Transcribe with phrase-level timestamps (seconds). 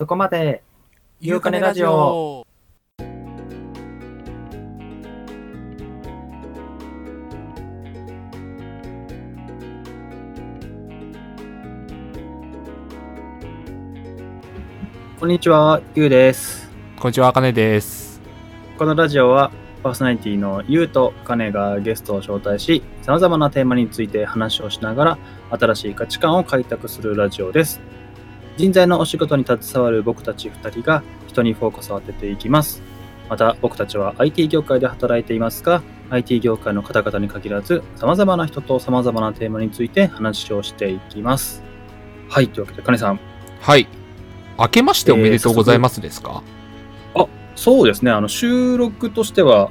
[0.00, 0.62] そこまで、
[1.20, 2.46] ゆうかねラジオ。
[15.20, 16.70] こんにちは、ゆうです。
[16.98, 18.22] こんにちは、あかねです。
[18.78, 19.50] このラジオは、
[19.82, 25.18] パーソナリティのゆうとかねがゲストを招待し、様々なテーマについて話をしながら、
[25.50, 27.82] 新しい価値観を開拓するラジオです。
[28.56, 32.82] 人材のお仕事に携わる僕たち2人が人にフォーカスを当てていきます。
[33.28, 41.62] また僕たちは IT 業界で働いていますが、IT 業界の方々に限らず、様々な人と様々なテーマについて話をしていきます。
[42.28, 43.20] はい、というわけで、かねさん。
[43.60, 43.86] はい。
[44.58, 46.42] 明けましておめでとうございますですか、
[47.54, 49.70] そうですね、あの収録としては、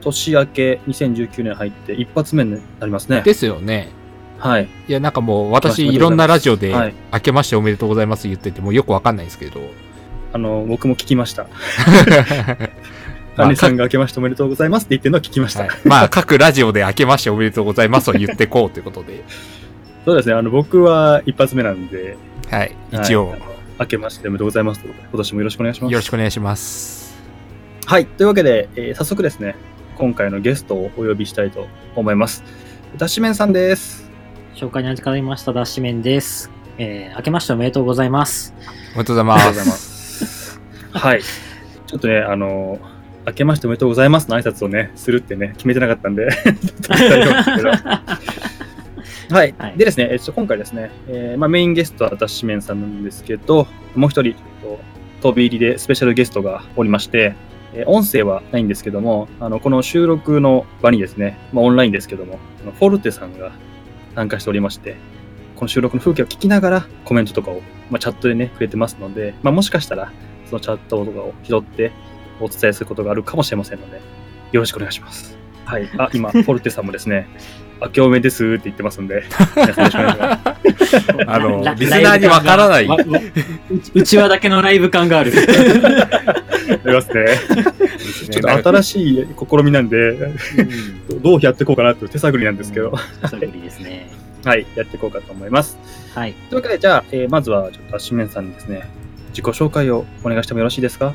[0.00, 3.22] 年明け2019年入って一発目になりますね。
[3.22, 3.90] ですよね。
[4.38, 4.68] はい。
[4.88, 9.60] いや、なんかもう私いろんなラジオで、はい明けましておめでとうございます言っててもよくわかんないんですけど。
[10.32, 11.46] あの、僕も聞きました。
[13.36, 15.60] ま あさんが明けましておめでとうございますって言ってるのを聞きました。
[15.60, 19.24] はいまあ、各ラジオで明けましておめでとうございますを言ってこうということで。
[20.04, 22.16] そうですね、あの、僕は一発目なんで、
[22.50, 22.72] はい。
[22.92, 23.42] 一応、はい
[23.78, 25.92] 明けましておめでとうございますということで、今年もよろしくお願いします。
[25.92, 27.14] よろしくお願いします。
[27.84, 28.06] はい。
[28.06, 29.54] というわけで、えー早速ですね、
[29.96, 32.42] 今回のゲストをお呼びしたいと思います。
[32.96, 34.05] ダッシュメンさんです。
[34.56, 36.50] 紹介に預かりましたダッシュメンです。
[36.78, 38.54] えー、明けましておめでとうございます。
[38.94, 39.38] おめでとうございま。
[39.38, 40.60] すす。
[40.96, 41.20] はい。
[41.22, 42.78] ちょっとね、あの、
[43.26, 46.24] 明けましておめでとうございますの挨拶をね、するってね、決めてなかったんで、
[49.28, 54.36] はい、はいでですね、えっと、今回ですね、えーまあ、メインゲストはダッシュメンさんなんですけど、もう一人、
[55.20, 57.34] 飛び入りでスペシャルゲストがおりまして、
[57.74, 63.52] えー音声はないんですけども、あのこの収録の場にですね、まあ、オンラインですけども、あのフォルテさんが
[64.16, 64.96] 参加しておりまして、
[65.54, 67.60] この収録の風景を聞きながらコメントとかを、
[67.90, 70.12] まあ、チャットでね、触れてますので、まあ、もしかしたら
[70.46, 71.92] そのチャットとかを拾って
[72.40, 74.00] お伝えすることがあるかもしれませんので、
[74.52, 75.36] よろしくお願いします。
[75.64, 75.88] はい。
[75.98, 77.28] あ、今、フォルテさんもですね、
[77.80, 79.24] 明けおめですって言ってますんで。
[81.26, 82.88] あのラ、リスナーにわからない。
[83.94, 85.32] うちわだけのライブ感がある。
[85.34, 85.36] あ
[86.88, 87.26] りますね。
[88.30, 90.16] ちょっと新しい試みなんで、
[91.22, 92.96] どうやっていこうかなという手探りなんですけど、
[93.28, 94.08] それぶりですね。
[94.44, 95.76] はい、やっていこうかと思います。
[96.14, 96.34] はい。
[96.50, 98.88] というわけで、じゃあ、えーまずは、ちょっと、アシメンさんにですね、
[99.30, 101.14] 自己紹介をお願いしてもよろしいですか？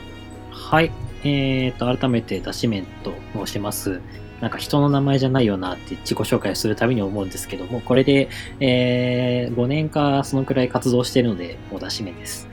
[0.51, 0.91] はい。
[1.23, 3.13] えーと、改めてダッシュメンと
[3.45, 3.99] 申します。
[4.41, 8.27] なんか人の名前じゃないよなって自己紹介するたびに思うんですけども、これで、
[8.59, 12.49] えー5年かそのくらい活動してるので、もうダッシュメンです。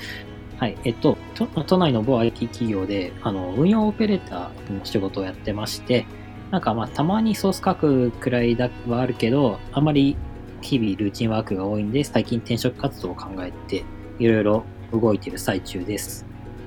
[0.58, 0.76] はい。
[0.84, 1.16] えっと、
[1.66, 6.04] 都内の某 IT 企業で、あの、運用オペレーターの仕事をやってまして、
[6.50, 10.16] なんかまあ、たまにソース書くくらいだはあるけど、あまり
[10.60, 13.84] 日々ルーチンワークが多いんで、最近転職活動を考えて、
[14.18, 16.26] いろいろ動いてる最中です。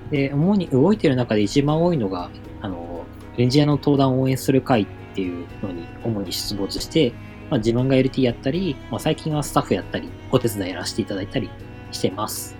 [0.10, 2.30] で、主に動いてる中で一番多いのが、
[2.62, 3.06] あの、
[3.38, 7.14] エンジニアの登壇を応援する会っていうのに主に出没して、
[7.50, 11.50] まあ、自分が LT やったり、まあ、最近はスタッフやったり、お手伝いやらせていただいたり
[11.92, 12.56] してます。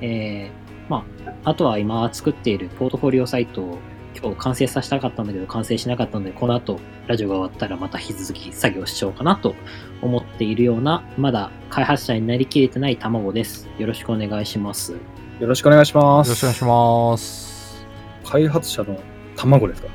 [0.00, 3.78] えー、まあ、あとは今作っているポートフォリオサイトを
[4.20, 9.54] 今日完成させたかったんだけど完成しなかったので、この後ラジオが終わったらまた引き続き作業しようかなと
[10.02, 13.68] 思っているような、まだ開発者になりきれてない卵です。
[13.78, 14.92] よろしくお願いします。
[15.40, 16.28] よろしくお願いします。
[16.28, 17.86] よろしくお願いします。
[18.24, 18.98] 開発者の
[19.36, 19.88] 卵ですか？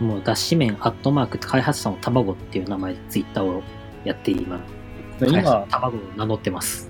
[0.00, 3.62] もう脱脂麺アットマーク開発者の卵っていう名前でツイッターを
[4.04, 4.60] やって今、
[5.20, 6.88] 今、卵を名乗ってます。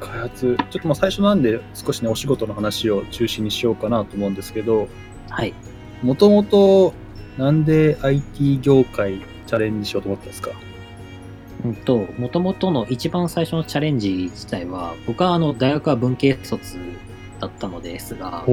[0.00, 4.88] 開発、ちょっとまあ最初なんで少しね、お仕事の話を中心にしようかなと思うんですけど、
[5.30, 5.54] はい。
[6.02, 6.94] もともと、
[7.36, 10.50] なんで IT 業界チャレンジしようと思ったんですか？
[11.64, 16.78] うんと、もともとの一番最初のチャレンジ自体は、僕はあの、大学は文系卒
[17.40, 18.50] だったのですが、え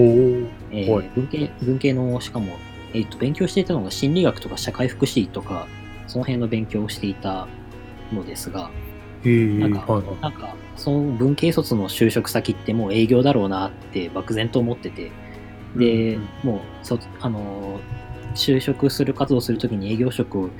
[0.91, 2.57] はいー文系、文系の、しかも、
[2.95, 5.67] えっ、と、勉強していたのが心理学とか社会福祉とか、
[6.07, 7.47] その辺の勉強をしていた
[8.11, 8.72] のですが、
[9.23, 10.22] なんかはいはい。
[10.22, 15.12] なんか、その文系卒の就職先ってもう営業だろうなって漠然と思ってて、
[15.75, 20.51] で、うんもうそ、あのー、就職する活動するときに営業職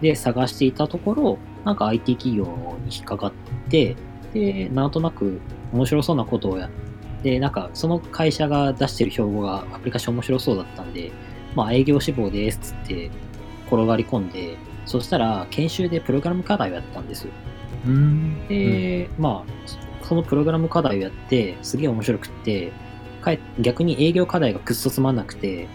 [0.00, 2.44] で探していたところ、なんか IT 企業
[2.84, 3.32] に引っかかっ
[3.70, 3.96] て、
[4.32, 5.40] で、なんとなく
[5.72, 11.10] 面白そうなことをやって、なんかその会社が出してる標語がアプリケーション面白そうだったんで、
[11.54, 13.10] まあ営業志望ですっつって
[13.66, 14.56] 転がり込んで、
[14.86, 17.32] そしたら研修でプログラム課題をやったんですよ。
[17.86, 22.72] うんで、まあ、そのプログラム課題をやって、すげえ面白くって、
[23.20, 25.68] かえ逆に営業課題がくっそつまんなくて、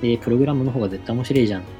[0.00, 1.70] で、プログラムの方が絶対面白いじゃんって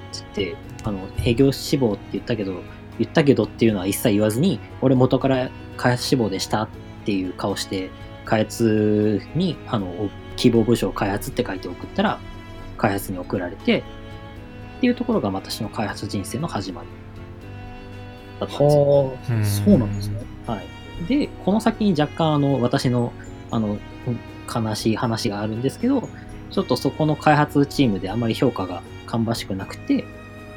[0.45, 2.63] 言って、あの、営業志望って言ったけど、
[2.99, 6.69] 言ったけどっていうのは一切言わずに、俺元から開発志望でしたっ
[7.05, 7.91] ていう顔して、
[8.25, 12.21] 開発に、あの、希望部署を開発って書いて送ったら、
[12.83, 16.89] 開発に送られて、っていうところが私の開発人生の始まり
[18.41, 19.67] だったんですよ。
[19.67, 20.21] そうなんですね。
[20.49, 21.07] はい。
[21.07, 23.13] で、この先に若干、あの、私の、
[23.53, 23.79] あの、
[24.53, 26.09] 悲しい話があるんですけど、
[26.51, 30.05] ちょっとそこの開発チームであまり評価が芳しくなくて、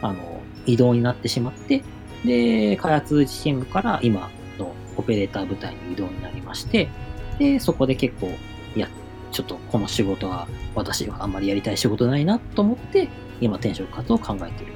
[0.02, 1.84] あの、移動になってしまって、
[2.26, 6.90] で、開発チームから今のオペレーター部隊に移動になりまして、
[7.38, 8.32] で、そこで結構、
[8.76, 8.90] いや、
[9.36, 13.10] ちょっとこの仕事は私はあんまりやりたい仕事ないなと思って、
[13.42, 14.74] 今転職活動を考えている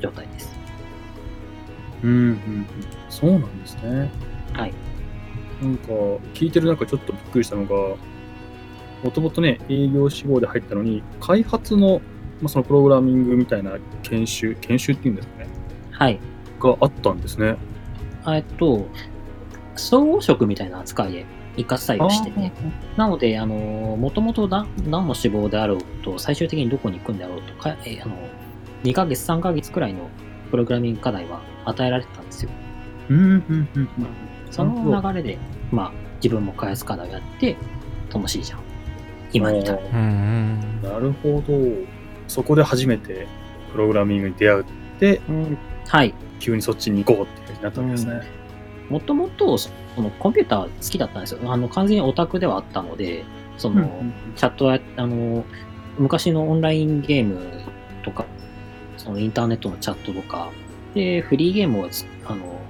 [0.00, 0.50] 状態です。
[2.02, 2.66] うん、うんうん。
[3.10, 4.10] そうなんですね。
[4.54, 4.72] はい。
[5.60, 5.88] なんか、
[6.32, 7.74] 聞いてる中ちょっとびっくりしたのが、
[9.04, 12.00] もともとね、営業志望で入ったのに、開発の、
[12.40, 13.72] まあ、そのプログラミングみたいな
[14.02, 15.48] 研修、研修っていうんですかね、
[15.90, 16.18] はい。
[16.58, 17.56] があったんですね。
[18.26, 18.86] えっと、
[19.76, 21.26] 総合職みたいな扱いで
[21.56, 22.52] 一括採用してて、
[22.96, 28.16] なので、あの、もともと何何の志望であろうと、最終的にどこに行くんだろうとか、えあの、
[28.84, 30.08] 2ヶ月、3ヶ月くらいの
[30.50, 32.50] プログラミング課題は与えられてたんですよ。
[33.08, 33.88] うん、うん、うん、うん。
[34.50, 35.38] その流れで、
[35.70, 37.56] まあ、自分も開発課題をやって、
[38.12, 38.60] 楽しいじゃん。
[39.32, 39.78] 今に至る。
[39.92, 40.82] うんうん。
[40.82, 41.54] なるほど。
[42.28, 43.26] そこで初めて
[43.72, 44.64] プログラミングに出会うっ
[44.98, 45.58] て、うん
[45.88, 46.14] はい。
[46.38, 48.20] 急にそっちに行こうっていうふうになったんですね。
[48.88, 49.56] もともと、
[49.94, 51.40] そのコンピューター好きだったんですよ。
[51.52, 53.24] あの、完全にオタクではあったので、
[53.58, 53.84] その、
[54.36, 55.44] チャットは、あの、
[55.98, 57.38] 昔のオンラインゲーム
[58.02, 58.24] とか、
[58.96, 60.50] そのインターネットのチャットとか、
[60.94, 62.60] で、フリーゲームをつあの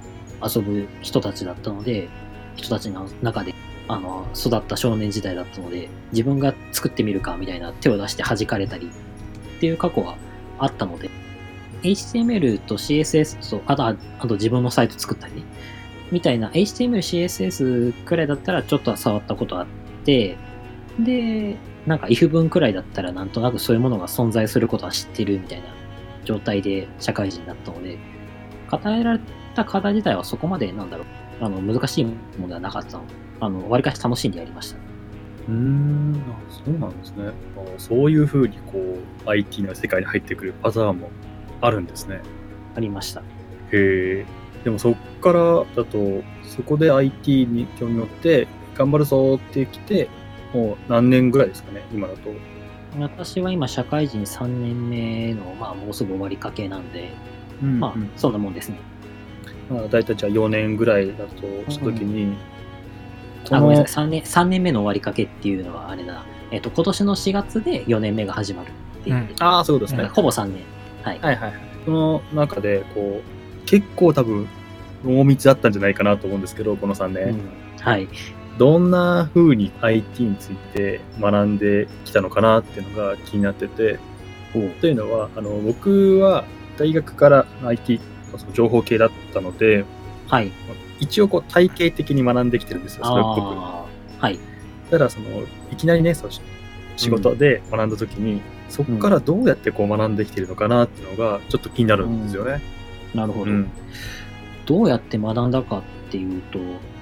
[0.43, 2.09] 遊ぶ人たちだったので、
[2.55, 3.53] 人たちの中で、
[3.87, 10.15] あの、育った少年時代だったので、自分が作ってみるかみたいな手を出して弾かれたりっていう過去は
[10.59, 11.09] あったので、
[11.81, 15.43] HTML と CSS と、あと、ああと自分のサイト作ったりね、
[16.13, 19.65] みたいな HTML、CSS くらいだったらちょっとは触ったことあっ
[20.05, 20.37] て、
[20.99, 21.57] で、
[21.87, 25.65] なんか if 文くらいだったらなんとなくそういうものが存在することは知ってるみたいな
[26.23, 27.97] 状態で社会人だったので、
[28.69, 29.19] 与えられ
[29.55, 31.07] た課題自体はそこまでなんだろう、
[31.41, 34.77] あの、難しいものではなかったので、あの、割かし楽しんでやりました。
[35.47, 37.31] うーん、あそうなんですね。
[37.57, 38.77] あそういうふうにこ
[39.25, 41.09] う IT の世界に入ってくるパターンも
[41.59, 42.21] あるんですね。
[42.75, 43.21] ありました。
[43.21, 43.23] へ
[43.71, 44.42] え。
[44.63, 50.09] でもそっからだと、そこで IT に興味持って、頑張るぞってきて、
[50.53, 52.29] もう何年ぐらいですかね、今だと。
[52.99, 57.11] 私は今社会人3年目の、まあもうすぐ終わりかけなんで、
[57.61, 58.77] うんまあそんなもんですね。
[59.69, 62.35] まあ、大体じゃあ4年ぐらいだとしたときに、
[63.49, 64.05] あ、ごめんなさい。
[64.05, 66.25] 3年、三年目の終わりかけっていうのはあれだな。
[66.51, 68.69] えっ、と、今年の4月で4年目が始まる
[68.99, 70.05] っていう、うんああ、そうですね。
[70.05, 70.63] ほぼ3年。
[71.03, 71.19] はい。
[71.19, 71.59] はいはいはい。
[71.85, 73.32] その中で、こう、
[73.65, 74.47] 結構多分、
[75.03, 77.29] 濃密だったんじゃないかなと思うんですけど、この3年。
[77.29, 78.07] うんはい。
[78.57, 83.99] どんな風に IT について学んできたのかなっていうのが気になってて、
[84.79, 86.45] というのは、あの、僕は
[86.77, 87.99] 大学から IT、
[88.53, 89.85] 情報系だったので、
[90.27, 90.51] はい。
[90.99, 94.21] 一応こう体系的に学んできてるんですよ、それっぽく。
[94.23, 94.39] はい。
[94.89, 95.25] ただその
[95.71, 96.39] いきなりねそうし
[96.95, 102.61] 仕事で学んだ時に、そこからどうやってこう学んできてるのかなっていうのがちょっと気になるんですよね。
[103.13, 103.51] なるほど。
[103.51, 103.71] うん
[104.65, 106.59] どうやって学んだかっていうと、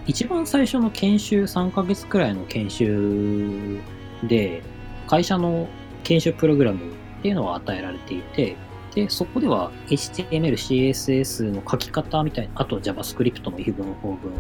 [0.07, 3.79] 一番最初の研修、3ヶ月くらいの研修
[4.23, 4.63] で、
[5.07, 5.67] 会社の
[6.03, 8.56] 研修プログラムっていうのは与えられていて、
[8.95, 14.33] で、そこでは HTML、CSS の書き方みたいな、あと JavaScript の if 文、法文、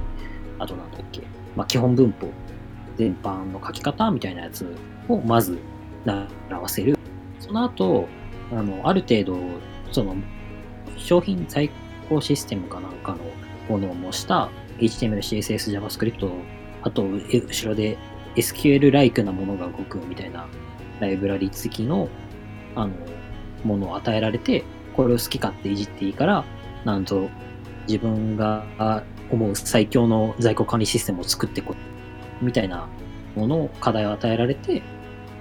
[0.59, 1.21] あとなんだっけ、
[1.55, 2.27] まあ、基本文法
[2.97, 4.75] 全般の書き方みたいなやつ
[5.07, 5.59] をまず
[6.05, 6.27] 習
[6.59, 6.97] わせる。
[7.39, 8.07] その後、
[8.51, 9.37] あの、ある程度、
[9.91, 10.15] その、
[11.01, 11.69] 商品在
[12.09, 13.19] 庫システムかなんかの
[13.69, 16.29] ものを模した HTML、CSS、JavaScript、
[16.81, 17.97] あと、後ろで
[18.35, 20.47] SQL-like なものが動くみたいな
[20.99, 22.09] ライブラリ付きの、
[22.75, 22.93] あの、
[23.63, 24.63] ものを与えられて、
[24.95, 26.43] これを好き勝手いじっていいから、
[26.83, 27.29] なんと
[27.87, 28.65] 自分が
[29.29, 31.75] 思う最強の在庫管理システムを作ってこい。
[32.43, 32.87] みたいな
[33.35, 34.81] ものを課題を与えられて、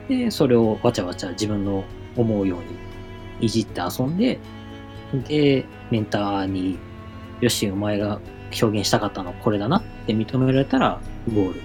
[0.08, 1.84] で、それをわちゃわちゃ自分の
[2.16, 2.66] 思うように
[3.40, 4.38] いじって遊んで、
[5.12, 6.78] で、メンターに、
[7.40, 8.20] よし、お前が
[8.60, 11.00] 表現したかったのはこれだなって認められたら
[11.32, 11.60] ゴール。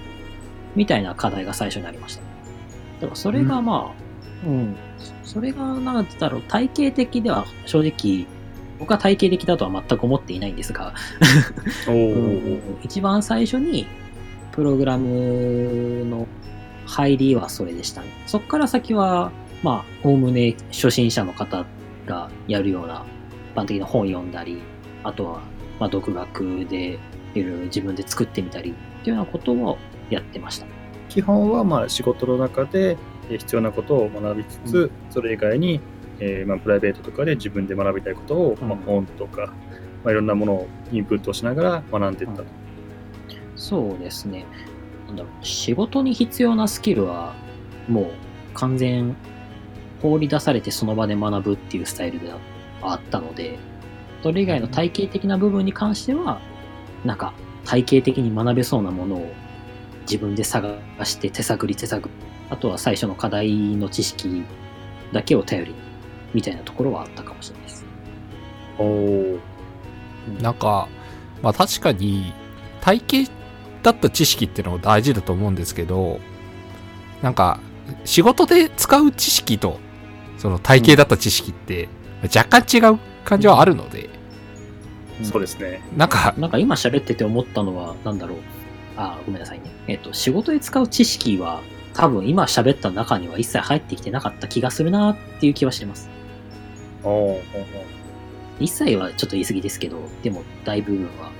[0.74, 2.22] みたいな課題が最初にありました。
[3.00, 3.94] だからそれがま
[4.44, 4.76] あ、うん、
[5.24, 8.26] それがなんだろう、体系的では正直、
[8.78, 10.94] 僕は体系的だとは全く思っていないんですが、
[11.88, 13.86] おー一番最初に
[14.52, 16.26] プログラムの
[16.86, 18.08] 入りはそれでしたね。
[18.26, 21.64] そこから先は、まあ、おおむね初心者の方
[22.06, 23.15] がやるような一
[23.56, 24.62] 般的な本読んだり、
[25.02, 25.40] あとは、
[25.80, 26.98] まあ、独学で
[27.34, 29.78] いろいろ自分で作ってみたりっていうようなことを
[30.10, 30.66] やってました。
[31.08, 32.98] 基本はまあ仕事の中で
[33.30, 35.80] えー必要なことを学びつつ、うそれ以外に、
[36.20, 39.52] えーまあ、プライベートとかで自分で学びたいことを、まあうん、本とか、
[40.04, 42.44] まあ、いろんなものをインプットしながら学んでいったと。
[43.56, 44.44] そうですね。
[45.08, 47.34] なんだろう、仕事に必要なスキルは、
[47.88, 48.10] もう
[48.54, 49.16] 完全
[50.02, 52.38] 放り出されてその場で学ぶっていうスタイルであっ
[53.00, 53.58] たので、
[54.22, 56.40] それ以外の体系的な部分に関しては、
[57.04, 59.32] なんか体系的に学べそうなものを
[60.02, 62.14] 自分で探して手探り手探り、
[62.50, 64.44] あとは最初の課題の知識
[65.12, 65.76] だけを頼りに、
[66.34, 67.84] みたいなところはあったかもしれないです。
[68.78, 69.40] おー
[70.40, 70.88] なんか、
[71.42, 72.32] まあ確かに、
[72.80, 73.28] 体系
[73.82, 76.20] だった知識っていうのも大事だと思うんですけど、
[77.22, 77.60] なんか、
[78.04, 79.78] 仕事で使う知識と、
[80.38, 81.88] その体系だった知識って、
[82.22, 84.10] 若干違う感じはあるので、
[85.22, 85.80] そうですね。
[85.96, 88.38] なんか、なんか今喋ってて思ったのは、なんだろう。
[88.96, 89.70] あ、ごめんなさいね。
[89.88, 91.62] えっと、仕事で使う知識は、
[91.94, 96.10] 多分今喋った中には一切入ってきてなかった気がするなっていう気はしてます。
[97.02, 97.40] お
[98.60, 101.30] 一切はちょっと言い過ぎですけど、でも大部分は、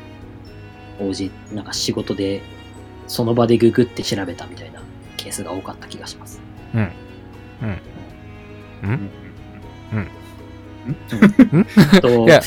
[1.00, 2.42] 応じ、なんか仕事で、
[3.06, 4.80] その場でググって調べたみたいな
[5.16, 6.40] ケースが多かった気がします。
[6.75, 6.92] うん。
[7.62, 7.80] うん。
[8.83, 9.11] うん
[9.92, 10.25] うんと
[10.87, 12.40] いや、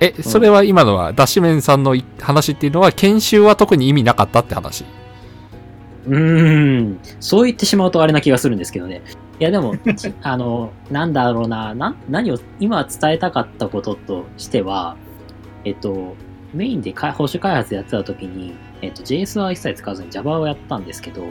[0.00, 1.86] え、それは今のは、ダッシメンさん。
[1.86, 4.84] の話っていうのは、研修は特に意味なかったって話。
[6.08, 8.58] うん、そう言ってしまうとあれな気がするん。
[8.58, 9.02] ですけどね。
[9.40, 9.74] いやでも、
[10.22, 11.12] あの、なん。
[11.12, 14.96] だろうな、な何を今伝えたかったこととしては、
[15.64, 16.14] えっと、
[16.54, 20.84] メインで保守開発やってた時に、えっと、JS は一切使わずに Java をやったん。
[20.84, 21.24] ですけど、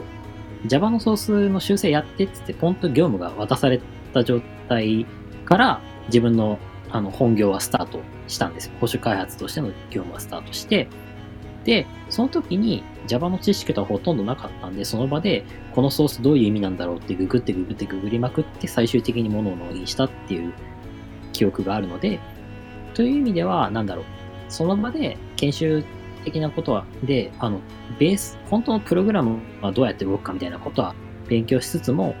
[0.66, 3.80] Java のソースの修正やってってって、ポンと業務が渡され
[4.12, 5.06] た状態
[5.44, 6.58] から、自分の
[6.88, 8.72] あの本業はスタートしたんですよ。
[8.80, 10.88] 保守開発としての業務はスタートして、
[11.64, 15.44] で、その時に Java の知識とはほとんどなかったんで、その場で
[15.74, 20.54] このソースどういう意味なんだろうってググってググってググりまくって最終的にものを納品したっていう
[21.32, 22.20] 記憶があるので、
[22.94, 24.04] という意味では、なんだろう、
[24.48, 25.84] その場で研修
[26.24, 27.60] 的なことは、で、あの、
[27.98, 30.94] ベース、本当のプログラムはどうやって動くかみたいなことは
[31.28, 32.14] 勉強しつつも、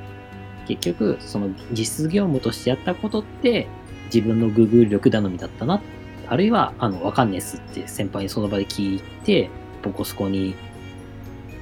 [0.66, 3.68] 結局、その実業務としてやったことって、
[4.06, 5.80] 自分のググ力頼みだったな。
[6.28, 9.50] あるいは、あの、わかんねえっすって先輩にその場で聞いて、
[9.82, 10.54] ボコスコに、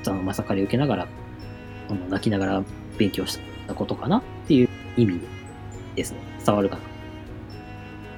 [0.07, 1.09] あの、まさかり受けながら、
[1.89, 2.63] あの泣きながら
[2.99, 5.21] 勉強したことかなっていう意味
[5.95, 6.19] ですね。
[6.45, 6.79] 伝わるか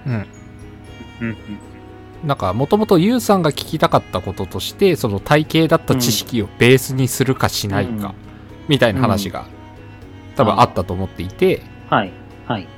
[0.07, 0.13] な。
[0.13, 0.27] うん。
[1.21, 1.37] うんうん
[2.25, 8.27] なんか、もともとユウさんが聞きたかったこととして、その体系だった知識をベースにするかしないか、うん
[8.69, 9.47] みたいな話が、
[10.37, 12.13] 多分あったと思っていて、はい。
[12.47, 12.69] はい。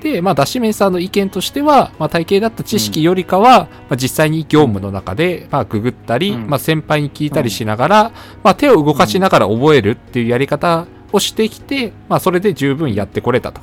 [0.00, 13.62] で、まあ、ダシメンさんの意見としては、まあ、体系だった知識よりかは、まあ、実際に業務の中で、まあ、ググったり、うんまあ、先輩に聞いたりしながら、まあ、手を動かしながら覚えるっていうやり方をしてきて、まあ、それで十分やってこれたと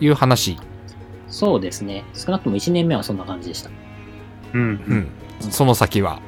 [0.00, 0.56] いう話。
[1.28, 2.04] そうですね。
[2.14, 3.70] 少なくとも1年目はそんな感じでした。
[4.54, 5.08] うんううんん。
[5.40, 6.20] その先は。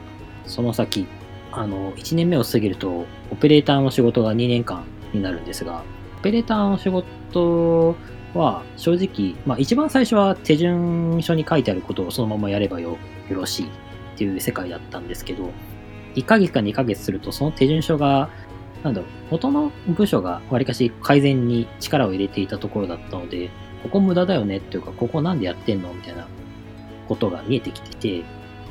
[0.46, 1.06] その先、
[1.52, 7.96] あの、1年目を過ぎると、オペレーターの仕事が2年間になるんですが、オペレーターの仕事
[8.34, 13.70] は、正直、まあ一番最初は手順書に書いてあることをそのままやればよよろしいっ
[14.16, 15.50] ていう世界だったんですけど、
[16.14, 18.30] 1ヶ月か2ヶ月すると、その手順書が、
[18.82, 23.50] なんだろう、元の部署がわりかし改善に力を入れていたところだったので、
[23.82, 26.26] ここ無駄だよねっていうか、ここなんでやってんのみたいな。
[27.08, 28.24] ことが見えてきてて、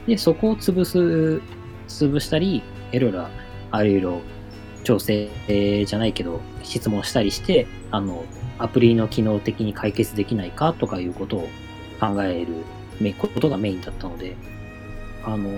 [0.05, 1.41] で、そこを潰す、
[1.87, 2.61] 潰したり、
[2.91, 3.27] いろいろ、
[3.71, 4.21] あるいろ
[4.87, 5.29] 調整
[5.85, 8.23] じゃないけど、質問したりして、あの、
[8.57, 11.49] アプリの機能的に解決できないかとかいうことを
[11.99, 14.37] 考えることがメインだったので、
[15.25, 15.49] あの、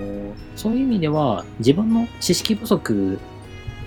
[0.56, 3.20] そういう意味では、自分の知識不足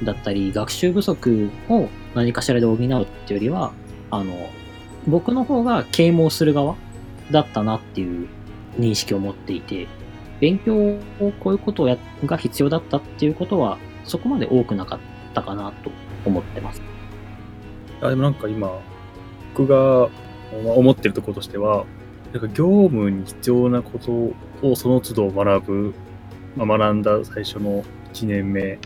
[0.04, 3.06] だったり、学習不足を何かしらで補うっていうよ
[3.40, 3.72] りは、
[4.12, 4.49] あの、
[5.08, 6.76] 僕の方が啓蒙する側
[7.32, 8.28] だったなっていう
[8.78, 9.88] 認識を持っていて、
[10.38, 11.00] 勉強を
[11.40, 14.99] こういうことをやが必要だったっていうことは、そこまで多くなかっ
[15.33, 15.91] たかなと
[16.25, 16.83] 思ってます。
[18.01, 18.81] あでもなんか今、
[19.57, 20.09] 僕が
[20.65, 21.85] まあ思ってるところとしては、
[22.33, 25.95] なんか業務に必要なことをその都度学ぶ、
[26.57, 28.79] まあ、学んだ最初の1年目。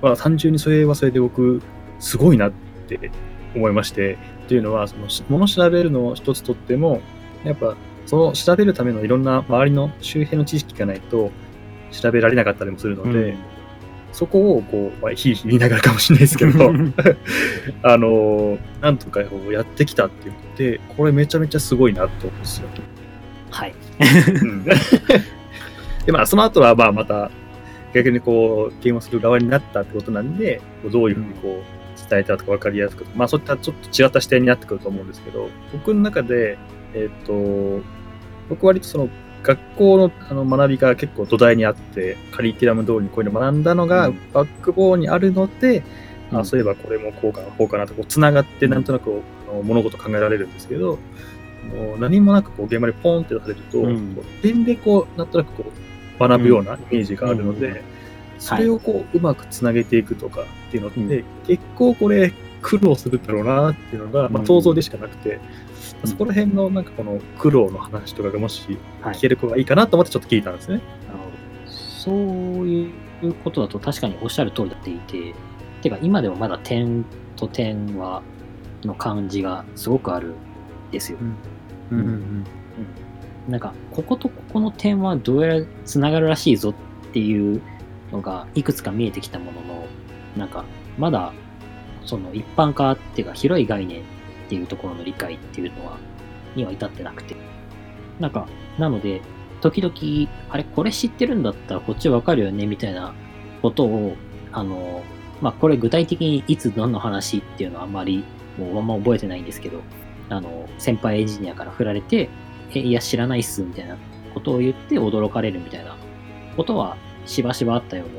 [0.00, 1.62] は、単純にそれはそれで僕、
[1.98, 2.52] すごいなっ
[2.88, 3.10] て
[3.54, 7.00] 思いまして、っていうのは、そのし物調べるのを一つとっても、
[7.44, 11.30] やっぱその調べるためのいろんな周りの周辺の知識がないと
[11.90, 13.36] 調べられなかったりもするので、
[14.14, 16.72] そこをこう、まあ、ひいひい言いながらかもしれないですけど、
[17.82, 22.68] あの、なんとかやってきたって言って、これめちゃめちゃすごいなと思うんですよ。
[23.50, 23.74] はい。
[24.42, 24.64] うん
[26.06, 27.30] で、まあ、その後は、まあ、また、
[27.92, 36.58] 逆にこう、ゲームをする側になったってことなんで、こうどういうふうにこう、伝えたとか分かりやすく、まあそういったちょっと違った視点になってくると思うんですけど、僕の中で、
[36.92, 37.80] えっ、と、
[38.48, 39.08] 僕割とその、
[39.44, 44.18] 学校のあの学びが結構土台にあって、カリキュラム通りにこういうのを学んだのがうん。
[44.32, 45.84] バックボーンにあるので、
[46.32, 46.38] うん。
[46.38, 50.98] あそういえばこれもこうかな、こうかなと、こう、つながってなんとなくあの物事考えられるんですけど、
[51.76, 54.14] もう何もなくこう現場にポンって出されると、うん。
[54.14, 57.76] こう点でこう、なんとなくこう、学ぶようなイメージがあるので、うん。
[58.38, 61.24] それをこう、うまくつなげていくとかっていうのって、うん。
[61.46, 62.32] 結構これ、
[62.62, 64.46] 苦労するだろうなっていうのが、まあ、うん。
[64.46, 65.38] 想像でしかなくて、
[66.02, 66.10] うん。
[66.10, 69.14] そこら辺のなんかこの苦労の話とかがもしはい。
[69.14, 70.80] 聞ける子がいいかなと思ってちょっと聞いたんですね。
[71.06, 71.70] なるほど。
[71.70, 72.14] そう
[72.68, 75.34] いうことだと確かにおっしゃる通りだっていて、
[75.82, 77.04] てか今でもまだ点
[77.36, 78.22] と点は、
[78.82, 80.34] の感じがすごくあるん
[80.90, 81.18] ですよ。
[81.90, 81.98] うん。
[81.98, 82.44] うん
[83.48, 87.60] なんか、こことここの点はどうやら繋がるらしいぞっていう
[88.10, 89.86] のがいくつか見えてきたものの、
[90.36, 90.64] なんか、
[90.96, 91.32] まだ、
[92.06, 94.02] その一般化っていうか広い概念
[94.54, 95.98] っていうところの理解っていうのは、
[96.54, 97.34] には至ってなくて。
[98.20, 98.46] なんか、
[98.78, 99.20] なので、
[99.60, 103.14] 時々、あれ、これ知ってるんだったらこっちわかるよねみたいな
[103.62, 104.16] ことを、
[104.52, 105.02] あの、
[105.40, 108.24] まあ、これ具体的にいつ何の話っていうのはあんまり、
[108.56, 109.80] もうあんま覚えてないんですけど、
[110.28, 112.28] あの、先輩エンジニアから振られて、
[112.72, 113.96] え、いや、知らないっす、みたいな
[114.32, 115.96] ことを言って驚かれるみたいな
[116.56, 116.96] ことは、
[117.26, 118.18] しばしばあったように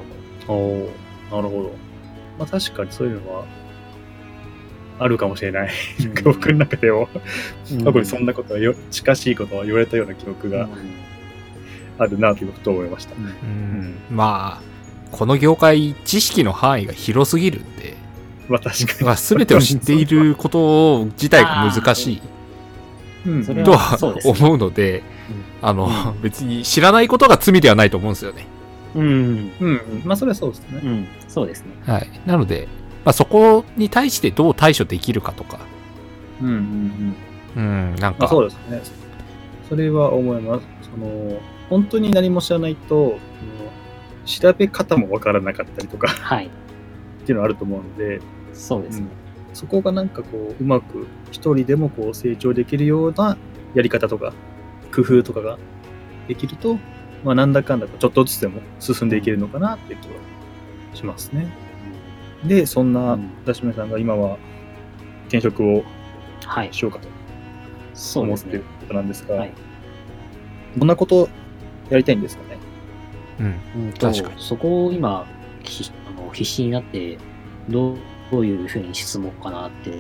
[0.50, 0.92] 思う。
[1.32, 1.72] おなるほど。
[2.38, 3.46] まあ確かにそういうのは、
[4.97, 5.69] あるかもしれない。
[5.99, 7.09] うん僕の中でも、
[7.71, 10.67] うん過去にそんなことはよ、近しいことは言われたような記憶が
[11.97, 13.15] あるなということを思いました。
[13.15, 14.75] うんうんまあ、
[15.11, 17.95] この業界、知識の範囲が広すぎるんで、
[18.47, 22.21] まあ確かまあ、全てを知っていること自体が難しいに。
[23.33, 24.99] うんそれとは思うので、
[25.61, 28.45] うんあの、別に知らないことが罪ではないと思うんですよね。
[28.93, 29.03] うん。
[29.03, 29.81] うん、うん。
[30.05, 30.81] まあそれはそうですね。
[30.83, 31.07] うん。
[31.27, 31.71] そうですね。
[31.85, 32.07] はい。
[32.25, 32.67] なので、
[33.05, 35.59] まあ、そこに対してどう対処できるかとか、
[36.41, 36.55] うんうん
[37.55, 37.63] うん。
[37.91, 38.81] うん、なんあか、そうですね。
[39.69, 40.67] それは思います。
[40.91, 43.17] その、本当に何も知らないと、
[44.30, 46.47] その調べ方もわからなかったりとかはい。
[46.47, 46.49] っ
[47.25, 48.19] ていうのはあると思うので、
[48.53, 49.08] そうですね。
[49.53, 53.38] そこがなんかこう、うまく一人でもこう成長できるような
[53.73, 54.34] やり方とか、
[54.93, 55.58] 工夫とかが
[56.27, 56.77] できると、
[57.23, 60.15] まあなんだかんだちょっとずつでも進んでいけるのかなっていう気は
[60.93, 61.47] しますね。
[62.47, 64.38] で、そんうなんダシメさんが今は
[65.27, 65.84] 転職を
[66.45, 66.69] はい。
[66.71, 67.08] しようかと
[67.95, 68.65] そうですね思っている。
[68.81, 69.53] ことなんですが、はい。
[70.77, 71.29] どんなこと
[71.89, 72.58] やりたいんですかね？
[73.39, 73.43] う
[73.79, 73.86] ん。
[73.86, 75.25] うんと確かにそこを今、
[75.63, 77.17] ひあの必死になって、
[77.69, 77.97] どう
[78.31, 79.99] どういうふうに進もうかなって、で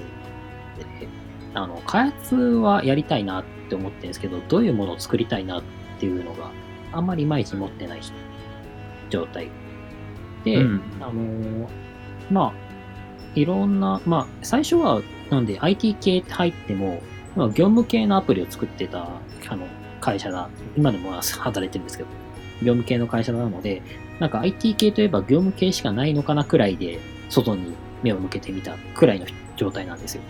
[1.53, 5.63] あの、開発はやりたいなって思ってるんですけど、どういうものを作りたいなっ
[5.99, 6.51] ていうのが
[6.91, 8.01] あんまりいまいち持ってない
[9.09, 9.49] 状態。
[10.43, 11.67] で、うんあのー
[12.31, 12.53] まあ、
[13.35, 17.01] いろんな、まあ、最初は、なんで IT 系って入っても、
[17.35, 19.07] まあ、業務系のアプリを作ってた、
[19.47, 19.67] あの、
[19.99, 22.09] 会社だ、今でも働いてるんですけど、
[22.61, 23.81] 業務系の会社なので、
[24.19, 29.25] なんか IT 系といえば業務系しかないのかなくらいで、外に目を向けてみたくらいの
[29.57, 30.21] 状態なんですよ。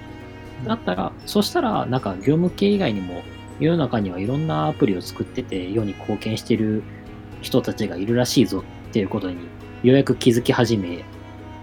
[0.66, 3.22] だったら、そしたら、なんか業務系以外にも、
[3.60, 6.84] 世の中にはいろんなアプリを作ってて、世に貢献してる
[7.42, 9.38] 人たちがいるらしいぞっていうことに、
[9.84, 11.04] ようやく気づき始め、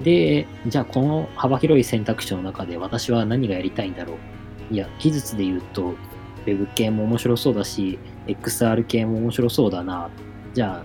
[0.02, 4.14] で、じゃあこの幅広い選択肢の中で私は何がやりたいんだろ
[4.70, 4.74] う。
[4.74, 5.94] いや、技術で言うと、
[6.46, 10.10] Web 系も面白そうだし、XR 系も面白そうだな。
[10.54, 10.82] じゃあ、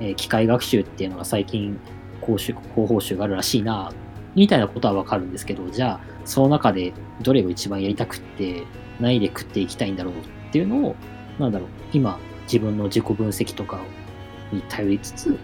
[0.00, 1.78] えー機械学習っていうのが最近
[2.20, 3.92] 高収高報酬があるらしいな。
[4.34, 8.64] みたいなことはわかるんですけど、じゃあ、その中でどれを一番やりたくって、
[9.00, 10.16] 何で食っていきたいんだろうっ
[10.52, 10.96] ていうのを、
[11.38, 13.80] なんだろう、今、自分の自己分析とか
[14.52, 15.38] に頼りつつ、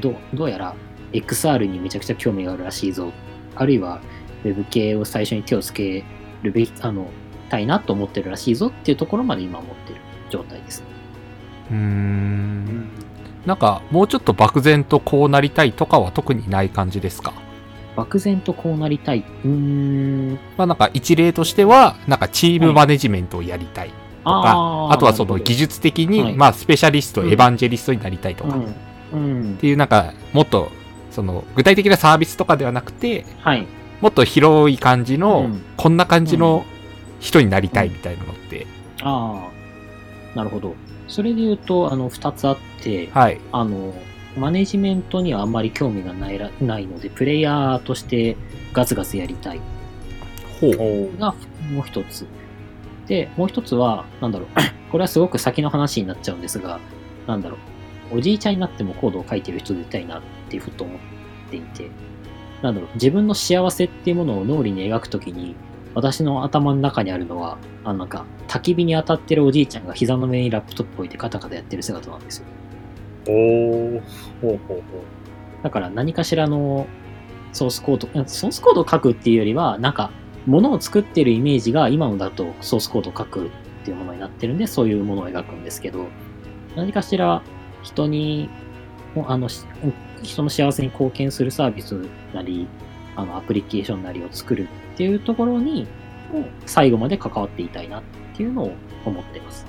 [0.00, 0.74] どうどうやら
[1.12, 3.12] XR にめちゃくちゃ興味があるらしいぞ。
[3.56, 4.00] あるいは
[4.44, 6.04] Web 系を最初に手をつけ
[6.42, 7.08] るべき、あの、
[7.48, 10.86] たいなと思ってるらしいぞっていうところまで今思ってる状態ですね。
[11.70, 12.88] うーん。
[13.46, 17.32] なんか、もうちょっと漠然とこうなりたいとかは特にない感じですか？
[17.96, 19.24] 漠然とこうなりたい。
[19.44, 20.32] うーん。
[20.56, 23.90] まあなんか一例としては、なんかチームマネジメントをやりたい。
[24.22, 28.60] あーあとはその技術的に、はいまあスペシャリスト、うんエヴァンジェリストになりたいとか、っ
[29.14, 29.20] うん。
[29.20, 29.56] うん。
[29.56, 30.70] ていうなんか、もっと、
[31.20, 33.66] その具体的なサービスとかではなくて、はい。
[34.00, 36.64] もっと広い感じの、うんこんな感じの
[37.20, 38.66] 人になりたいみたいなのって、
[39.02, 39.50] あ
[40.34, 40.36] あ。
[40.36, 40.74] なるほど。
[41.08, 43.40] それで言うと、あの、二つあって、はい。
[43.52, 43.92] あの、
[44.38, 48.36] マネジメントにはあんまり興味がないらないので、プレイヤーとして
[48.72, 49.60] ガツガツやりたい
[50.60, 51.18] ほう。
[51.18, 51.34] が
[51.70, 52.26] もう一つ。
[53.06, 54.48] で、もう一つは、なんだろう。
[54.90, 56.80] これはすごく先の話になっちゃうんですが、
[57.26, 57.56] なんだろ
[58.12, 58.18] う。
[58.18, 60.98] おじいちゃんになってもコードを書いてる人でいたいなっていうふうと思っ
[61.48, 61.88] ていて、
[62.60, 65.54] なんだろう、自分の幸せっていうものを脳裏に描くときに、
[65.94, 72.46] 私の頭の中にあるのは、あのなんか、焚き火に当たってるおじいちゃんが膝の上にラップトップ置いてカタカタやってる姿なんですよ。
[73.28, 74.00] おー、
[74.40, 74.82] ほうほうほう。
[75.62, 76.86] だから何かしらの
[77.52, 80.10] ソースコード、ソースコードを書くっていうよりは、なんか、
[80.46, 83.50] ものを作ってるイメージが今のだとソースコードを書くっ
[83.84, 86.08] ていうものになってるんで、そういうものを描くんですけど、
[86.76, 87.42] 何かしら
[87.82, 88.48] 人に、
[89.26, 89.64] あの、し
[90.22, 92.68] 人の幸せに貢献するサービスなり、
[93.16, 95.86] あの、アプリケーションなりを作るっていうところに、
[96.66, 98.02] 最後まで関わっていたいなっ
[98.36, 98.72] ていうのを
[99.04, 99.66] 思ってます。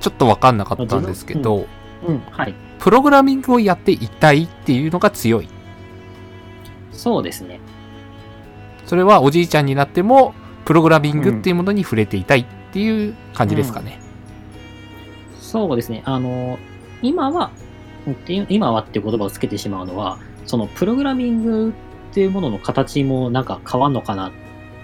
[0.00, 1.66] ちょっとわかんなかったんですけど、
[2.06, 2.54] うん、はい。
[2.78, 5.48] プログラミングをやっていたいっていうのが強い。
[6.92, 7.60] そうですね。
[8.84, 14.00] それはおじいちゃんになっても、プログラミングっていうものに触れていたいっていう感じですかね。
[15.40, 16.02] そうですね。
[16.04, 16.58] あの、
[17.02, 17.50] 今は、
[18.12, 21.72] っていう今はっていう言葉をつけてしまうのは、そのプログラミング
[22.10, 24.32] っていうものの形もなんか変わんのかなっ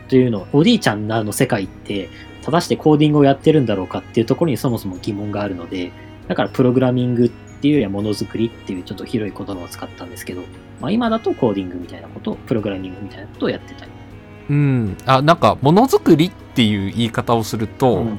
[0.09, 2.09] ていうのを、おじいちゃんの世界って、
[2.43, 5.93] 正してコーディングをやってるんだろうかっていうところにそもそも疑問があるので、
[6.29, 10.43] だからプログラミングっていうよりはものづくりっていうちょっと広い言葉を使ったんですけど、
[10.81, 13.91] まあ今だとコーディングみたいなこと、プログラミングみたいなことをやってたり。
[14.51, 14.97] うん。
[15.07, 18.19] あ、なんか、ものづくりっていう言い方をすると、うん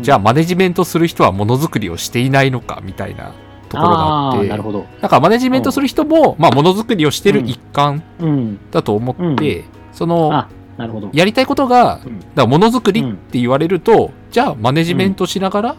[0.00, 3.34] じゃあマネジメントする人はものづくりをしていないのかみたいな
[3.68, 4.86] ところがあって、なるほど。
[5.00, 8.70] なんかマネジメントする人も、まあものづくりをしてる一環うん。
[8.70, 11.10] だと思って、その、あ、なるほど。
[11.12, 12.00] やりたいことが、
[12.36, 15.76] ものづくりって言われると、じゃあマネジメントしながら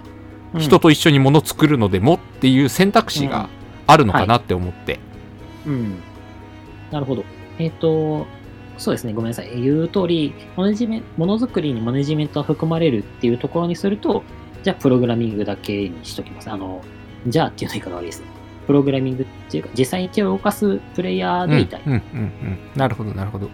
[0.54, 3.50] うん人と一緒にもの作るのでもっていう選択肢が
[3.86, 5.00] あるのかなって思って。
[5.65, 6.00] うん。
[6.89, 7.26] なるほど。
[7.60, 8.26] えっ、と、
[8.78, 9.62] そうですね、ごめんなさい。
[9.62, 14.23] 言う通り、マネジメンものづくりにマネジメントが含まれるっていうところにすると、
[14.63, 16.50] じゃあプログラミングだけにしときます。
[16.50, 16.82] あの、
[17.25, 18.27] じゃあっていうの言い方が悪いですね。
[18.67, 21.82] プログラミングっていうか、実際に手を動かすプレイヤーでいたい。
[21.86, 22.60] うんうんうんうん。
[22.75, 23.49] なるほどなるほど。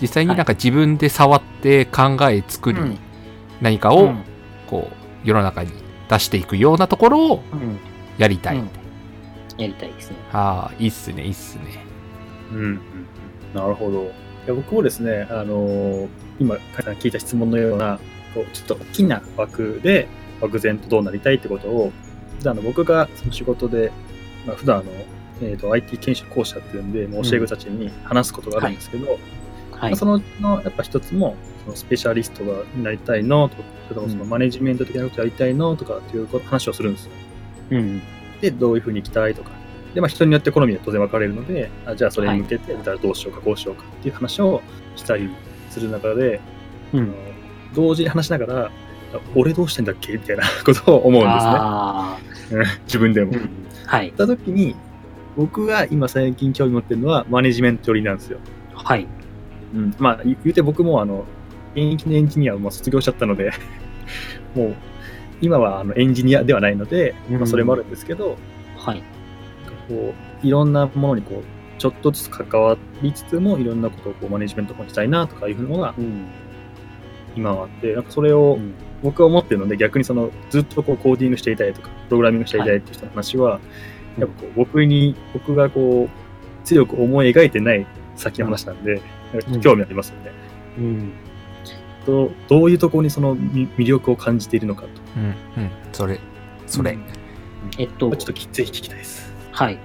[0.00, 2.98] 実際になんか自分で触って考え作り、うん
[3.62, 4.22] 何かをうん
[4.66, 5.70] こう世の中に
[6.10, 7.78] 出していくようなところをうん
[8.18, 8.56] やりたい。
[8.58, 8.68] うん
[9.56, 10.16] やりたいですね。
[10.32, 11.62] ああ、いいっすね、いいっすね。
[12.52, 12.80] うんうんうん。
[13.54, 14.02] なるほど。
[14.02, 14.06] い
[14.48, 16.56] や僕もですね、あのー今、
[17.00, 17.98] 聞いた質問のような、
[18.34, 20.08] こうちょっと大きな枠で、
[20.42, 21.90] 漠然とどうなりたいってことを、
[22.44, 23.92] あの僕がその仕事で、
[24.46, 24.92] まあ、普段あの、
[25.42, 29.18] えー、と IT 研修講師やってるんで、もう教え子たちに話すことがあるんですけど、はい
[29.80, 37.12] まあ、そのうちのやっぱ一つも、そのスペシャリストがになりたいのとか、それともそのうんマネジメント的なことやりたいのとかっていうこと話をするんですよ。
[37.70, 38.02] うん。
[38.40, 39.50] で、どういうふうに行きたいとか。
[39.94, 44.62] で、まあ、人によって好みは当然分かれるので、あじゃあそれに向けて、どうしようか、こうしようかっていう話を
[44.94, 45.30] したり
[45.70, 46.40] する中で、
[46.92, 47.14] うん。
[47.74, 48.70] 同時に話しながら、あ
[49.34, 50.12] 俺どうしてんだっけ？
[50.14, 51.24] みたいなことを思うん
[52.46, 52.64] ですね。
[52.84, 53.32] 自分でも。
[53.34, 53.50] あ、うん。
[53.86, 54.08] はい。
[54.08, 54.74] った時に、
[55.36, 58.38] 僕が今最近興味持ってるのはマネジメント寄りなんですよ。
[58.74, 59.06] はい。
[59.74, 61.24] うん、まあ、言言うて僕もあの、
[61.74, 63.50] 現役のエンジニアをもう卒業しちゃったので、
[64.54, 64.74] もう、
[65.40, 68.36] 今はあのエンジニアではないので、まあ、それもあるんですけど、
[68.78, 69.02] はい。
[69.88, 76.26] こういろんなものにこうちょっとずつ関わりつつもいろんなことをこうマネジメントしたいなとかいうのがうん。
[77.36, 83.60] 今はあってなんかそれをうん僕は思ってるので逆にそのずっとこうコーディングしていたいとかプログラミングしていたいっていう人の話は、
[84.18, 90.32] いやっぱこう僕に僕がこう強く思い描いてない先の話なんで、なんか興味ありますよね。
[90.78, 91.12] うん。
[92.06, 94.88] どうどういうところにそのみ魅力を感じているのかと。
[95.16, 95.70] うん、うん。
[95.92, 96.20] それ、
[96.66, 96.92] それ。
[96.92, 97.26] うん
[97.78, 99.32] えっと、ちょっときぜひ聞きたいです。
[99.52, 99.78] はい。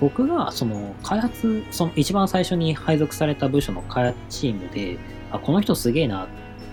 [0.00, 4.98] 僕が、その、開発、その一番最初に配属された部署の開発チームで、
[5.30, 6.28] あ、この人すげえなっ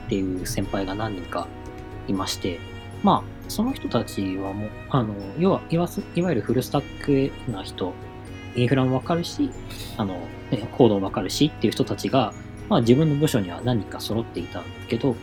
[0.08, 1.48] ていう先輩が何人か
[2.08, 2.60] いまして、
[3.04, 7.94] まあ、その人たちはもう、あの、要は、いわゆるフルスタックな人、
[8.56, 9.52] インフラもわかるし、
[9.98, 10.16] あの、
[10.52, 12.34] ねコードもわかるしっていう人たちが、
[12.70, 15.16] まあ自分の部署には何人か揃っていたんだけど、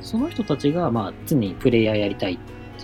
[0.00, 2.38] その人たちが、まあ常にプレイヤーやりたい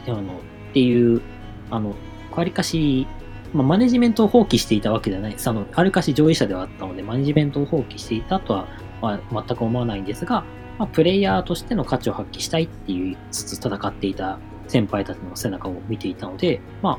[0.06, 1.22] あのっていう、
[1.70, 1.94] あの、
[2.36, 3.06] わりかし、
[3.52, 5.48] まあ、マネジメントを放棄していたわけではないです。
[5.48, 8.66] あの、あるかし上位者ではあったので、マネジメントを放棄していたとは、
[9.02, 10.44] まあ、全く思わないんですが、
[10.82, 16.98] まあ、プレイヤーとしての価値を発揮したいって言いつつ戦っていた先輩たちの背中を見ていたので、ま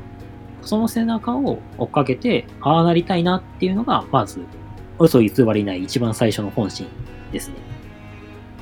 [0.66, 4.40] その背中を追っかけて、ああなりたいなっていうのが、まず、
[4.98, 6.86] 嘘偽りない一番最初の本心
[7.30, 7.56] ですね。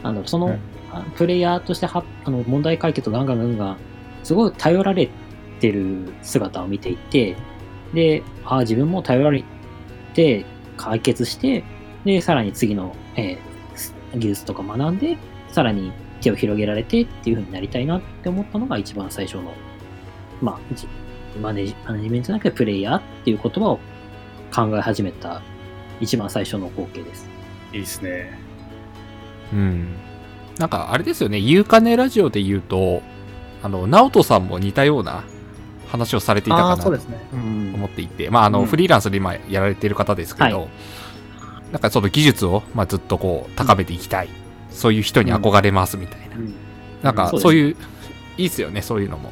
[0.03, 0.59] あの、その、
[1.15, 3.77] プレイヤーとしてはあの問題解決をガンガンガンガン、
[4.25, 5.09] すごい頼られ
[5.61, 7.37] てる姿を見ていて、
[7.95, 9.45] で、ああ、自分も頼られ
[10.15, 10.45] て
[10.77, 11.63] 解決して、
[12.05, 13.52] で、さらに次の、えー
[14.15, 19.53] 技術とか学んで、さらに手を広げられてっていう風になりたいなって思ったのが一番最初の、
[20.41, 20.87] まあ、じ
[21.41, 23.81] マネジマネジメントじゃなくてプレイヤーっていう言葉を
[24.55, 25.43] 考え始めた
[26.01, 27.29] 一番最初の光景です。
[27.73, 28.39] いいですね。
[29.53, 29.97] うん。
[30.59, 33.03] なんかあれですよね、ゆうかねラジオで言うと、
[33.63, 35.25] あの、ナオトさんも似たような
[35.89, 37.19] 話をされていたかなとそうですね。
[37.33, 40.67] うん思っていて、まあ、あの、うんフリーランスで今やられている方ですけど、は
[41.73, 44.29] なんかその技術を、まあ、ずっとこう、高めていきたい。
[44.71, 46.37] そういう人に憧れますみたいな。
[46.37, 46.55] うん
[47.03, 47.77] なんかそうですそういう、
[48.39, 49.31] いいっすよね、そういうのも。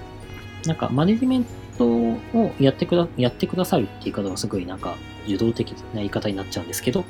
[0.66, 1.46] なんかマネジメン
[1.78, 2.18] トを
[2.58, 7.04] やってくだやってくださるって言い方がすごいなんか受動的な言い方になっちゃうんですけど、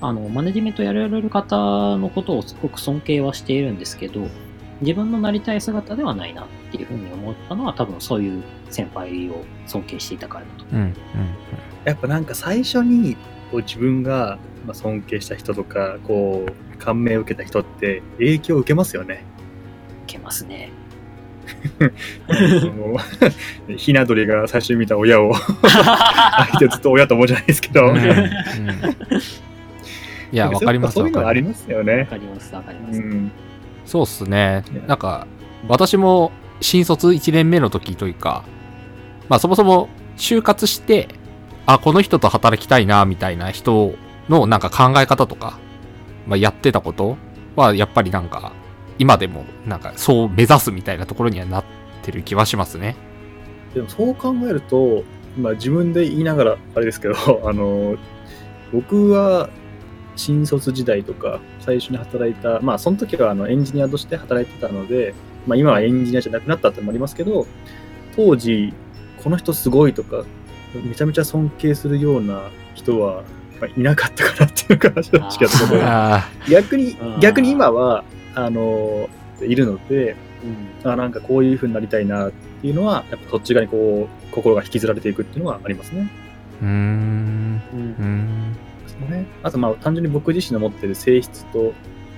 [0.00, 1.56] あの、マネジメントやられる方
[1.96, 4.28] のことをすごく尊敬はしているんですけど、
[4.80, 10.64] 自分のなりたい姿ではないなっていうふうに思ったのは多分そういう先輩を尊敬していたからだと。
[10.72, 10.94] うん、うん、
[11.84, 13.16] やっぱなんか最初に
[13.50, 19.24] こう自分がまあ尊敬した人とか、こう、感銘を受けた人って影響を受けますよね。
[20.04, 20.70] いけますね。
[22.76, 22.98] も
[23.68, 27.86] うひな鳥が最初に見た親を、相手ずっと親と思うじゃないですけど。
[27.86, 27.96] うん。
[27.96, 28.16] うんうん
[30.32, 32.06] いや、わかりますそういうのありまますよねわ。
[32.06, 32.98] かります、わかります。
[32.98, 33.30] うん。
[33.84, 33.90] す。
[33.92, 34.64] そうっすね。
[34.86, 35.26] なんか、
[35.68, 38.44] 私も新卒1年目の時というか、
[39.28, 41.08] まあそもそも就活して、
[41.66, 43.94] あ、この人と働きたいな、みたいな人
[44.28, 45.58] のなんか考え方とか、
[46.26, 47.16] まあやってたこと
[47.56, 48.52] はやっぱりなんか、
[48.98, 51.64] 今でもなんかそう目指すみたいなところにはなっ
[52.02, 52.96] てる気はしますね。
[53.74, 55.04] でもそう考えると、
[55.36, 57.96] まあ自分で言いながらあれですけど、 あの、
[58.72, 59.50] 僕は
[60.16, 65.14] 新卒時代とか最初に働いた、まあその時はあのエンジニアとして働いてたので、
[65.46, 67.46] まあ今はエンジニアじゃなくなったってのもありますけど、
[68.14, 68.72] 当時、
[69.22, 70.24] この人すごいとか、
[70.74, 73.24] めちゃめちゃ尊敬するような人は、
[73.62, 78.02] まあ、いなかったかなっていうのが正直なところであ逆に逆に今は、
[78.34, 79.08] あの、
[79.40, 86.10] いるので、うんあなんかこういう風になりたいなっていうのは、やっぱそっち側にこう、心が引きずられていくっていうのはありますね。
[86.60, 87.62] ーうーん。
[87.72, 88.56] うんうーん。
[88.88, 91.72] そうねあとまあ単純に僕自身の持ってる性質と、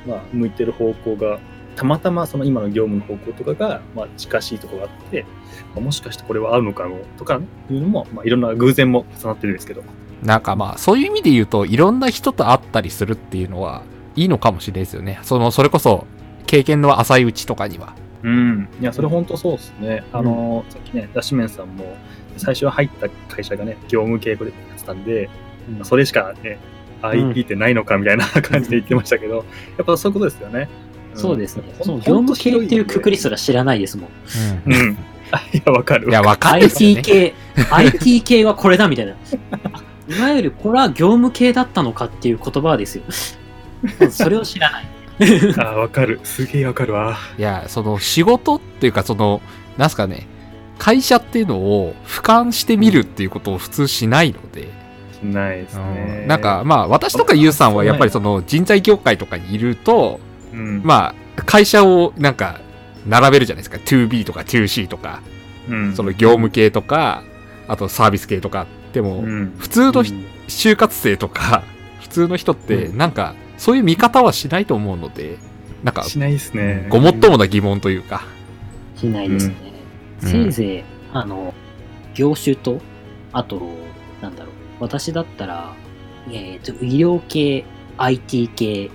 [0.07, 1.39] まあ、向いてる方向が、
[1.77, 5.27] たまたまその今の業務の方向とかが、まあ、近しいところがあって、
[5.75, 7.39] まあもしかしてこれは合うのかもとか
[7.71, 9.83] いうのも、まあ、いろんな偶然も重なってるんですけど。
[10.23, 13.83] なんかまあ、そういう意味で言うと、いろんな人と会ったりするっていうのは、
[14.17, 15.19] いいのかもしれないですよね。
[15.23, 16.07] その、それこそ、
[16.47, 17.95] 経験の浅いうちとかには。
[18.23, 18.69] うん。
[18.81, 20.05] いや、それ本当そうですね。
[20.13, 21.97] あの、さっきね、ダッシュメンさんも、
[22.37, 25.29] 最初入った会社がね、業務系でやってたんで、
[25.71, 26.59] まあそれしかね、
[27.03, 30.63] IT ってないのかみたいな 感じで言ってましたけど、やっぱそういうことですよね。
[30.63, 30.69] ん
[31.15, 31.65] そうですね。
[31.81, 34.11] その業務系っていうくくりすら知らないですもん。
[34.67, 34.73] うん。
[34.73, 34.99] いうん。
[35.31, 36.11] あ いや、わかる。
[36.11, 37.03] や、わかんないですよ IT ね。
[37.03, 37.35] 系、
[37.71, 39.15] IT 系はこれだみたいな。
[40.09, 43.05] いわゆるこれは業務系だったのかっていう言葉ですよ。
[44.11, 44.87] それを知らない。
[45.59, 46.21] あわかる。
[46.25, 47.17] すげえわかるわ。
[47.39, 49.41] いや、その、仕事っていうか、その、
[49.77, 50.27] なんすかね、
[50.79, 54.69] 会社っていうのを俯瞰してみるっていうことを普通しないので、
[55.23, 56.25] ないですねう。
[56.25, 60.21] んなんか、まあ、私とかユウさんはやっぱりその人材業界とかにいると、
[60.53, 62.61] うん、まあ、会社をなんか、
[63.07, 63.77] 並べるじゃないですか。
[63.79, 65.23] 2B とか 2C とか、
[65.69, 67.23] うん、その業務系とか、
[67.69, 68.67] あとサービス系とか。
[68.95, 70.15] でも、うん、普通のひ
[70.49, 71.65] 就活生とか、
[72.01, 75.37] 普通の人って、なんか、そういう見方はしないと思うので、
[75.83, 76.87] なんか、しないですね。
[76.89, 78.23] ごもっともな疑問というか。
[78.97, 79.55] しないですね。
[80.23, 81.53] うんせいぜい、あの、
[82.15, 82.81] 業種と、
[83.33, 83.61] あと、
[84.23, 85.75] なんだろう、私だったら、
[86.33, 87.65] えっ、と、医療系、
[87.99, 88.91] IT 系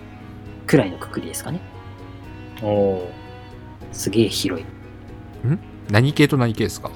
[0.66, 1.60] くらいのくくりですかね。
[2.64, 3.06] おー
[3.92, 4.66] すげえ広い。
[5.92, 6.90] 何系と何系ですか？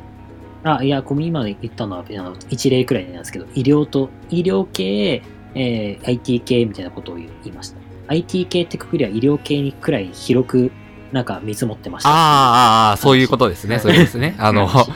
[0.64, 5.22] あ、いや、この今言ったのはあの一例くらいなんですけど、医療と、医療系、
[5.56, 7.78] えー IT 系みたいなことを言いました。
[8.08, 10.72] IT 系ってくくりは医療系にくらい広く、
[11.12, 12.10] なんか見積もってました。
[12.10, 13.76] ああ、ああ、そういうことですね。
[13.76, 14.36] はいそういうことですね。
[14.40, 14.88] あの、は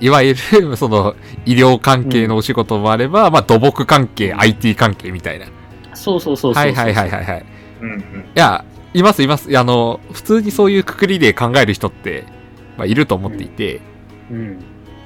[0.00, 0.06] い。
[0.06, 1.16] いわゆる、その、
[1.46, 5.46] 医療関係のお仕事もあれば、まあ、土木関係、IT 関係みたいな。
[5.94, 6.64] そうそうそうそう。
[6.64, 7.38] はいはいはいはいはい。
[7.40, 7.42] い
[7.82, 8.02] うんうん。
[8.34, 9.50] や、いますいます。
[9.50, 12.24] いやあの、普通にそういうくくりで考える人って、
[12.76, 13.80] まあ、いると思っていて、
[14.30, 14.58] うん。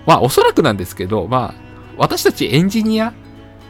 [0.06, 1.62] まあ、おそらくなんですけど、まあ、
[1.96, 3.12] 私たちエンジニア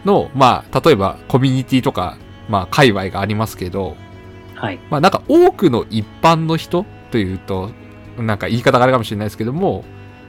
[0.05, 2.17] の、まあ、例えばコミュニティとか、
[2.49, 3.97] まあ、界隈がありますけど、
[4.55, 4.79] はい。
[4.91, 7.71] まあ、なんか多くの一般の人というと、
[8.17, 9.85] なんか言い方があるかもしれないですけども、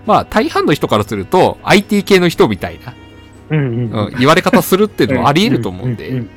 [0.05, 2.93] まあ、大半の人からすると、IT 系の人みたいな、
[3.49, 6.17] うんうんうん、言われ方するっていうのもあり得ると思うんで、うん。
[6.17, 6.29] う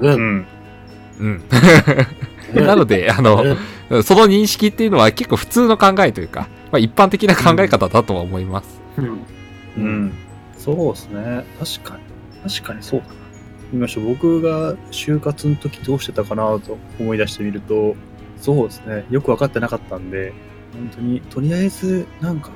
[0.00, 0.36] うん。
[0.38, 0.46] ん。
[1.20, 1.42] うん。
[2.66, 3.56] なので、あの、
[4.02, 8.79] その認識っていうのは結構普通の考えというか、まあ、一般的な考え方だとは思います。
[8.98, 9.26] うん。
[9.76, 10.12] うん。
[10.56, 11.44] そうですね。
[11.58, 12.50] 確かに。
[12.50, 13.14] 確かにそうだな。
[13.72, 14.04] 見ましょう。
[14.08, 17.94] 僕が就活の時どうしてたかなと思い出してみると、
[18.40, 19.04] そうですね。
[19.10, 20.32] よく分かってなかったんで、
[20.72, 22.50] 本当に、とりあえず、なんか、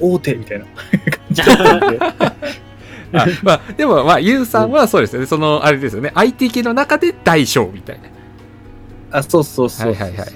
[0.00, 0.74] 大手みたいな感
[1.30, 1.98] じだったんで。
[3.10, 5.26] あまあ、でも、まあ、ユウさんはそうですよね。
[5.26, 6.10] その、あれですよね。
[6.14, 8.00] IT 系の中で大小みたい
[9.10, 9.18] な。
[9.18, 10.08] あ、そうそうそうそう。
[10.08, 10.28] はいはいはい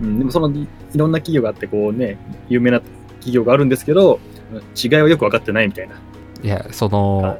[0.00, 4.20] うん、でもそのいいろんな企業があって、こうね、有名な企業があるんですけど、
[4.76, 5.94] 違いはよく分かってないみたいな。
[6.42, 7.38] いや、その。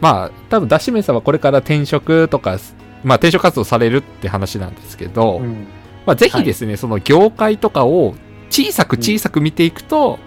[0.00, 2.58] まあ、多分、ダッシュメンさんはこれから転職とか、
[3.02, 5.66] まあ、転職活動されるって話なんですけど、うん。
[6.04, 8.14] まあ、ぜひですね、その業界とかを
[8.50, 10.18] 小さく小さく見ていくと、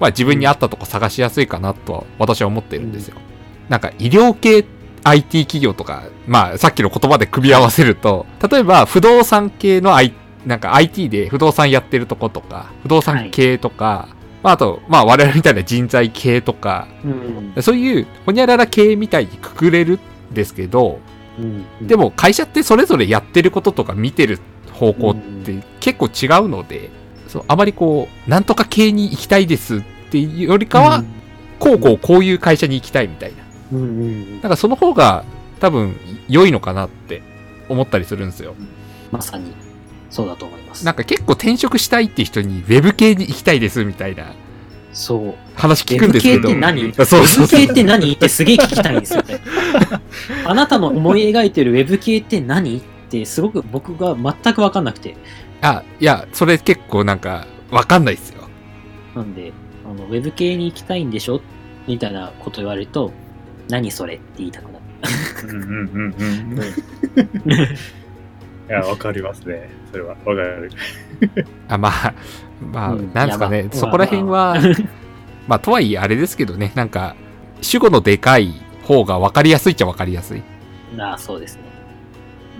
[0.00, 3.16] まあ、自分に合ったとこ探しやすいかなとは私は思ってるんですよ。
[3.68, 4.64] なんか、医療系
[5.04, 10.12] IT 企業とか、まあ、さっきの言葉で組み合わせると、例えば、不動産系の I、
[10.44, 14.08] なんか IT で不動産やってるとことか、不動産系とか、
[14.42, 17.08] まあ、あと、まあ、我々みたいな人材系とか、う
[17.58, 19.98] んそういう、ほにゃらら系みたいにくくれる
[20.30, 21.00] んですけど、
[21.38, 24.38] うんでも会社ってそれぞれやってることとか見てる
[24.72, 26.90] 方向って結構違うので、
[27.28, 31.04] そうあまりこう、なんとか系に行きたいですっていうよりかは、
[31.58, 33.44] こうこうこういう会社に行きたいみたいな。
[33.72, 35.24] うんうんうんなんかその方が
[35.60, 35.96] 多分
[36.28, 37.22] 良いのかなって
[37.68, 38.54] 思ったりするんですよ。
[39.10, 39.52] まさに
[40.10, 40.65] そうだと思います。
[40.84, 44.34] なんか結構転職したいって人にウェブ系に行きたいですみたいな
[44.92, 45.34] そう。
[45.54, 46.48] 話聞くんですけど。
[46.48, 46.94] ウェブ系って何？
[46.94, 48.12] そうそうウェブ系って何？
[48.12, 49.40] ってすげえ聞きたいんですよね。
[50.46, 52.78] あなたの思い描いてるウェブ系って何？
[52.78, 55.16] ってすごく僕が全くわかんなくて。
[55.60, 58.48] あ、いや、それ結構なんかわかんないですよ。
[59.14, 59.52] なんで、
[59.84, 61.40] あのウェブ系に行きたいんでしょ？
[61.86, 63.12] みたいなこと言われると、
[63.68, 64.14] 何それ？
[64.14, 64.84] って言いたくなる。
[65.48, 67.68] うんうんうんうん。
[68.68, 69.70] いや、わかりますね。
[69.90, 70.10] それは。
[70.10, 70.70] わかる。
[71.68, 72.14] あ、まあ、
[72.60, 74.56] まあ、うんなんですかね、そこら辺は、
[75.46, 77.14] まあ、 とはいえあれですけどね、なんか、
[77.60, 78.52] 主語のでかい
[78.82, 80.42] 方が分かりやすいっちゃ分かりやすい。
[80.98, 81.62] ああ、そうですね。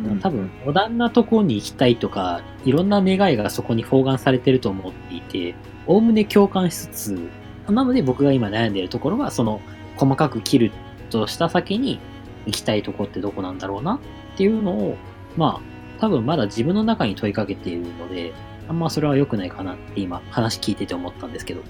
[0.05, 5.55] うん多分、モダンなところに行きたいとか、いろんな願いがそこに包含されてると思っていて、
[5.87, 7.31] おおむね共感しつつ、
[7.69, 9.61] なので僕が今悩んでいるところは、その、
[9.97, 10.73] 細かく切る
[11.11, 11.99] とした先に
[12.45, 14.97] 行きたいとこってどこなんだろうなっていうのを、
[15.37, 18.33] まあ、多分まだ自分の中に問いかけているので、
[18.69, 21.63] あんまそれは良くないかなって今話聞いてて思ったんですけど、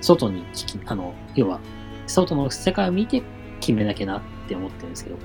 [0.00, 1.60] 外に聞き、あの、要は、
[2.06, 3.22] 外の世界を見て
[3.60, 5.16] 決めなきゃなって思ってるんですけど、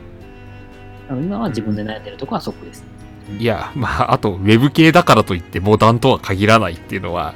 [1.09, 2.83] あの今は自分で悩んでるところはそこです。
[3.37, 7.35] いや、まあ、あと、ウェブ系だからといってモダンとは限らないっていうのは、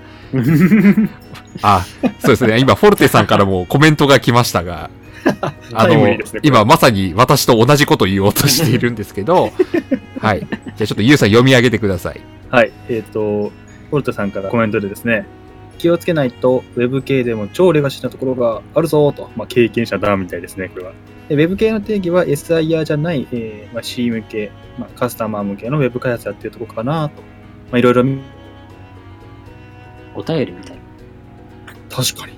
[1.62, 1.86] あ、
[2.20, 4.90] そうですね、今、フォルテさんからもコメントが来ましたが、
[5.74, 9.52] あのね今まさに私と同じことを言おうとしているんですけど、
[10.26, 10.40] はい。
[10.40, 10.50] じゃ
[10.82, 12.22] あちょっとユウさん読み上げてください。
[12.50, 12.72] はい。
[12.90, 13.52] えっ、と、
[13.90, 15.28] フォルトさんからコメントでですね、
[15.78, 20.94] 気をつけないと、ウェブ系でも超レガシーなところがあるぞと、まあ、経験者だみたいですね、これは。
[21.30, 27.22] でウェブ系の定義は SIR じゃない、えーまあ、C 向け、まあ、カスタマー向けのウェブ開発やってるところかなと。
[27.72, 28.22] まあ、いろいろ見、
[30.16, 30.78] お便りみたい。
[31.90, 32.34] 確かに。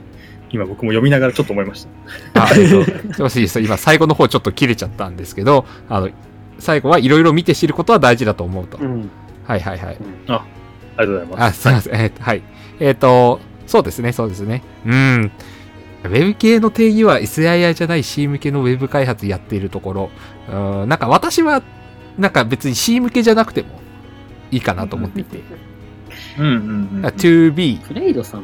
[0.49, 1.87] 今僕も読みながらちょっと思いまし
[2.33, 2.43] た。
[2.45, 3.61] あ、えっと、 すいま。
[3.61, 6.09] 今、最後の方ちょっと切れちゃったんですけど、あの、
[6.59, 8.77] 最後はいろいろ見て知ることは大事だと思うと。
[8.77, 9.09] ん。
[9.45, 9.97] はいはいはい。
[10.27, 11.61] ありがとうございあ、ます。
[11.61, 11.95] すいません。
[11.95, 12.41] えーはい。
[12.79, 14.63] えっ、と、そうですね、そうですね。
[14.85, 15.31] うん。
[16.03, 20.09] ウェブ系の定義は SII じゃない C 向けのウェブ開発やっているところ、
[20.49, 21.63] うん、なんか私は、
[22.17, 23.79] なんか別に C 向けじゃなくても
[24.51, 25.41] いいかなと思っていて。
[26.39, 27.05] うんうんうん。
[27.05, 27.81] 2B。
[27.81, 28.43] プレイドさん。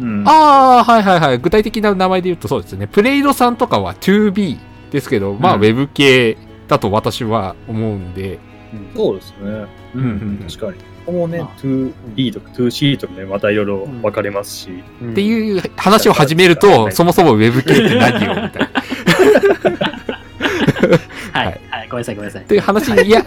[0.00, 0.32] うん、あ
[0.80, 1.38] あ、はいはいはい。
[1.38, 2.86] 具体的な名前で言うとそうですね。
[2.86, 4.58] プレイドさんとかは 2B
[4.90, 6.36] ですけど、まあ、うんウェブ系
[6.72, 8.38] だと私は思うんで、
[8.96, 9.36] そうですね。
[9.94, 10.78] ううんん、確かに。
[11.04, 14.70] ここもねまあ、2B とか 2C とかね、またいろいろ分かれますし。
[14.70, 18.70] っっていう話を始めると、そもそもウェブ系って何よみたいな。
[21.32, 22.44] はい、はいはい、ごめんなさい、ごめんなさい。
[22.46, 23.22] という話に、いや、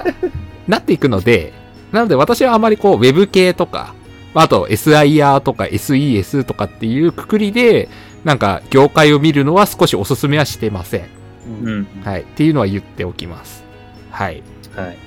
[0.68, 1.54] なっていくので、
[1.92, 3.94] なので私はあまりこう、ウェブ系とか、
[4.34, 7.90] あと SIR とか SES とかっていうくくりで、
[8.24, 11.25] なんか業界を見るのは少しお勧めはしてません。
[11.46, 12.04] うんうん。
[12.04, 12.22] はい。
[12.22, 13.64] っていうのは言っておきます。
[14.12, 14.44] はい。
[14.76, 14.98] はい。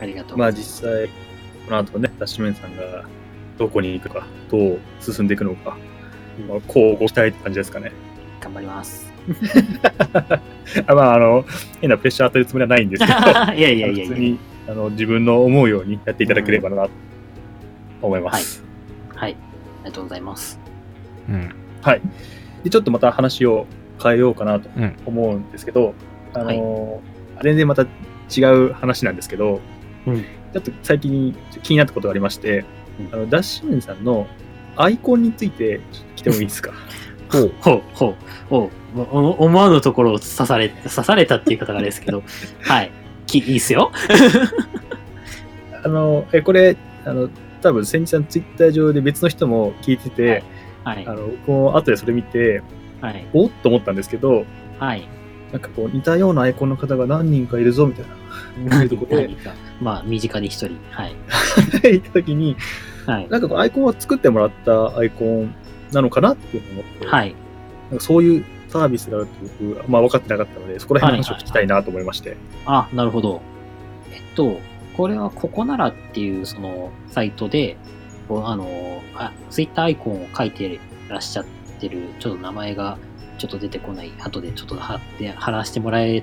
[0.00, 0.38] ありがとう。
[0.38, 1.08] まあ実際、
[1.66, 3.04] この後ね、ダッシュメンさんが
[3.58, 5.76] どこに行くか、どう進んでいくのか、
[6.48, 7.92] まあ、こうご期待って感じですかね。
[8.40, 9.12] 頑張ります。
[10.86, 11.44] あまあ、あの、
[11.80, 14.38] 変なプレッシャー当てるつもりはないんですけど、 いやいやいやいや普通に
[14.68, 16.90] あの自分の思うようにやっていただければなと
[18.02, 18.64] 思います。
[19.14, 19.32] はい。
[19.32, 19.34] あ
[19.84, 20.60] りがとうございます。
[21.28, 21.50] うん。
[22.64, 23.66] で、ちょっとまた話を
[24.02, 25.94] 変えようかなとうん思うんですけど、
[26.34, 27.00] あの、
[27.42, 29.60] 全然また違う話なんですけど、
[30.06, 32.64] うんちょっと最近気になったことがありまして、
[32.98, 34.26] うんあのダッシュメンさんの
[34.76, 36.72] アイコンについてちょっと聞いてもいいですか？
[37.30, 37.52] ほう。
[37.60, 38.14] ほう、ほう、
[38.48, 38.98] ほう。
[39.12, 42.22] お思わぬところを刺され、刺されたっていう方があれですけど、
[42.62, 42.90] はい。
[43.26, 43.92] きいいっすよ。
[45.84, 47.28] あの、え、これ、あの、
[47.60, 50.42] 多分先日のツイッター上で別の人も聞いてて、
[50.84, 51.14] はいはいあ。
[51.50, 52.62] の、後でそれ見て、
[53.00, 53.26] はい。
[53.32, 53.50] おっ？
[53.62, 54.44] と思ったんですけど、
[54.78, 55.08] はい。
[55.52, 58.16] なんかこう、似たようなアイコンの方が何人かいるぞ、みたいな。
[58.78, 59.52] 何とこで何か。
[59.80, 60.76] まあ、身近に一人。
[60.90, 61.14] はい。
[61.82, 62.56] 言った時に、
[63.06, 63.28] はい。
[63.28, 65.54] なんかこうアイコンは作ってもらったアイコン
[65.92, 67.34] なのかなっていうのを思って、はい。
[67.90, 72.36] なんかそういうサービスがあるって僕は、まあ分かってなかったので、そこら辺の話を聞きたいなと思いまして。
[72.66, 73.40] あ、なるほど。
[74.12, 74.60] えっと、
[74.96, 77.76] これはここならっていうそのサイトで、
[78.28, 80.78] あの、あ、ツイッターアイコンを書いて
[81.08, 81.44] らっしゃっ
[81.78, 82.98] てる、ちょっと名前が
[83.38, 86.22] ちょっと出てこない、後でちょっと貼って、貼らせてもらえ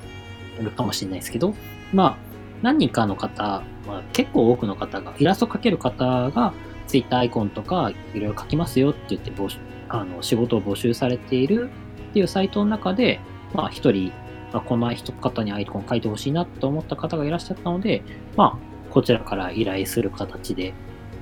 [0.59, 1.53] るかもしれないですけど、
[1.93, 2.17] まあ、
[2.61, 6.53] 何人かの方、まあ、結構多くの方が、イラスト描ける方が、
[6.87, 9.57] ツイッターアイコンとかいろいろ書きますよって言って募集、
[9.89, 11.69] あの、仕事を募集されている
[12.11, 13.19] っていうサイトの中で、
[13.53, 14.11] まあ、一人、
[14.53, 18.03] まあ、この人方にアイコン書いてほしいなと思った方がいらっしゃったので、
[18.35, 20.73] まあ、こちらから依頼する形で、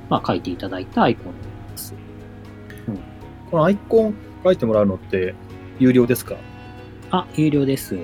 [0.09, 1.33] まあ、書いていただいたアイコン。
[3.53, 5.35] このアイコン書いてもらうのって
[5.77, 6.37] 有料ですか？
[7.11, 7.99] あ、有料です。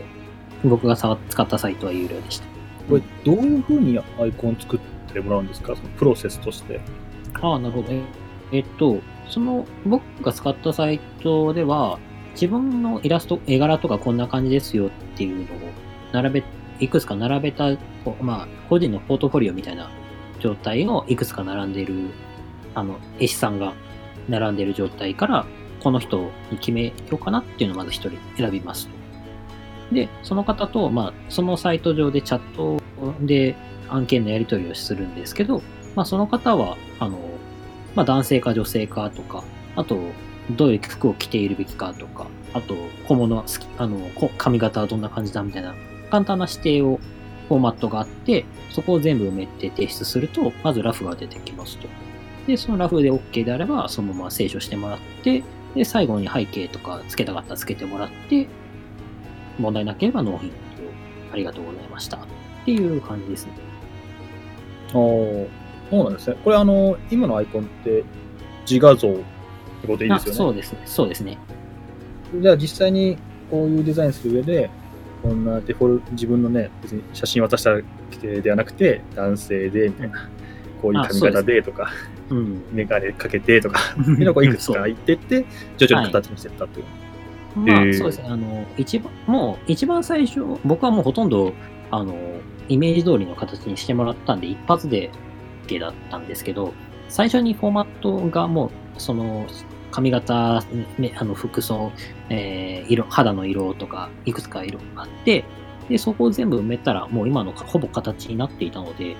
[0.64, 2.45] 僕が触っ使ったサイトは有料でした。
[2.88, 4.80] これどういうふうにアイコン作っ
[5.12, 5.76] てもらうんですか？
[5.76, 6.80] そのプロセスとして。
[7.41, 7.88] ああ、なるほど。
[7.91, 8.04] え
[8.52, 11.97] えっと、その僕が使ったサイトでは、
[12.34, 15.72] 自分のイラスト、絵柄とかこんな感じですよっていうのを
[16.12, 16.43] 並べ、
[16.80, 17.76] いくつか並べた、
[18.22, 19.89] まあ、個人のポートフォリオみたいな
[20.41, 22.12] 状態をいくつか並んでいる、
[22.76, 23.74] あの、絵師さんが
[24.30, 25.46] 並んでる状態から、
[25.82, 28.90] この人に決めようかなっていうのをまず一人選びます。
[29.92, 32.82] で、その方と、まあ、そのサイト上でチャット
[33.22, 33.56] で
[33.90, 35.62] 案件のやり取りをするんですけど、
[35.96, 37.18] まあ、その方は、あの、
[37.96, 39.44] まあ、男性か女性かとか、
[39.76, 39.98] あと、
[40.52, 42.76] どういう服を着ているべきかとか、あと、
[43.08, 44.00] 小物好き、あの、
[44.38, 45.76] 髪型はどんな感じだみたいな、
[46.10, 47.00] 簡単な指定を、
[47.48, 51.88] フォーマットがあって、そこを全部埋めて提出すると、まずラフが出てきますと。
[52.50, 55.43] で、そのラフで OK であれば、そのまま清書してもらって、
[55.76, 58.47] で、最後に背景とか付けたかったら付けてもらって、
[59.60, 60.52] 問題なければ納品
[61.32, 62.18] ありがとうございました。
[62.18, 62.20] っ
[62.66, 63.52] ていう感じですね。
[64.88, 65.47] ああ、そ
[65.91, 66.38] うなんですね。
[66.43, 68.04] これあの、今のアイコンって
[68.68, 69.22] 自画像って
[69.88, 70.32] ことでいいですよね？
[70.32, 70.80] あそうですね。
[70.86, 71.38] そうですね。
[72.41, 73.18] じゃあ実際に
[73.52, 74.70] こういうデザインする上で、
[75.22, 77.76] こんなデフォル自分のね、別に写真渡した
[78.22, 80.30] ではなくて、男性で、みたいな、
[80.82, 81.91] こういう髪型でとか、
[82.30, 82.64] うん。
[82.72, 85.46] メガネかけてとか、 うのをこういくつか言ってって、
[85.78, 86.86] 徐々に形にしていったっていう。
[87.56, 88.28] まあ、へーそうですね。
[88.30, 91.54] あの、一番、もう、一番最初、僕はもうほとんど、
[91.92, 92.16] あの、
[92.68, 95.10] イメージ通りの形にしてもらったんで、一発で
[95.68, 96.74] OK だったんですけど、
[97.08, 99.48] 最初にフォーマットがもう、その、
[99.92, 100.64] 髪型、
[101.00, 101.92] ね、あの、服装、
[102.30, 105.44] えー色、肌の色とか、いくつか色があって、
[105.90, 109.16] で、そこを全部埋めたら、もう今のかほぼ形になっていたので、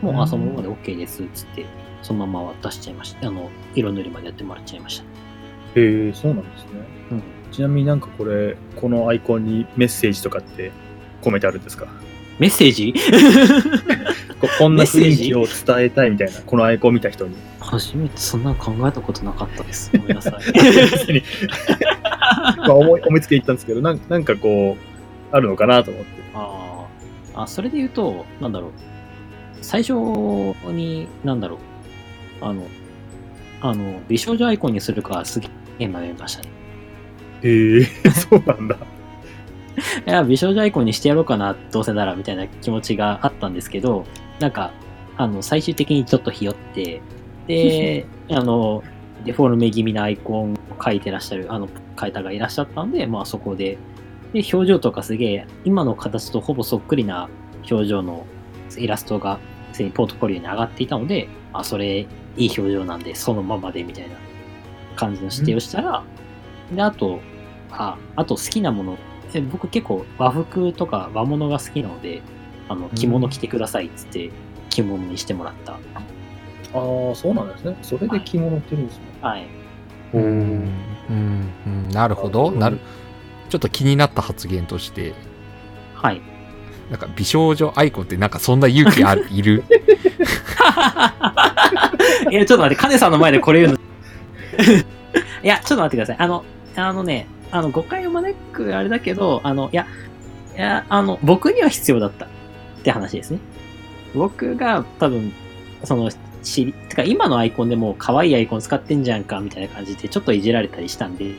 [0.00, 1.66] もう、あ、うんそのままで OK です、つって、
[2.02, 3.28] そのまま渡しちゃいました。
[3.28, 5.04] あの、色塗りまでやってもらっちゃいました。
[5.04, 6.70] へえ、そうなんですね。
[7.12, 7.22] うん。
[7.52, 10.72] ちなみになんかこれ、このアイコンにメッセージとかって
[11.22, 11.86] 込めてあるんですか？
[12.38, 12.94] メッセージ？
[14.40, 15.26] ここんな雰囲メッセージ？
[15.28, 15.46] 気を
[15.76, 17.36] 伝えたいみたいな、このアイコン見た人に。
[17.60, 19.90] 初めてそんなの考えたことなかったです。
[19.98, 20.34] ごめんなさい。
[22.58, 26.10] まあ思い思いつきで言ったんですけどなん、なんかこう、あるのかなと思って。
[26.34, 28.70] あーあ、それで言うと、なんだろう。
[29.60, 29.92] 最初
[30.72, 31.58] に、なんだろう。
[32.40, 32.66] あの、
[33.60, 36.48] あの、美少女アイコンにするかすげえ迷いましたね。
[37.42, 38.76] へえ、 そうなんだ。
[40.06, 44.04] いや、美少女アイコンにしてやろうかな、どうせなら、みたいな気持ちがあったんですけど、
[44.40, 44.72] なんか、
[45.16, 47.00] あの、最終的にちょっとひよって、
[47.46, 48.82] で、 あの、
[49.24, 53.78] デフォルメ気味なアイコンを描いてらっしゃる、あの、方がいらっしゃったんで、まあそこで、
[54.32, 57.28] で、表情とかすげえ、今の形とほぼそっくりな
[57.70, 58.26] 表情の
[58.76, 59.38] イラストが、
[59.72, 64.16] すでにポートフォリオに上がっていたので、あ、それ、いい表情なんで、そのままで、みたいな
[64.96, 66.02] 感じの指定をしたら、
[66.72, 67.20] で、あと、
[67.70, 68.98] あ、あと好きなもの、
[69.34, 72.22] え僕結構和服とか和物が好きなので、
[72.68, 74.30] あの、着物着てくださいっつって、
[74.70, 75.72] 着物にしてもらった。
[75.72, 75.76] あ
[76.74, 77.76] あ、そうなんですね。
[77.82, 79.02] それで着物ってるんですね。
[79.20, 79.46] はい。
[80.14, 82.50] うん、うん、うん、なるほど。
[82.50, 82.78] なる。
[83.48, 85.14] ちょっと気になった発言として、
[85.94, 86.20] はい。
[86.90, 89.64] なんか美少女アイコンってなんかそんな勇気ある、 いる？
[92.30, 93.78] いや、ちょっと待って、カネさんの前でこれ言うの。
[95.42, 96.16] いや、ちょっと待ってください。
[96.18, 96.44] あの、
[96.76, 99.86] あのね、あの、誤解を招くあれだけど、あの、いや、
[100.56, 102.28] いや、あの、僕には必要だったっ
[102.82, 103.38] て話ですね。
[104.14, 105.32] 僕が多分、
[105.84, 106.10] その、
[106.42, 111.34] 知り、てか今のアイコンでも可愛いアイコン使ってんじゃんか、みたいな感じでちょっといじられたりしたんで、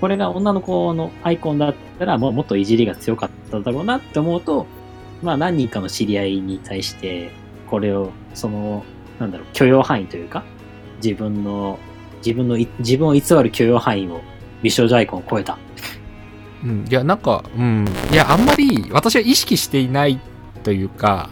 [0.00, 4.66] これが女の子のアイコンだったらもうもっといじりが強かっただろうなって思うと、
[5.22, 7.30] まあ何人かの知り合いに対して、
[7.68, 8.84] これを、その、
[9.18, 10.44] なんだろう、許容範囲というか、
[11.02, 11.78] 自分の
[12.26, 14.20] 自分のい、自分を偽る許容範囲を
[14.62, 15.58] 美少女アイコンを超えた。
[16.64, 17.86] うん、いや、なんか、うん。
[18.10, 20.18] いや、あんまり私は意識していない
[20.64, 21.30] というか、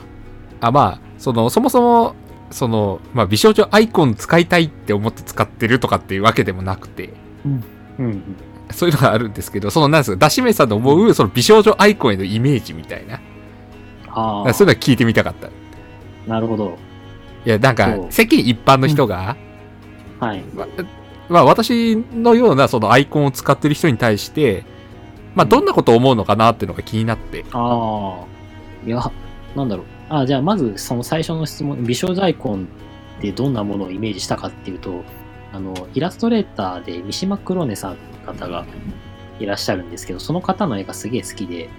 [0.61, 2.15] あ、まあ、その、そもそも、
[2.51, 7.13] その、まあ、美少女アイコン使いたいって思って使ってるとかっていうわけでもなくて、
[7.99, 8.23] うん。
[8.71, 13.21] そういうのがあるんですけど、その、なんですか、ダシメさんの思う、その美少女アイコンへのイメージみたいな。
[14.15, 15.49] ああ、そういうのは聞いてみたかった。
[15.49, 15.51] い
[16.27, 16.79] なるほど。
[17.45, 19.37] や、なんか世間一般の人が、
[20.21, 20.43] はい。
[20.55, 20.67] ま
[21.29, 24.65] まあ、私のようなそのアイコンを使ってる人に対して、
[25.35, 27.45] まあ、どんなことを思うのかなっていうのが気になって。
[27.53, 28.87] ああ。
[28.87, 29.01] いや、
[29.57, 29.87] なんだろう。
[30.11, 32.69] あじゃあまずその最初の質問、美少女アイコン
[33.19, 35.03] ってどんなものをイメージしたかっていうと、
[35.53, 38.67] あの、イラストレーターで三島黒根さんって方が
[39.39, 41.71] いらっしゃるんですけど、その方の絵がすげえ好きで、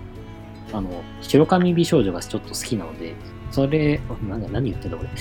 [0.75, 0.89] あの、
[1.21, 3.15] 白髪美少女がちょっと好きなので、
[3.51, 5.07] それ、なんだ、何言ってんだ俺。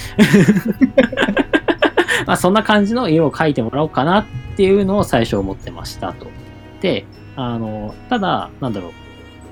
[2.27, 4.25] まあそんな感じの色を描いてもらおうかなっ
[4.57, 6.27] ていうのを最初思ってましたと。
[6.81, 7.05] で、
[7.37, 8.93] あの、ただ、なんだろう。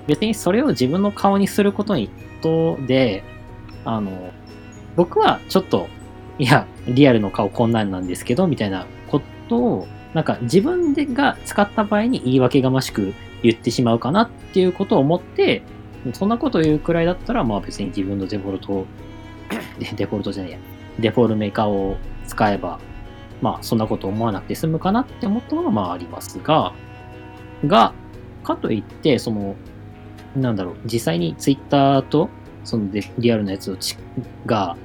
[0.07, 3.23] 別にそれを自分の顔にすることにとで、
[3.85, 4.33] あの、
[4.97, 5.89] 僕はちょっと、
[6.39, 15.63] いや、リアルの顔こんなんなんですけど、みたいなことを、なんか自分でが使った場合に言い訳がましく言ってしまうかなっていうことを思って、
[16.13, 18.87] そんなこと言うくらいだったら、まあ別に自分のデフォルトを、
[19.79, 20.59] デ デフォルトじゃないや、
[20.99, 21.97] デフォルメーカーを
[22.27, 22.81] 使えば、
[23.41, 26.73] まあそんなこと思わなくて済むかなって思ったのがまあありますが、
[27.67, 27.93] が、
[28.43, 29.55] かといって、その、
[30.35, 32.29] なんだろう、実際にツイッターと、
[32.65, 33.97] そのでリアルなやつをち
[34.47, 34.77] が、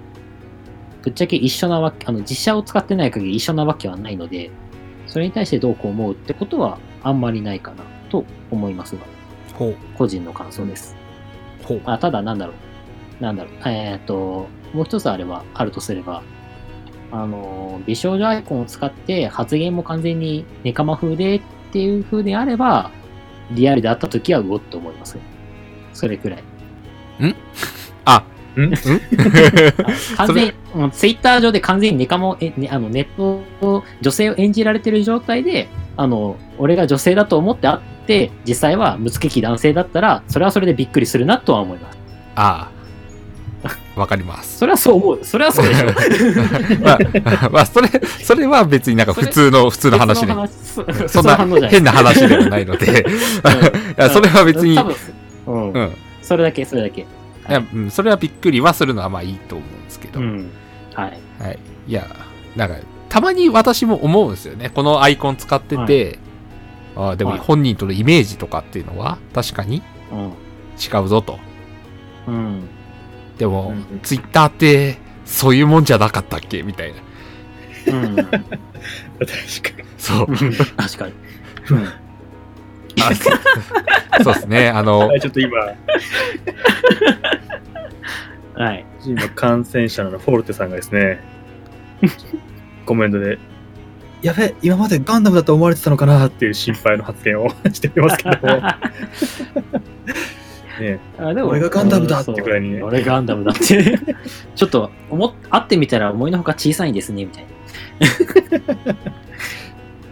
[1.04, 4.52] ぶっちゃけ一緒なわけ、あの、実写を使ってない限り一緒なわけはないので、
[5.08, 9.04] それに対してどうこう思うってことはあんまりないかなと思いますが、
[9.98, 10.97] 個人の感想です。
[11.68, 11.82] ほう。
[11.86, 12.54] あただ、なんだろ
[13.20, 13.24] う。
[13.24, 13.54] なんだろう。
[13.66, 16.24] えーっと、もう一つあれば、あるとすれば、
[17.12, 21.42] あの、美少女アイコンを使って発言も完全にネカマ風でっ
[21.72, 22.92] ていう風であれば、
[23.52, 25.18] リアルであった時はうおっと思います。
[25.94, 26.44] それくらい。
[28.06, 28.24] あ、
[28.56, 28.62] ん？
[28.66, 28.74] ん？
[30.18, 37.97] 完全に、もうツイッター上で完全にネカマを、えね、あのネットを、女性を演じられてる状態で、あの、俺が女性だと思って会って、
[38.46, 41.98] 実際はむつけき男性だったら、それはそれでびっくりするなとは思います。
[42.36, 42.78] ああ。
[44.00, 44.60] わかります。
[44.60, 45.20] それはそう思う。
[45.26, 45.88] それはそうでしょ。
[46.84, 47.90] まあ、 まあ、それ、
[48.22, 50.36] それは別になんか普通の、普通の話ね。
[50.48, 52.86] そそんな変な話でもないので、
[53.98, 54.78] いやそれは別に、
[55.48, 55.88] うんうん。
[55.88, 55.90] い
[56.22, 57.06] それだけ、それだけ。
[57.50, 60.50] や、うん、それはびっくりはするのはまあいいと思うんですけど、うん。
[60.94, 61.18] はい。
[61.40, 61.60] はい。
[61.88, 62.06] いや、
[62.56, 62.76] なんか、
[63.10, 64.70] たまに私も思うんですよね。
[64.70, 66.27] このアイコン使ってて、あ
[66.98, 69.82] あでもはい本人とのイメージとかっていうのは確かに
[70.12, 71.40] 違うぞと。
[72.28, 72.36] うん。
[72.36, 72.70] うん。
[73.38, 76.64] でも、うんうんツイッターってそういうもんじゃなかったっけ？
[76.64, 76.94] みたい
[77.86, 77.94] な。
[77.94, 78.16] うん。
[78.26, 79.88] 確かに。
[79.98, 80.28] そう。
[80.28, 81.14] 確かに。
[81.72, 81.86] うん。
[83.00, 83.38] あそう
[84.24, 84.70] そうですね。
[84.70, 85.58] あのは、いちょっと今、
[88.56, 88.86] はい。
[89.06, 91.20] 今感染者のフォルテさんがですね、
[92.86, 93.38] コメントで、
[94.28, 98.62] やべ、今までガンダムだと思われてたのかなっていう心配の発言を しておりますけども、
[100.82, 103.98] ね、あでも俺がガンダムだってくらいにね俺がガンダムだって。
[104.54, 107.50] ちょっと、思っ、会ってみたら思いのほか小さいんですね、みたいな。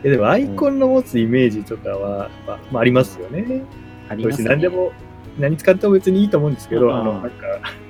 [0.05, 3.41] えでもアイコンの持つイメージとかは、まあまあ、ありますよね。
[3.41, 3.65] 別
[4.07, 4.43] ありますね。
[4.43, 4.93] に何でも、
[5.37, 7.47] 何使っても別にいいと思うんですけど、うんあの、なんか、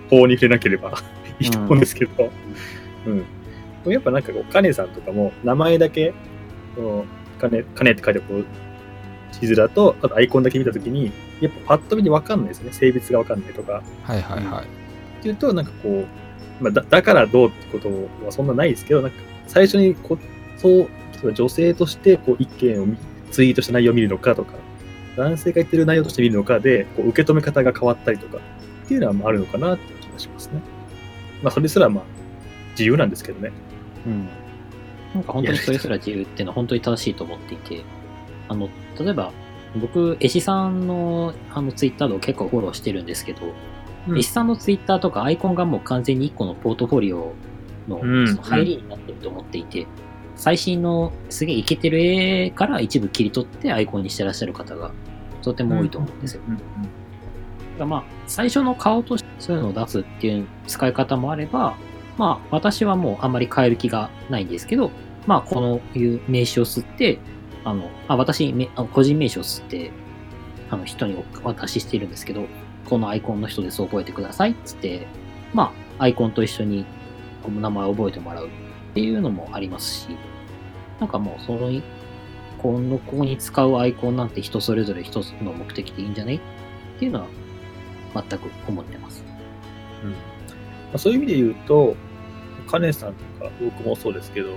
[0.10, 0.98] 法に触れなければ
[1.40, 2.32] いいと思うんですけど、
[3.06, 3.20] うん。
[3.20, 3.26] で
[3.88, 6.14] もやっぱなんかこう、カネさんとかも、名前だけ、
[7.40, 8.46] カネ、カネって書いてこう、
[9.32, 11.12] 地図だと、あとアイコンだけ見たときに、
[11.42, 12.72] やっぱパッと見でわかんないですね。
[12.72, 13.84] 性別がわかんないとか。
[14.04, 14.66] はいはいはい。
[15.20, 17.90] っていうと、なんかこう、まあ、だだからどうってこと
[18.26, 19.18] はそんなないですけど、なんか
[19.48, 20.18] 最初にこ
[20.58, 20.86] そう、例
[21.24, 22.98] えば女性としてこう意見を見
[23.32, 24.54] ツイートした内容を見るのかとか、
[25.18, 28.38] 男性が言ってる内容として見るのかで、こう受け止め方が変わったりとか
[28.86, 30.62] っていうのはまああるのかなっていう気がしますね。
[31.44, 32.04] まあ、それすらまあ
[32.72, 33.52] 自由なんですけどね。
[34.06, 34.30] うん。
[35.14, 37.84] なんか本当にそれすら自由っていうのは本当に正しいと思っていて、
[38.47, 39.32] あの、例えば、
[39.80, 43.45] 僕、絵師さんのあのツイッターを結構フォローしてるんですけど、
[44.08, 47.34] うん絵師さんのツイッターとかアイコンがもう完全に1個のポートフォリオ
[47.88, 49.88] のうんその入りになってると思っていて、
[50.36, 54.91] 最新のすげえイケてる絵から一部切り取ってアイコンにしてらっしゃる方が
[55.41, 56.41] とても多いと思うんですよ。
[56.47, 56.68] うんだか
[57.80, 61.76] らまあ、最初の顔としてそういうのを出すっていう使い方もあれば、
[62.18, 64.91] まあ、私はもうあんまり変える気がないんですけど、
[65.28, 67.20] まあ、このいう名詞を吸って、
[67.63, 69.91] あの、あ私、め個人名詞を吸って、
[70.70, 72.45] あの、人にお渡ししているんですけど、
[72.86, 75.07] このアイコンの人です覚えてくださいっつって、
[75.53, 76.86] まあ、アイコンと一緒に
[77.43, 78.49] この名前を覚えてもらうっ
[78.93, 80.18] ていうのもありますし、
[80.99, 81.70] なんかもうその、
[82.61, 86.36] この、ここに使うアイコンなんて人それぞれ一つの目的でいいんじゃない？
[86.36, 86.39] っ
[86.99, 87.28] ていうのは
[88.13, 89.24] 全く思ってます。
[90.03, 90.18] うんま
[90.93, 91.95] あ、そういう意味で言うと、
[92.66, 94.49] カネさんとか僕もそうですけど、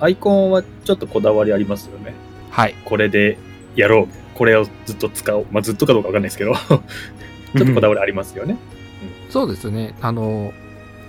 [0.00, 2.14] アイコンはちょっとこだわりありますよね。
[2.50, 2.74] はい。
[2.84, 3.38] これで
[3.76, 4.08] やろう。
[4.34, 5.46] これをずっと使おう。
[5.50, 8.56] まあ、ずっとかどうかわかんないですけど、ちょっとこだわりありますよね。
[9.30, 9.94] そうですね。
[10.00, 10.52] あの、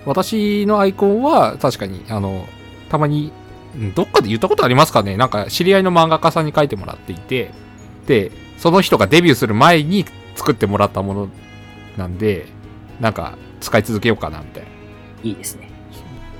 [0.04, 2.46] 私のアイコンは確かに、あの、
[2.88, 3.32] たまに、
[3.76, 7.50] うんどっかで言ったことありますかねなんか知り合いの漫画家さんに書いてもらっていて、
[8.06, 11.28] で、その人がデビューする前に作ってもらったもの
[11.98, 12.46] なんで、
[13.00, 14.68] なんか使い続けようかな、みたいな。
[15.24, 15.65] いいですね。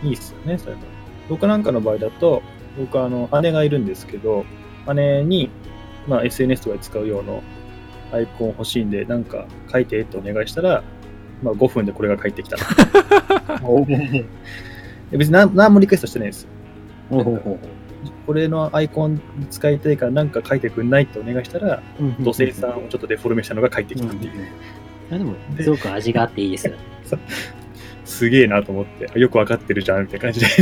[0.02, 0.82] いいっすよね、それも。
[1.28, 2.42] 僕なんかの場合だと、
[2.78, 4.44] 僕はあの姉がいるんですけど、
[4.94, 5.50] 姉に、
[6.06, 7.42] まあ、SNS とかで使う用の
[8.12, 10.82] アイコン欲しいんで、なんか書いてってお願いしたら、
[11.42, 12.56] まあ、5分でこれが返ってきた。
[15.10, 16.46] 別に何何もリクエストしてないです。
[17.10, 17.58] ほうほうほう
[18.26, 19.20] これのアイコン
[19.50, 21.82] 使いたいからなんか書いてくんないってお願いしたら。
[22.20, 25.18] 土星さんをちょっとデフォルメしたのが返ってきたっていう。
[25.18, 26.78] でも、すごく味があっていいですよね。
[28.06, 30.46] すげえなと思って、あよくわかってるじゃんって感じで。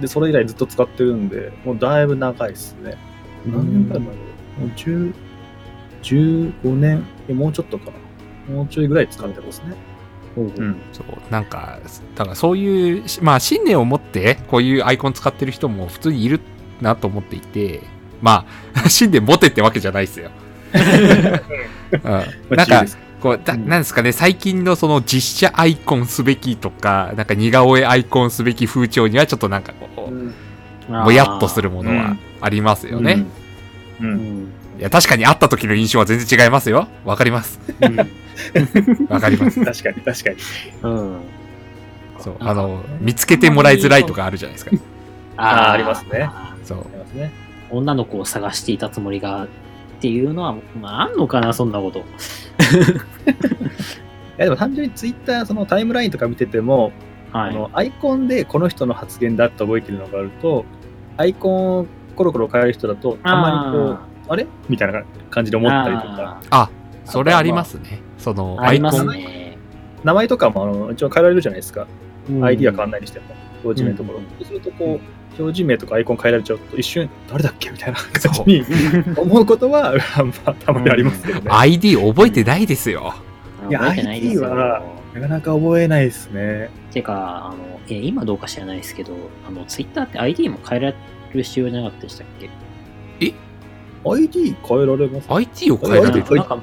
[0.00, 2.96] で、それ以来ずっと使ってるんで、もうだいぶ長いですね。
[3.46, 4.16] 何年間だろ
[4.58, 4.60] う。
[4.62, 5.14] もう10、
[6.02, 7.90] 15年、えもうちょっとか
[8.48, 8.54] な。
[8.54, 9.74] もうちょいぐらい使ってますね。
[10.34, 10.76] ほうん。
[10.92, 11.78] そう、なんか、
[12.14, 16.40] だからそういう、まあ信念を持ってこういうアイコン使ってる人も普通にいる
[16.80, 17.80] なと思っていて、
[18.20, 20.30] まあ、 信念持てってわけじゃないですよ。
[21.92, 22.00] うん、
[22.48, 22.84] まなんか
[23.22, 30.34] こう、だうんなんですかね、最近のその実写アイコンすべきとか、なんか似顔絵アイコンすべき風潮にはちょっとなんかこう、うん
[30.88, 33.24] もやっとするものはうんありますよね。
[34.00, 34.06] うん。
[34.06, 34.10] う。
[34.10, 34.52] うんん。
[34.80, 36.88] いや、確かに会った時の印象は全然違いますよ。
[37.04, 37.60] わかります。
[39.08, 39.64] わかります。
[39.64, 40.36] 確かに、確かに。
[40.82, 41.20] うん。
[42.18, 44.72] そう、あの、見つけてもらいづらいとかあるじゃないですか。
[45.36, 46.28] あーありますね
[46.64, 46.78] そう。
[46.78, 47.30] ありますね。
[47.70, 49.46] 女の子を探していたつもりが、
[50.02, 52.00] っていうのは、まあ、あんのかな、そんなこと。
[52.02, 52.02] い
[54.36, 56.90] やでも単純にツイッター、そのタイムラインとか見てても、
[57.30, 57.50] はい。
[57.50, 60.64] あのアイコンでこの人の発言だって覚えてるのがあると、
[61.18, 61.86] アイコンを
[62.16, 64.44] コロコロ変える人だと、たまにこう、あれ？
[64.68, 66.68] みたいな感じで思ったりとか、あ
[67.04, 68.00] それありますね。
[68.18, 69.06] その、アイコン。
[69.06, 69.56] ね。
[70.02, 71.86] 名前とかもあの一応変えられるじゃないですか。
[72.28, 73.26] うん ID は変わんないにしても、
[73.62, 74.18] 表示名のところ。
[74.18, 78.64] うんそうすると、こう、表示名とかアイコン変えられちゃうと、一瞬、誰だっけみたいな感じに
[79.16, 79.94] 思うことは、
[80.44, 81.50] まあ、たまにありますけどね。
[81.50, 83.14] ID 覚えてないですよ。
[83.68, 84.82] いや覚えてないですよ ID は
[85.14, 86.70] なかなか覚えないですね。
[86.90, 89.12] てか、あの、え今どうか知らないですけど、
[89.46, 90.96] あの、ツイッターって ID も変えられ
[91.34, 92.50] る仕様じゃなかったでしたっけ
[94.04, 96.22] ？ID 変えられます？IT を変えられる。
[96.22, 96.58] はいなんか、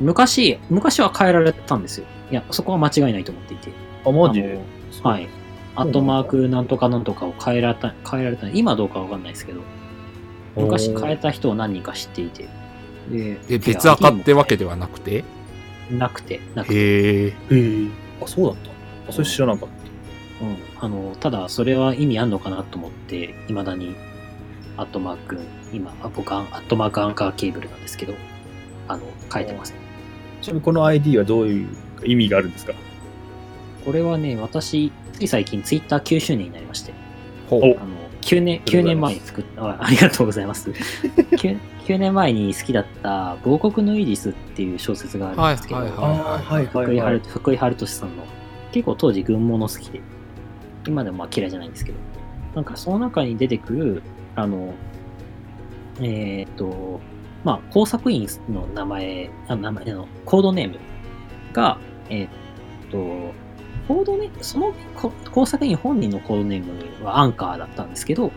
[0.00, 2.06] 昔、昔は変えられたんですよ。
[2.30, 3.70] いや、そこは間違いないと思っていて。
[4.04, 4.42] あ、マジ？
[5.02, 5.28] はい。
[5.74, 9.60] アットマークなんとかなんとかを変えられた、変えられた、今どうかわかんないですけど、
[10.56, 12.48] 昔変えた人を何人か知っていて。
[13.10, 15.24] で、で、別赤ってわけではなくて？
[15.90, 16.74] なくて、なくて。
[16.74, 17.26] へえ。
[17.26, 17.88] へえ。
[18.22, 18.70] あ、そうだった。
[19.08, 19.68] あ、それ知らなかっ
[20.42, 20.56] うん。
[20.80, 23.94] あの、ただ、それは意味あんのかなと思って、未だに、
[24.76, 25.38] アットマーク、
[25.72, 28.14] 今、あ僕はアットマークアンカーケーブルなんですけど、
[28.88, 29.02] あの、
[29.32, 29.76] 変えてません。
[29.76, 29.82] た。
[30.42, 31.68] ちなみにこの ID はどういう
[32.04, 32.72] 意味があるんですか？
[33.84, 34.92] これはね、私、
[35.22, 36.92] つい最近ツイッター9周年になりまして、
[37.48, 37.60] ほう。
[37.60, 40.70] おあの、9年、9年前に作った、あありがとうございます。
[40.70, 48.24] 9, 9 年前に好きだった、亡国のイリスっていう小説があるんですけど、はいはいああ、はい福井春福井春俊さんの、
[48.72, 50.00] 結構当時軍物好きで、
[50.88, 51.98] 今でもまあ嫌いじゃないんですけど、
[52.56, 54.02] なんかその中に出てくる、
[54.34, 54.74] あの、
[56.00, 57.00] えーっと、
[57.44, 60.78] まあ、工作員の名前、あ名前のコードネーム
[61.52, 62.30] が、えーっ
[62.90, 63.34] と、
[63.88, 66.64] コードネそのこ工作員本人のコードネー
[67.00, 68.32] ムはアンカーだったんですけど、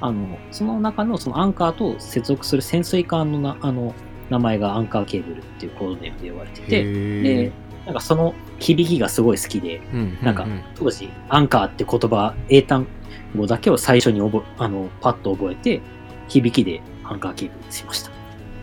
[0.00, 3.94] あの、その中のそのアンカーと接続する潜水艦のなあの
[4.30, 6.82] 名前がアンカーケーブルっていうコードネームで呼ばれてて、へ
[7.22, 7.52] でえ。、
[7.86, 12.86] なんかその響きがすごい好きで、うんなんか当時、アンカーって言葉、英単
[13.36, 15.80] 語だけを最初に覚え、あの、パッと覚えて、
[16.28, 18.10] 響きでアンカーケーブルにしました。
[18.10, 18.12] へ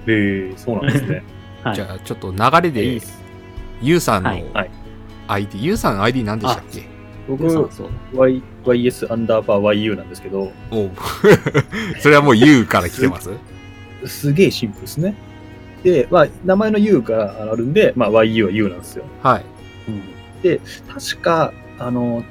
[0.08, 1.24] え、そうなんですね。
[1.64, 1.76] はい。
[1.76, 3.06] じゃあ、ちょっと流れいいで
[3.82, 4.85] ゆうさんのはいはい
[5.28, 6.84] ID、ゆうさんの ID 何でしたっけ？
[7.28, 7.44] 僕、
[8.14, 10.92] y YS アンダーバー YU なんですけど、おう
[12.00, 13.30] それはもう U から来てます？
[14.06, 15.16] すげえシンプルですね。
[15.84, 19.06] で、まあ、名前の U があるんで、まあ、YU は U なんですよ。
[19.24, 19.46] はい。
[19.88, 20.02] うん
[20.94, 22.24] 確か、あの、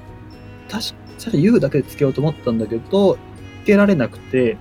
[0.71, 3.19] 確か、U だけでつけようと思ったんだけど、
[3.65, 4.57] つけられなくて、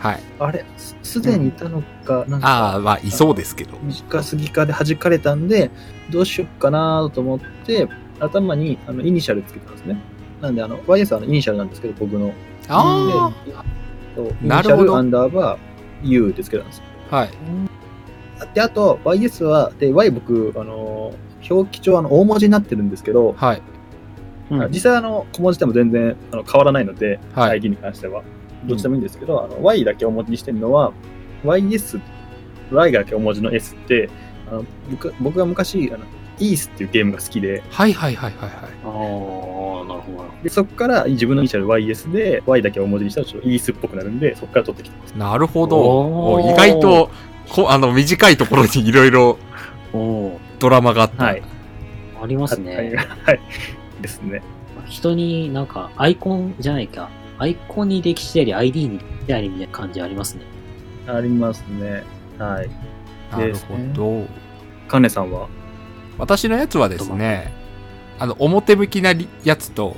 [0.00, 0.20] はい。
[0.38, 3.78] あれ、すすでにいたのか、なんああ、か、まあ、いそうですけど。
[3.82, 5.70] 短すぎかで弾かれたんで、
[6.10, 7.86] どうしよっかなと思って、
[8.18, 9.98] 頭にあのイニシャルつけたんですね。
[10.40, 12.32] なんで、あの、YS はあのイニシャルなんですけど、僕の。
[12.68, 13.32] あ
[14.16, 17.30] そうイニシなるほどャルアンダーバー U でつけたんですはい。
[18.54, 21.12] で、あと、YS は、で、Y 僕、あの、
[21.48, 23.62] 表記帳あの大文字になってるんですけど、はい。
[24.50, 28.22] うん実際あの小文字でも全然あの変わらないので、はい ID に関しては。
[28.64, 30.92] どっちでもいいんですけど、あの Y だけ大文字にしてるのは、
[31.44, 32.00] YS、
[32.72, 34.08] Y だけ大文字の S って、
[34.50, 36.04] あの僕僕が昔あの、
[36.38, 38.50] イースっていうゲームが好きで、はいはいはいはいはい。
[38.52, 40.24] ああ、なるほど。
[40.42, 45.12] でそこから自分のイニシャル YS で、Y だけ大文字にしたらちょっとイースっぽくなるんで、そこから取ってきてます。
[45.12, 45.76] なるほど。
[45.78, 47.10] おーお意外と、
[47.50, 49.38] こあの、短いところにいろいろ
[49.92, 51.24] おおドラマがあった。
[51.24, 51.42] はい。
[52.22, 52.64] ありますはい。
[52.64, 52.96] ね。
[53.24, 53.40] はい。
[54.00, 54.42] ですね。
[54.86, 57.10] 人になんかアイコンじゃないか。
[57.40, 60.42] アイコンに歴史であり ID に歴史でありみたいな感じありますね。
[61.06, 62.04] ありますね。
[62.38, 62.70] はい。
[63.32, 64.26] なるほど。
[64.88, 65.48] カネさんは？
[66.18, 67.52] 私のやつはですね、
[68.18, 69.96] あの、表向きなりやつと、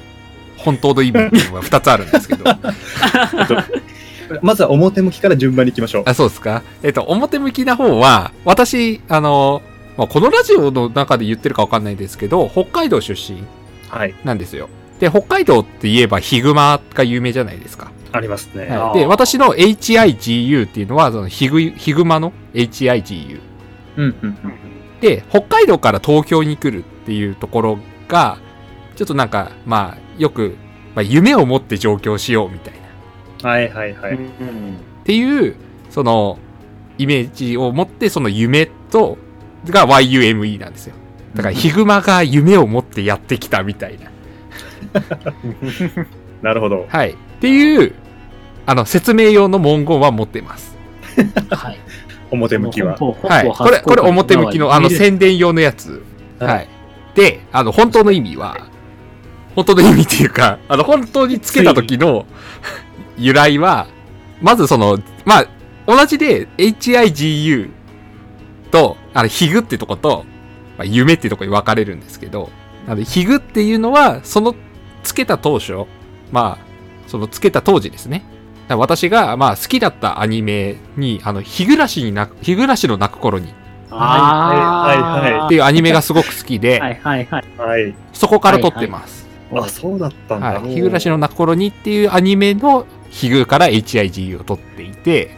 [0.57, 2.45] 本当の意味っていうのが2つあるんですけど。
[4.41, 6.03] まずは表向きから順番に行きましょう。
[6.07, 6.63] あ、そうですか？
[6.85, 9.63] えっと、表向きな方は、私、あの、
[9.97, 13.43] まあ、このラジオの中で言ってるかわかんないですけど、北海道出身
[13.91, 14.15] はい。
[14.25, 14.69] なんですよ。
[15.03, 17.91] で、北海道って言えばヒグマが有名じゃないですか。
[18.13, 18.69] ありますね。
[18.69, 23.41] はい、で、私の HIGU っていうのは、そのヒグ、ヒグマの HIGU。
[23.97, 24.39] うんうんうん。
[25.01, 28.39] で、北海道から東京に来るっていうところが、
[28.95, 30.55] ちょっとなんか、まあ、よく、
[30.95, 32.75] まあ、夢を持って上京しようみたい
[33.43, 33.49] な。
[33.49, 34.13] はいはいはい。
[34.13, 35.57] うんっていう、
[35.91, 36.39] その、
[36.97, 39.19] イメージを持って、その夢と、
[39.67, 40.95] が YUME なんですよ。
[41.35, 44.13] だから、ヒグマが夢を持ってやってきたみたいな。
[46.43, 46.87] なるほど。
[46.89, 47.11] はい。
[47.13, 47.95] っていう、
[48.67, 50.77] あの、説明用の文言は持ってます。
[51.51, 51.79] はい。
[52.31, 52.97] 表向きは。
[52.97, 53.53] はい。
[53.53, 55.91] これ、これ表向きの、あの、せ宣伝用のやつ。
[55.91, 56.03] はい
[56.47, 56.69] はい。
[57.15, 58.57] で、あの、本当の意味は、
[59.55, 62.27] 本当の意味っていうか、あの、本当につけた時の
[63.17, 63.87] 由来は、
[64.41, 65.47] まずその、まあ、
[65.87, 67.71] 同じで HIGU
[68.71, 70.25] と、あの、ヒグってとこと、
[70.79, 72.51] まあ、夢ってとこに分かれるんですけど、
[72.87, 74.55] なので、ヒグっていうのは、その、
[75.03, 75.85] つけた当初、
[76.31, 76.65] まあ、
[77.07, 78.25] そのつけた当時ですね。
[78.69, 83.53] 私が、まあ、好きだったアニメに、あの、日暮らしに泣く、日暮らしの泣く頃に、
[83.91, 87.45] あはいはいはいっていうアニメがすごく好きで、 はいはいはい。
[87.59, 87.95] はい。
[88.13, 89.29] そこから撮ってます。
[89.55, 90.47] あ、そうだったんだ。
[90.47, 90.75] はい。
[90.75, 95.37] 日暮らしの泣く頃にっていうアニメのヒグから HIG を撮っていて、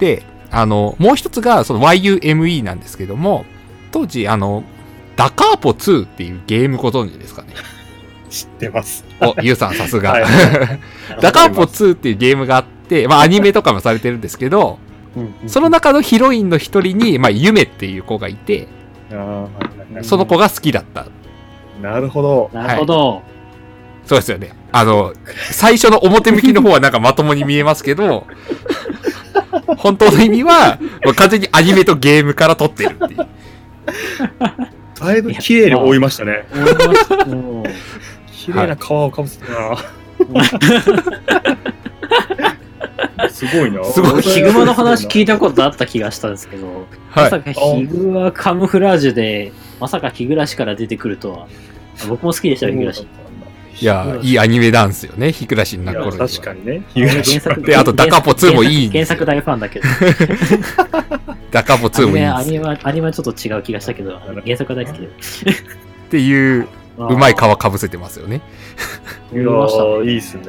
[0.00, 3.44] で、あの、もう一つがその YUME なんですけども、
[3.92, 4.64] 当時、あの、
[5.14, 7.48] ダカーポ2っていうゲームご存知ですかね。
[8.30, 9.04] 知ってます。
[9.20, 10.12] お、ゆうさんさすが。
[10.12, 10.24] はい
[11.20, 14.78] ダカーポ2っていうゲームがあって、まあアニメとかもされてるんですけど、
[15.46, 18.68] その中のヒロインの一人に、まあ、ゆめっていう子がいて、
[20.02, 21.06] その子が好きだった。
[21.82, 22.50] なるほど。
[22.52, 23.22] なるほど。
[24.04, 24.52] そうですよね。
[24.72, 25.12] あの、
[25.50, 28.26] 最初の表向きの方はなんかまともに見えますけど、
[29.78, 30.78] 本当の意味は、
[31.16, 33.26] 完全にアニメとゲームから撮ってるっていう。
[35.00, 36.44] だいぶ綺麗に覆いましたね。
[38.52, 39.76] 綺麗な皮をかぶせたな。
[43.28, 43.84] すごいな。
[43.84, 46.84] すごいヒグマの話聞いたことあった気がしたんですけど、はい。
[47.24, 51.46] まさかヒグはカムフラージュで、まさか日暮らしから出てくるとは。
[52.08, 53.06] 僕も好きでしたよ、日暮らし。
[53.80, 55.32] いや、いいアニメなんですよね。
[55.32, 56.28] 日暮らしにいやなる頃。
[56.28, 56.82] 確かにね。
[56.94, 59.86] 原作であとダカポ2もいい原作大ファンだけど。
[61.50, 62.42] ダカポ2もいいんア。
[62.42, 65.06] ニメはアニメはちょっと違う気がしたけど、原作は大好きで。
[65.06, 65.10] っ
[66.10, 66.68] ていう、
[67.08, 68.40] うまい皮かぶせてますよね。
[69.32, 70.44] い や見ましたねーいいっすね。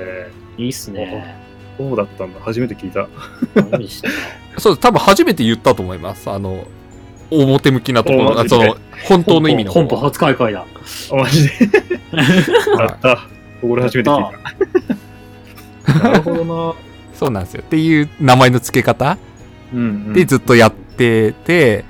[0.58, 1.36] いいっすね。
[1.78, 2.40] そうだったんだ。
[2.42, 3.08] 初めて聞いた。
[4.60, 6.30] そう、多分初めて言ったと思います。
[6.30, 6.66] あの、
[7.32, 8.76] 表向きなところ、表であその、
[9.08, 9.72] 本当の意味の。
[9.72, 10.66] 本邦初開会だ。
[11.12, 11.54] あマジで？
[12.78, 13.28] やった。
[13.62, 14.24] これ初めて聞い
[15.94, 16.10] た。
[16.10, 16.74] なるほどな。
[17.14, 17.62] そうなんですよ。
[17.66, 19.18] っていう名前の付け方
[19.74, 21.86] うんうんでずっとやってて、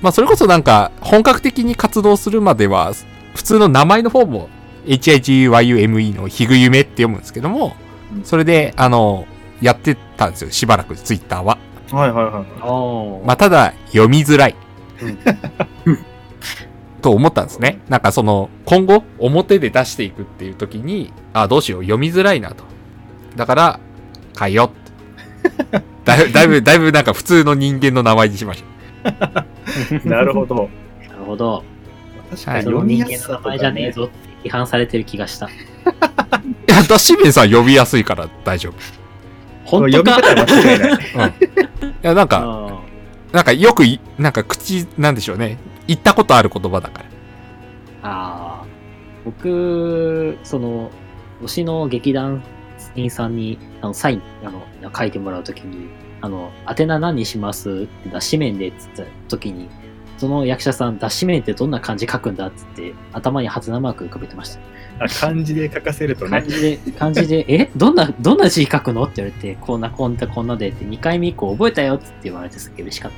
[0.00, 2.92] まあそれこそなんか本格的に活動するまでは、
[3.34, 4.48] 普通の名前の方も
[4.86, 7.76] HIGYUME のヒグユメって読むんですけども
[8.14, 9.26] う、んそれで、あの、
[9.60, 10.50] やってたんですよ。
[10.50, 11.58] しばらくツイッターは。
[11.90, 13.26] はいはいはい。
[13.26, 14.56] まあただ、読みづらい。
[15.86, 16.04] うん
[17.04, 17.82] と思ったんですね。
[17.90, 22.64] なんかその、今後、表で出していくっていう時に、あ、どうしよう、読みづらいなと。
[23.36, 23.80] だから、
[24.38, 24.72] 変えよ
[25.44, 25.84] うって。
[26.06, 28.64] だいぶ、だいぶ、だいぶなんか普通の人間の名前にしまし
[29.02, 29.44] た。
[30.08, 30.70] なるほど。
[31.06, 31.62] なるほど。
[32.34, 33.92] 確かに読み人間の名やすさとか前じゃねえね。
[33.92, 35.48] ぞって批判されてる気がした。
[35.48, 35.50] い
[36.66, 38.74] や、ダッシュメンさん呼びやすいから大丈夫。
[39.64, 40.78] 本当か読み方は間違い
[41.16, 41.30] ない。
[41.30, 41.34] い
[42.02, 42.80] や、なんか、あ
[43.32, 45.58] なんかよくい、なんか口、なんでしょうね。
[45.86, 47.04] 言ったことある言葉だから。
[48.02, 48.64] あ
[49.24, 50.90] 僕、その、
[51.42, 52.42] 推しの劇団
[52.94, 54.62] 員さんに、あの、サイン、あの、
[54.96, 55.88] 書いてもらうときに、
[56.20, 57.70] あの、宛名何にします？
[57.70, 59.68] って脱紙面でっつった時に、
[60.18, 64.60] その役者さん、脱紙面ってどんな漢字書くんだっつって、頭に初名マーク浮かべてました。
[65.04, 66.30] あ漢字で書かせるとね。
[66.30, 67.70] 漢字で、漢字で、え？
[67.76, 69.04] どんな、どんな字書くの？
[69.04, 73.12] って言われて、こんな、こんな、こんなでって、2回目以降覚えたよっつって言われてすっげえ嬉しかっ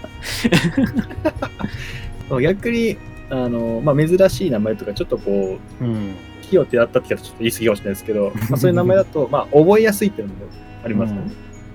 [2.28, 2.40] た。
[2.40, 2.96] 逆に、
[3.30, 6.14] あの、まあ、珍しい名前とか、ちょっとこう、うん。
[6.46, 10.40] 企業ってやったって言ったらちょっと言い過ぎかもしれないですけど、まあ、そういう名前だと、 まあ、覚えやすいっていうのも
[10.84, 11.32] ありますよね。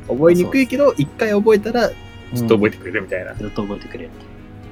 [0.08, 1.92] 覚えにくいけど、一回覚えたら、
[2.34, 3.34] ずっと覚えてくれるみたいな。
[3.34, 4.10] いずっと覚えてくれる。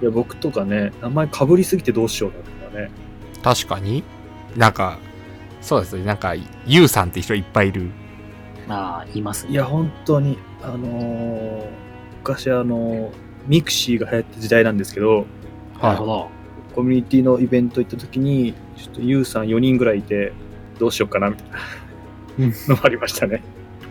[0.05, 2.91] や、僕とかね、名前かぶりすぎてどうしようだとかね。
[3.43, 4.03] 確かに。
[4.55, 4.99] なんか、
[5.61, 6.03] そうですね。
[6.03, 6.33] なんか、
[6.65, 7.91] ゆうさんって人いっぱいいる。
[8.67, 9.51] まあ、言いますね。
[9.51, 11.65] いや、本当に、あのー
[12.19, 13.11] 昔あのー
[13.47, 15.25] ミクシーが流行った時代なんですけど、
[15.79, 16.29] はなるほど。
[16.75, 20.33] コミュニティのイベント行った時に、ちょっとユウさん4人ぐらいいて、
[20.77, 23.41] どうしようかなみたいなのもありましたね。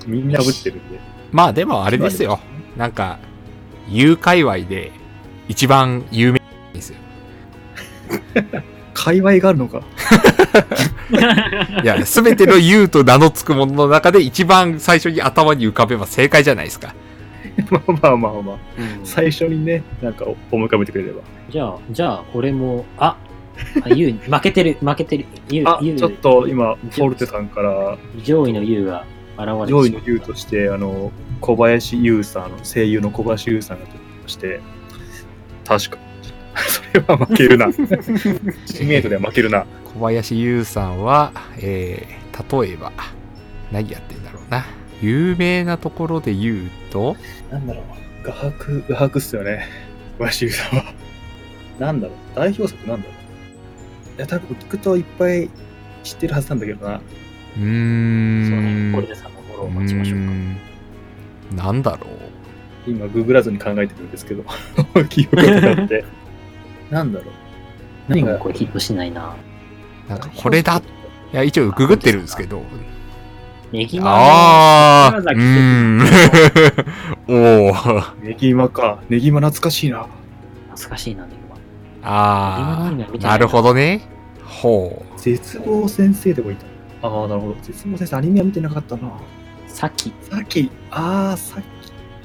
[0.06, 0.96] みんなぶってるんで。
[0.96, 0.98] い。
[1.32, 2.38] まあでもあれですよ。
[2.76, 3.18] なんか、
[3.88, 4.92] ゆう界隈で
[5.48, 6.40] 一番有名
[6.72, 6.96] ですよ。
[8.94, 9.82] 界隈があるのか。
[11.82, 16.94] いや、すべてのゆうと名の付くものの中で一番最初に頭に浮かべば正解じゃないですか。
[17.70, 18.56] まあまあまあまあ。
[18.78, 21.22] うん最初にね、なんか思い浮かべてくれれば。
[21.48, 23.16] じゃあ、じゃあ、俺も、あ、
[23.82, 25.24] あユウ、負けてる、負けてる。
[25.48, 29.04] ユウあ、ちょっと今、フォルテさんから上位のユウが
[29.38, 34.60] 現れて上位の優として、あの、小林優さん、声優の小林優さんが出てまして、
[35.68, 36.02] 確かに。
[36.66, 37.68] それは負けるな。
[38.66, 39.66] 知名度では負けるな。
[39.84, 42.90] 小林優さんは、えー、例えば、
[43.70, 44.64] 何やってんだろうな。
[45.02, 47.16] 有名なところで言うと、
[47.52, 47.84] なんだろう。
[48.24, 49.66] 画伯、画伯っすよね。
[50.18, 50.84] 小林優さんは。
[51.78, 52.16] なんだろう。
[52.34, 54.16] 代表作なんだろう。
[54.16, 55.48] いや、多分聞くといっぱい
[56.02, 56.96] 知ってるはずなんだけどな。
[56.96, 58.48] うーん。
[58.48, 60.18] そうね、ポルテさんのフォローを待ちましょう
[61.56, 61.64] か。
[61.64, 62.27] なんだろう。
[62.88, 64.44] 今、ググらずに考えてるんですけど。
[65.08, 66.04] 記憶がなって。
[66.90, 67.28] なんだろう。
[68.08, 68.38] 何が？
[68.38, 69.34] これヒットしないな。
[70.08, 70.78] なんかこれだ。
[71.32, 72.62] いや、一応ググってるんですけど。
[73.70, 76.00] ネギマああ、うん。
[77.28, 77.72] おお。
[78.22, 79.00] ネギマか。
[79.10, 80.06] ネギマ懐かしいな。
[80.70, 81.56] 懐かしいな、ネギマ。
[82.10, 84.08] ああ、なるほどね。
[84.42, 85.20] ほう。
[85.20, 86.64] 絶望先生でもいた。
[87.06, 87.56] ああ、なるほど。
[87.60, 89.12] 絶望先生、アニメは見てなかったな。
[89.66, 91.77] さっき、さっき、ああ、さっき。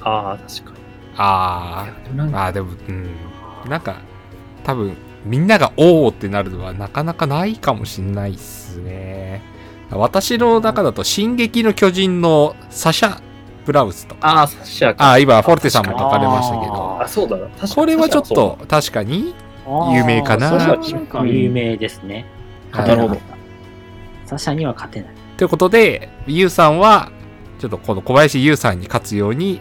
[0.04, 0.76] ああ、確かに。
[1.16, 3.08] あいやでもなんあ、かああ、でも、うん。
[3.68, 3.96] なんか、
[4.64, 9.42] 多分、みんながおおってなるのはなかなかないかもしんないっすね。
[9.90, 13.20] 私の中だと、進撃の巨人のサシャ・
[13.64, 14.28] ブラウスとか。
[14.28, 14.94] ああ、サッシャ。
[14.98, 16.98] ああ、今、フォルテさんも書かれましたけど。
[17.00, 17.46] あ、そうだな。
[17.48, 19.34] 確かにこれはちょっと、確かに、
[19.92, 22.26] 有名かなサシャなんか有名ですね。
[22.70, 23.20] はいなるほど
[24.26, 25.10] サシャには勝てない。
[25.36, 27.10] ということで、ユウさんは、
[27.58, 29.60] ちょっとこの小林ユウさんに勝つように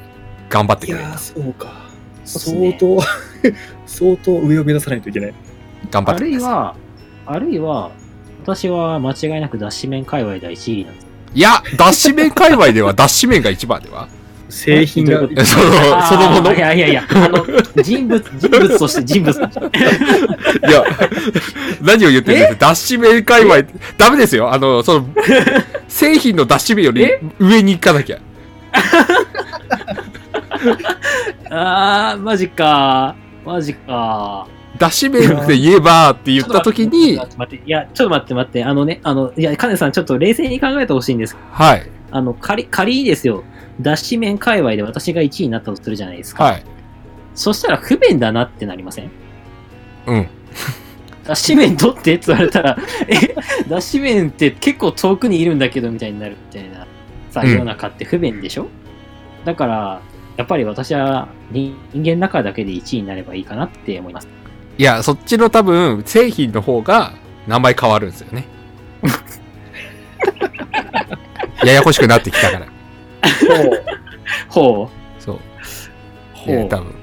[0.50, 1.18] 頑張ってくれるいやー、。
[1.18, 1.84] そうか。
[2.26, 3.04] そうっすね相当、
[3.86, 5.30] 相当上を目指さないといけない。
[5.32, 5.34] あ
[5.92, 6.76] 頑張ってくださるいは、
[7.26, 7.92] あるいは、
[8.44, 11.08] 私は間違いなく脱脂面界隈第1位なんです。
[11.34, 11.40] い。
[11.40, 14.08] いや、脱脂面界隈では 脱脂面が一番では
[14.50, 16.54] 製品がその、そのもの？
[16.54, 17.44] いやいやいや、あの、
[17.82, 19.78] 人物、人物として人物として。
[19.80, 20.84] いや、
[21.82, 23.64] 何を言ってるんですか脱脂面界隈、
[23.98, 24.54] ダメですよ。
[24.54, 25.08] あの、その、
[25.90, 27.20] 製品の脱脂面よりえ？
[27.40, 28.20] 上に行かなきゃ。
[31.50, 33.16] あー、マジか。
[33.46, 34.48] マジか。
[34.78, 37.16] 脱脂面って言えばって言った時にい
[37.68, 41.38] や、ちょっと待って待って、あのね、あの、いや、カネさん、ちょっと冷静に考えてほしいんです。
[41.52, 43.44] はい、あの、仮、仮にですよ、
[43.80, 46.44] 脱脂面界隈で私が1位になったとするじゃないですか。
[46.46, 46.64] はい。
[47.36, 49.12] そしたら不便だなってなりません？
[50.08, 50.28] うん。
[51.24, 53.36] 脱脂面取ってって言われたら、え、
[53.70, 56.86] 脱脂面って結構遠くにいるんだけどみたいになるみたいな、
[57.32, 58.68] さ、うん世の中って不便でしょ？
[59.46, 60.02] だから、
[60.38, 64.28] やっぱり私は人間の中だけで1位になればいいかなって思います。
[64.78, 67.14] いや、そっちの多分、製品の方が
[67.48, 68.46] 名前変わるんですよね。
[71.64, 72.68] ややこしくなってきたから。
[73.40, 73.84] そう。
[74.50, 75.22] ほう。
[75.22, 75.40] そう。
[76.34, 76.96] ほう多分、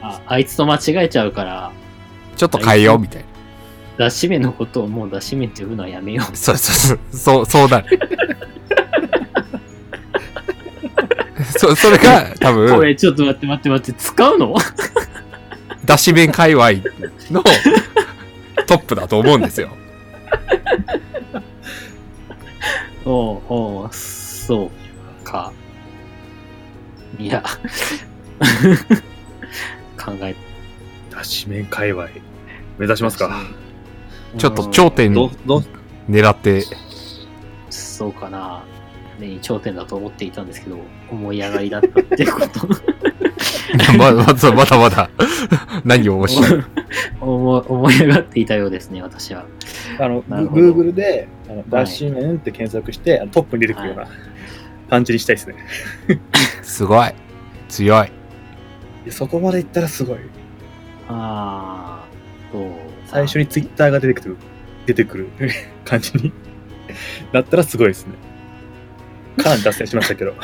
[0.00, 1.72] ああいつと間違えちゃうから、
[2.36, 3.28] ちょっと変えようみたいな。
[4.06, 6.36] 脱脂面のことをもう脱脂面って呼ぶのはやめよう。
[6.36, 8.00] そうそうそう、そう、そうなる。
[11.50, 14.54] そ、 それが多こ分、れ、ちょっと待って待って待って、使うの？
[15.84, 16.70] 脱脂面界隈
[17.30, 17.42] の
[18.66, 19.70] トップだと思うんですよ。
[23.04, 24.70] おうおうそう
[25.24, 25.52] か。
[27.18, 27.42] いや、
[29.98, 30.36] 考え
[31.10, 32.06] 脱脂面界隈。
[32.78, 33.42] 目指しますか？
[34.38, 35.64] ちょっと頂点ど、ど、
[36.08, 36.62] 狙って、
[37.68, 38.62] そうかな。
[39.20, 40.78] ね、頂点だと思っていたんですけど、
[41.10, 42.68] 思い上がりだったってこと。
[43.96, 45.10] ままだまだまだ、
[45.84, 46.64] 何をおっしゃる。
[47.20, 49.44] 思思い上がっていたようですね、私は。
[49.98, 54.08] あの、Google で、あのダッシュメンって検索して、トップに出てくるような
[54.88, 55.54] 感じにしたいですね。
[56.62, 57.10] すごい。
[57.68, 58.10] 強い。
[59.04, 60.18] でそこまでいったらすごい。
[61.08, 62.70] あー、そう。
[63.06, 64.36] 最初に Twitter が出てくる、
[64.86, 65.28] 出てくる
[65.84, 66.32] 感じに
[67.32, 68.14] なったらすごいですね。
[69.36, 70.32] かなり脱線しましたけど。
[70.32, 70.34] う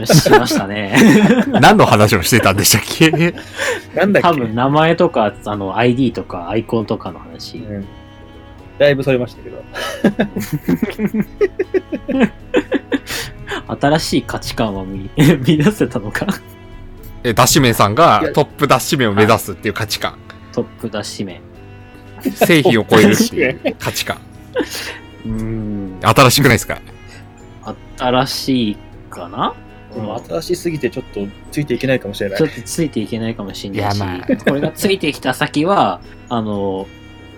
[0.00, 0.96] んしましたね。
[1.60, 3.10] 何の話をしてたんでしたっけ？
[3.94, 4.28] なんだっけ？
[4.28, 7.58] 多分名前とか、あの、ID とかアイコンとかの話。
[7.58, 7.84] うん。
[8.78, 9.62] だいぶそれましたけど。
[13.80, 15.10] 新しい価値観は見
[15.46, 16.26] 見出せたのか？
[17.24, 20.16] え、ダッシュメンさんがトップダッシュメンを目指すっていう価値観。
[20.52, 21.40] トップ出し面。
[22.34, 24.18] 製品を超えるっていう価値観。
[25.24, 25.98] うーん。
[26.02, 26.80] 新しくないですか？
[27.98, 28.76] 新しい
[29.10, 29.54] かな？
[29.94, 32.46] でも新しすぎてちょっとついていけないかもしれないちょ。
[32.46, 36.86] っとついていけないかもしれないし、いやまあこれがついてきた先は、あの、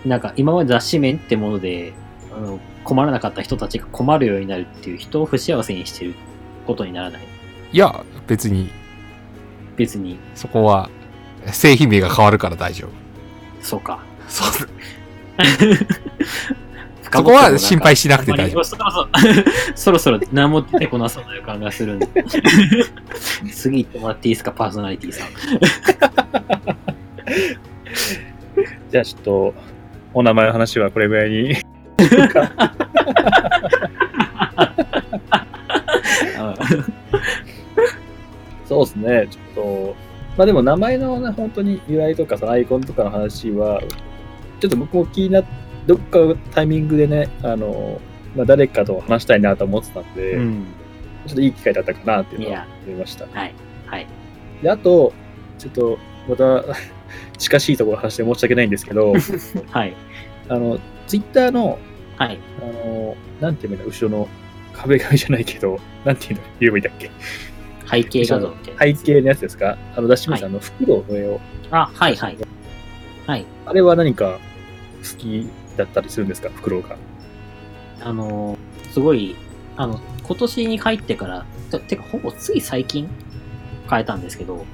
[0.05, 1.93] なんか今まで雑誌面ってもので、
[2.33, 6.14] あの困らなかった人たちが困るようになるっていう人を不幸せにしてる
[6.66, 7.22] ことにならない？
[7.72, 8.70] いや、別に、
[9.77, 10.91] 別に、そこは、
[11.47, 12.91] 製品名が変わるから大丈夫。
[13.61, 14.05] そうか。
[14.29, 14.49] そう。
[17.15, 18.65] そこは心配しなくて大丈夫。
[18.65, 19.09] そろそろ、
[19.77, 22.09] そろそろ何も出てこなそうな予感がするんで。
[23.53, 25.29] 次行ってもらっていいですか、パーソナリティさん。
[28.91, 29.55] じゃあちょっと、
[30.12, 31.57] お名前の話はこれぐらいに。
[38.67, 39.97] そうですね、ちょっと、
[40.37, 43.81] まあでも名前のね、本当に由来とかそのアイコンとかの話は、
[44.59, 45.45] ちょっと僕も気になっ
[45.87, 48.01] どっかのタイミングでね、あの、
[48.35, 50.66] まあ、誰かと話したいなと思ってたんで、うん。
[51.26, 53.26] ちょっといい機会だったかなっていうのは思いました。
[53.26, 53.55] はい。
[53.87, 54.07] はい。
[54.62, 55.12] で、あと、
[55.59, 56.64] ちょっと、また、
[57.39, 59.12] 近しいところの話で申し訳ないんですけど、
[59.70, 59.95] はい。
[60.49, 61.78] あの、ツイッターの、
[62.16, 62.39] はい。
[62.61, 64.28] あの、なんて言うんだ、後ろの
[64.72, 67.11] 壁紙じゃないけど、なんて言うんだ、言えばいいんだっけ。
[67.91, 68.97] 背景画像みたいな。
[68.99, 69.76] 背景のやつですか？
[69.95, 72.39] あの、ダッシュメンさんの袋の絵を、あ、はいはい。
[73.26, 73.47] はい。
[73.66, 74.39] あれは何か
[75.03, 76.51] 好きだったりするんですか？
[76.51, 76.97] 袋が。
[78.01, 78.59] あの、
[78.93, 79.35] すごい、
[79.77, 83.09] あの、今年に入ってから、ててか、ほぼつい最近
[83.89, 84.64] 変えたんですけど、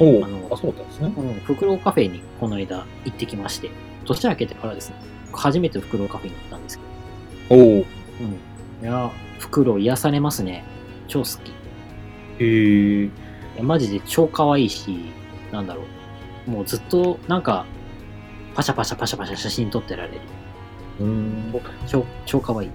[0.00, 1.12] おお、あのあ、そうだったんですね。
[1.16, 3.70] うん、フクロウカフェにこの間行ってきまして、
[4.04, 4.96] 年明けてからですね、
[5.32, 6.78] 初めてフクロウカフェに行ったんです
[7.48, 7.82] けおお、ど、うん。
[7.82, 7.84] い
[8.82, 10.64] や、フクロウ癒されますね。
[11.08, 11.48] 超好き。
[11.48, 11.52] い
[12.44, 13.10] へえ、
[13.56, 15.12] やマジで超可愛いし、
[15.52, 15.82] なんだろ
[16.46, 16.50] う。
[16.50, 17.66] もうずっと、なんか、
[18.54, 20.20] パシャパシャパシャパシャ写真撮ってられる。
[21.00, 21.54] うーん。
[21.86, 22.70] 超、超可愛い。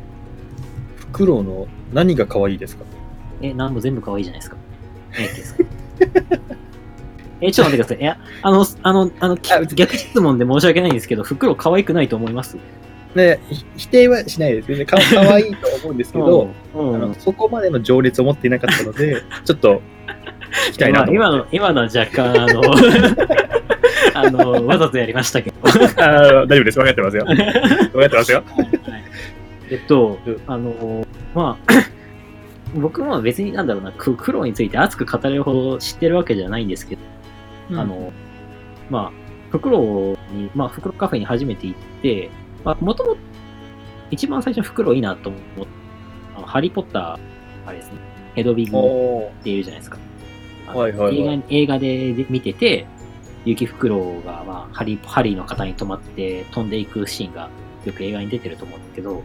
[0.97, 2.83] 袋の何が可愛いですか？
[3.41, 4.57] え、なんも全部可愛いじゃないですか。
[5.17, 5.63] え、ですか。
[7.41, 7.97] え、ちょっと待ってください。
[7.99, 9.35] いや、あの、あの、あの、
[9.75, 12.57] 逆質問で申し訳ないんですけど、袋可愛くないと思います？
[13.15, 14.67] ね、ひ否定はしないです。
[14.69, 17.15] 全然か 可愛いと思うんですけど、うん、うん。
[17.15, 19.81] そこまでの情熱を持っていなかったので、ちょっと
[20.69, 21.13] 聞きたいなと。
[21.13, 22.61] 今の、今のは若干、あの、
[24.15, 25.55] あの、わざとやりましたけど。
[25.63, 26.77] 大丈夫です。
[26.77, 27.25] 分かってますよ。
[27.25, 28.43] 分かってますよ。
[29.71, 31.73] えっとうん、あの、まあ、
[32.75, 37.01] 僕も別になんだろうな、く黒について熱く語れるほど知ってるわけじゃないんですけど、
[37.79, 38.11] あの、
[38.89, 39.11] まあ、
[39.51, 42.29] フクロウに、まあ、フクロウカフェに初めて行って、
[42.63, 43.17] まあ、もともと、
[44.11, 45.67] 一番最初フクロウいいなと思って、
[46.35, 47.19] あのハリーポッター、
[47.67, 47.97] あれですね、
[48.35, 49.97] ヘドビグっおていうじゃないですか。
[50.67, 52.87] はいはい映画映画で見てて、
[53.45, 57.49] 雪フクロウが、まあ、ハリー、ハリーの方に止まって飛んでいくシーンが
[57.85, 59.23] よく映画に出てると思うんですけど、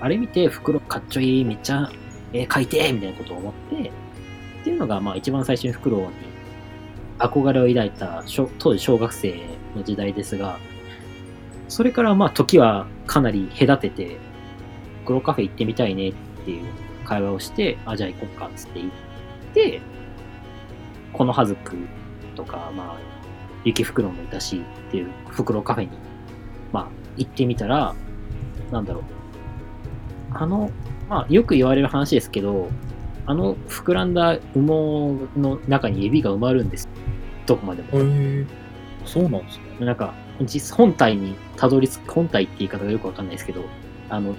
[0.00, 1.90] あれ見て、フクロウかっちょいい、めっちゃ、
[2.32, 6.06] えー描いてみたいなことを思って、っていうのが、まあ、一番最初にフクロウに
[7.18, 8.24] 憧れを抱いた
[8.58, 9.40] 当時小学生
[9.74, 10.58] の時代ですが、
[11.68, 14.18] それからまあ時はかなり隔てて、
[15.04, 16.14] グロカフェ行ってみたいねっ
[16.44, 16.64] ていう
[17.04, 18.90] 会話をして、あ、じゃあ行こうかっつって行っ
[19.54, 19.80] て、
[21.12, 21.76] このはずく
[22.34, 23.15] とか、まあ、
[23.66, 25.90] 雪袋もいたしっていう袋カフェに、
[26.72, 27.94] まあ行ってみたら、
[28.70, 29.02] なんだろう。
[30.32, 30.70] あの、
[31.08, 32.70] まあよく言われる話ですけど、
[33.26, 36.88] あの膨らんだ羽毛の中に指が埋まるんです。
[37.44, 37.88] どこまでも。
[37.90, 38.46] へえ、
[39.04, 39.86] そうなんですね。
[39.86, 43.64] なんか、実本体にたどり着く、本体って言い方がよくわかんないですけど、
[44.08, 44.36] あの、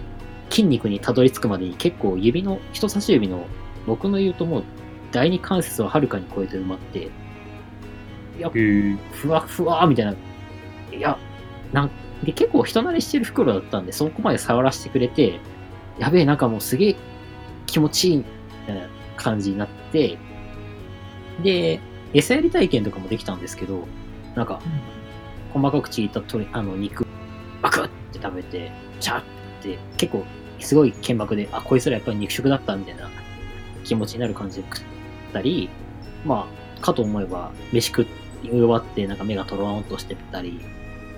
[0.49, 3.45] 筋肉にたどり着くまでに結構指の、人差し指の、
[3.85, 4.63] 僕の言うともう、
[5.11, 7.09] 第二関節をはるかに超えて埋まって、
[8.37, 8.49] いや、
[9.11, 10.15] ふわふわみたいな、
[10.91, 11.17] いや、
[11.73, 11.91] なん、
[12.23, 15.39] で、結構人慣れしてる袋だったんで、そこまで触らせてくれて、
[15.99, 16.95] やべえ、なんかもうすげえ
[17.65, 18.23] 気持ちいいみ
[18.67, 20.17] たいな感じになって、
[21.43, 21.79] で、
[22.13, 23.87] 餌やり体験とかもできたんですけど、
[24.35, 24.61] なんか、
[25.53, 27.05] 細かくちぎった鶏あの肉、
[27.61, 29.23] バクって食べて、チャーっ
[29.61, 30.25] て、結構、
[30.59, 33.09] すごい剣幕で、あ、こいつらやっぱり肉食だったみたいな
[33.83, 34.85] 気持ちになる感じで食っ
[35.33, 35.69] たり、
[36.25, 38.05] まあ、かと思えば、飯食
[38.43, 40.59] い終わって、なんか目がトローンとしてたり、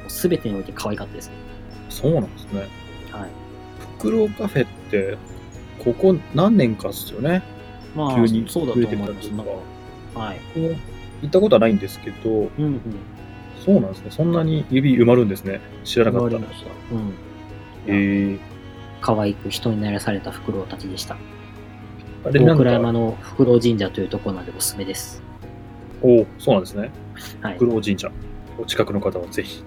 [0.08, 1.36] すべてにおいて可愛かったですね。
[1.90, 2.60] そうなんですね。
[3.12, 3.30] はい。
[3.80, 5.18] フクロウカフェって、
[5.84, 7.44] ここ何年かですよね？
[7.96, 9.08] まあ急に、そうだと思います。
[9.08, 9.52] 増えてきたなんか
[10.14, 10.40] とはい。
[11.22, 12.82] 行ったことはないんですけど、うんうん。
[13.66, 14.12] そうなんですね。
[14.12, 15.60] そんなに指埋まるんですね。
[15.84, 16.36] 知らなかった。
[16.36, 16.70] わりました。
[16.96, 17.14] うん。
[17.88, 18.40] えー、
[19.02, 21.18] 可愛く人にならされたフクロウたちでした。
[22.26, 25.22] あれ大倉山か、のフクロウ神社というところなんでおすすめです。
[26.02, 26.92] おそうなんですね。
[27.42, 27.66] はいフク。
[27.66, 28.12] ロウ神社。
[28.58, 29.64] お近くの方はぜひ。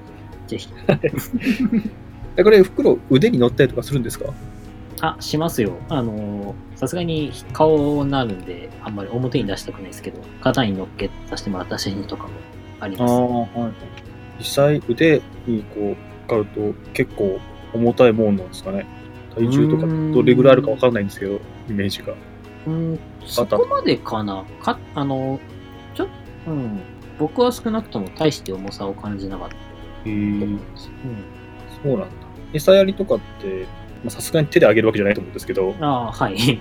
[0.46, 0.68] ぜひ。
[2.36, 4.26] えこれ、フクロウ腕に乗ったりとかするんですか？
[5.00, 5.72] あ、しますよ。
[5.88, 12.30] あのー、さすがに顔になるんで、あんまり表に出したくないですけど、肩に乗っけさせてもらった写真とかも
[12.80, 13.12] あります。
[13.12, 13.72] はい。
[14.38, 17.38] 実際、腕にこう、かかると結構
[17.74, 18.86] 重たいもんなんですかね。
[19.34, 22.14] 体重とかどれぐらいあるかわかんないんですけど、イメージが。
[22.66, 24.44] うん、そこまでかな。
[24.60, 25.40] か、あの、
[25.94, 26.08] ちょっ
[26.46, 26.80] うん。
[27.22, 29.58] 僕は少なくとも大して重さを感じなかったへ
[30.04, 30.90] とー思います。
[31.04, 31.24] うん。
[31.82, 32.14] そうなんだ。
[32.52, 33.66] 餌やりとかって、
[34.02, 36.36] まあさすがに手であげるわけじゃないと思うんですけど、ああ、はい。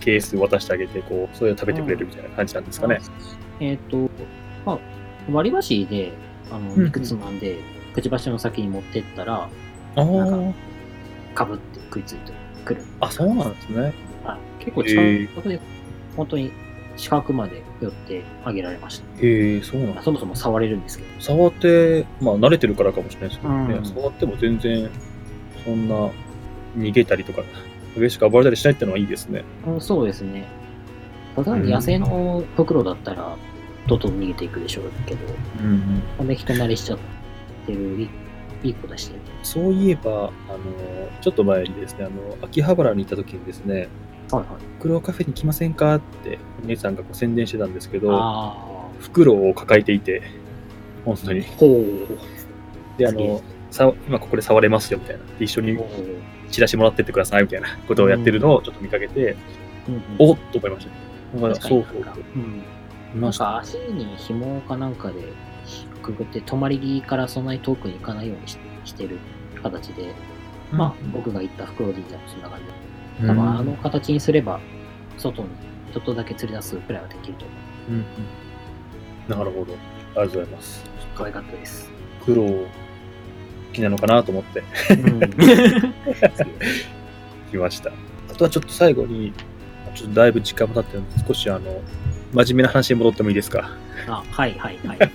[0.00, 3.00] ケース渡してあげて、こう、それを食べてくれるみたいな感じなんですかね。
[3.60, 4.08] えっ、と、
[4.64, 4.78] まあ、
[5.32, 6.12] 割り箸で、
[6.50, 7.58] あの、うん肉つまんで、
[7.94, 9.48] くちばしの先に持ってったら、
[9.96, 10.54] あなんあ、
[11.34, 12.32] かぶって食いついて
[12.64, 12.82] くる。
[13.00, 13.92] あ、そうなんですね。
[14.24, 14.64] はい。
[14.64, 15.60] 結構へ近ーくで、
[16.16, 16.52] 本当に
[16.96, 19.04] 近くまで寄ってあげられました。
[19.24, 20.02] へえ、そうなんだ。
[20.02, 21.10] そもそも触れるんですけど。
[21.20, 24.90] 触って、まあ慣れてるからかもしれないですけどね、うん触っても全然、
[25.64, 26.10] そんな
[26.76, 27.42] 逃げたりとか、
[27.96, 29.44] 激しく暴れたりしないってのはいいですね。
[29.66, 30.46] うん、そうですね。
[31.36, 33.36] ただ野生のフクロウだったら、
[33.86, 35.20] どんどん逃げていくでしょうけど、
[35.60, 36.98] うんうん、人慣れしちゃっ
[37.66, 38.08] てる、いい
[38.64, 39.20] いい子でしたよ。
[39.42, 40.58] そういえば、あの、
[41.20, 43.88] ちょっと前にですね、あの、秋葉原に行った時にですね。
[44.28, 44.44] フ
[44.80, 45.94] クロウカフェに来ませんか？
[45.96, 48.56] って、お姉さんがこう宣伝してたんですけど、あ
[49.00, 50.22] フクロウを抱えていて、
[51.04, 51.40] 本当に。
[51.40, 51.44] あ。
[51.58, 51.84] ほ
[52.98, 55.22] で、あの、さ今ここで触れますよみたいな。
[55.38, 55.64] で一緒う。
[55.64, 55.78] に
[56.50, 59.36] チラシもらってってくださいみたいな ことをやってるのをちょっと見かけて、
[59.88, 60.90] うんうんおっと思いました
[61.40, 61.48] ね。
[61.48, 62.14] だかそうそうそう。
[62.34, 62.62] うん。
[63.18, 63.32] いなん。
[63.32, 65.14] か足に紐かなんかで
[66.02, 69.18] くぐって、泊まり木からそんなに遠くに行かないようにししてる
[69.62, 70.14] 形で、
[70.72, 72.60] まあ、僕が行った袋神社もそんな感
[73.20, 74.60] 多分あの形にすれば、
[75.16, 75.48] 外に
[75.92, 77.54] ちょっとだけ釣り出すくらいはできると思
[77.88, 77.92] う。
[77.92, 78.04] うんうん
[79.28, 79.74] なるほど。
[80.14, 80.84] ありがとうございます。
[81.16, 81.90] 可愛かったです。
[82.24, 82.66] 黒好
[83.72, 84.62] きなのかなと思って
[84.92, 85.20] うん。
[87.50, 87.90] 来ました。
[88.30, 89.32] あとはちょっと最後に、
[89.94, 91.80] ちょっとだいぶ時間も経ってるので、少しあの、
[92.32, 93.70] 真面目な話に戻ってもいいですか？
[94.08, 94.98] あ、はいはいはい。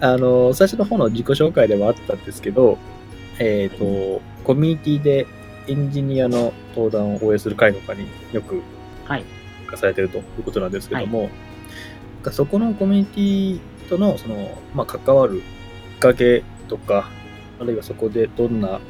[0.00, 2.78] あの、最初の方の自己紹介ではあったんですけど、
[3.38, 5.26] えっ、と、コミュニティで
[5.70, 8.60] エンジニアの登壇を応援する会とかによく
[9.04, 9.24] はい。
[9.60, 11.30] 参加されてるということなんですけども、なん
[12.22, 15.44] かそこのコミュニティとのその、まあ、関わるき
[15.96, 17.08] っかけとか、
[17.60, 18.80] あるいはそこでどんな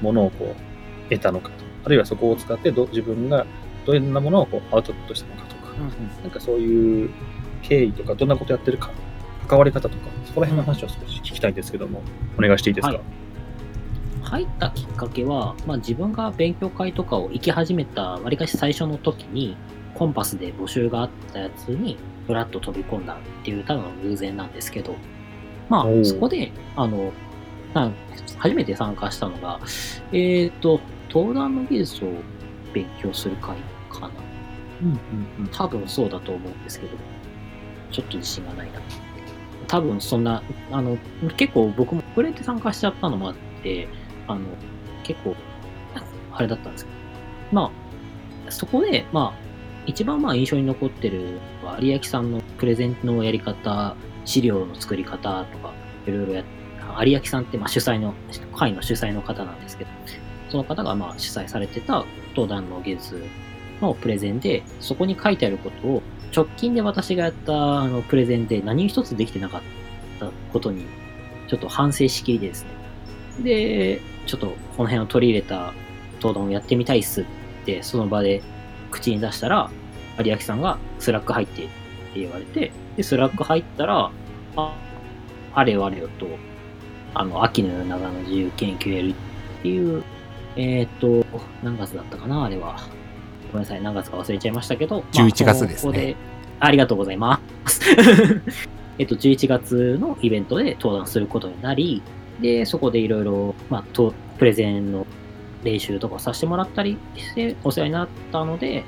[0.00, 3.46] ものをこう得たのかと、あるいはそこを使ってど自分が
[3.84, 5.72] どんなものをこうアウトプットしたのかとか、
[6.22, 7.10] なんかそういう
[7.62, 8.90] 経緯とか、どんなことやってるか、
[9.48, 9.94] 関わり方とか、
[10.24, 12.02] そこら辺の話を少し聞きたいんですけども、
[12.38, 12.94] お願いしていいですか？
[12.94, 13.02] はい
[14.28, 19.56] 入ったきっかけは、まあ、自分が勉強会とかを行き始めたわりかし最初の時に
[19.94, 21.96] コンパスで募集があったやつに
[22.26, 24.94] ブラッと飛び込んだっていうただの偶然なんですけど
[25.70, 27.10] まあそこであの
[28.38, 29.60] 初めて参加したのが
[30.12, 32.08] えっ、と登壇の技術を
[32.74, 33.56] 勉強する会
[33.90, 34.10] かな。
[34.82, 34.96] うんうん
[35.38, 35.48] うん。
[35.50, 36.96] 多分そうだと思うんですけど
[37.90, 38.80] ちょっと自信がないな。
[39.66, 40.98] 多分そんなあの
[41.36, 43.88] 結構僕も遅れて参加しちゃったのもあって
[44.28, 44.40] あの、
[45.02, 45.34] 結構、
[46.32, 46.96] あれだったんですけど。
[47.52, 47.72] ま
[48.46, 49.48] あ、そこで、まあ、
[49.86, 53.96] 一番まあ印象に残ってるのは有明さんのプレゼンのやり方、
[54.26, 55.72] 資料の作り方とか、
[56.06, 56.44] いろいろやっ
[57.04, 58.14] 有明さんってまあ主催の、
[58.54, 59.90] 会の主催の方なんですけど、
[60.50, 63.24] その方がまあ主催されてた登壇の技術
[63.80, 66.02] のプレゼンで、そこに書いてあることを、
[66.34, 69.60] 直近で私がやったあのプレゼンで何一つできてなかっ
[70.20, 70.86] たことに、
[71.48, 72.70] ちょっと反省しきりでですね。
[73.42, 75.72] で、ちょっとこの辺を取り入れた
[76.16, 77.24] 登壇をやってみたいっすっ
[77.64, 78.42] て、その場で
[78.90, 79.70] 口に出したら、
[80.22, 84.10] 有明さんがスラック入ってって言われて、で、スラック入ったら、
[84.56, 84.74] あ、
[85.54, 86.28] あれよあれよと、
[87.14, 89.14] あの、秋の夜長の自由研究やるっ
[89.62, 90.04] ていう、
[90.56, 91.24] えっ、と、
[91.62, 92.76] 何月だったかな、あれは。
[93.50, 95.04] ごめんなさい、何月か忘れちゃいましたけど。
[95.12, 96.16] 11月ですねここで
[96.60, 97.80] ありがとうございます。
[98.98, 102.02] えっと、11月のイベントで登壇することになり、
[102.40, 105.06] で、そこでいろいろ、まあ、と、プレゼンの
[105.64, 108.84] 練習とかさせてもらったりして、お世話になったので、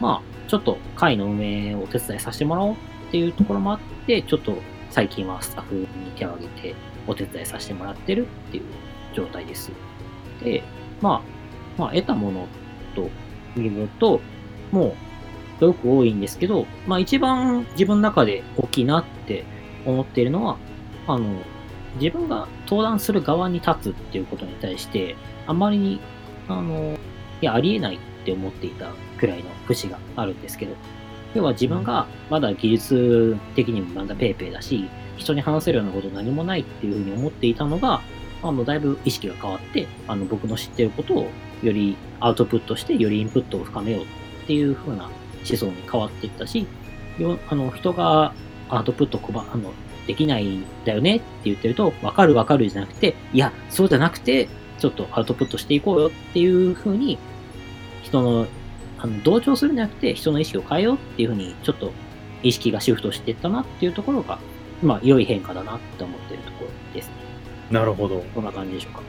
[0.00, 2.76] まあ、ちょっと会の運営をお手伝いさせてもらおうっ
[3.10, 4.56] ていうところもあって、ちょっと
[4.90, 6.74] 最近はスタッフに手を挙げて
[7.06, 8.64] お手伝いさせてもらってるっていう
[9.14, 9.72] 状態です。
[10.42, 10.62] で、
[11.00, 12.46] まあ、まあ、得たもの
[12.94, 13.10] と
[13.60, 14.20] いうと、
[14.70, 14.94] もう、
[15.58, 19.44] すごく多いんですけど、まあ一番自分の中で大きいなって
[19.86, 20.56] 思っているのは、
[21.06, 21.36] あの、
[22.00, 25.16] 自分が登壇する側に立つっていうことに対して、
[25.46, 26.00] あまりに、
[26.48, 26.96] あの、
[27.40, 30.74] いや、ありえないって思っていたくらいの節があるんですけど、
[31.34, 38.00] 要は自分がまだ技術的にもまだペーペーだし、人に話せるようなこと何もないっていうふうに思っていたのが、
[38.42, 41.28] あの、だいぶ意識が変わって、あの、僕の知ってることを
[41.62, 44.06] よりアウトプットして、よりインプットを深めようっ
[44.46, 46.66] ていうふうな思想に変わっていったし、
[47.18, 48.34] よあの、人が
[48.68, 49.72] アウトプットこば、あの、
[50.06, 54.48] できないんだよねって言ってると、わかるわかるじゃなくて、いや、そうじゃなくて、
[54.78, 57.18] ちょっとアウトプットしていこうよっていうふうに、
[58.02, 58.46] 人の、
[58.98, 61.92] あの、同調するんじゃなくて、人の意識を変えようっていうふうに、ちょっと
[62.42, 64.38] 意識がシフトしていったなっていうところが、
[64.82, 67.14] まあ、良い変化だなって思ってるところですね。
[67.70, 68.24] なるほど。
[68.34, 69.02] こんな感じでしょうか。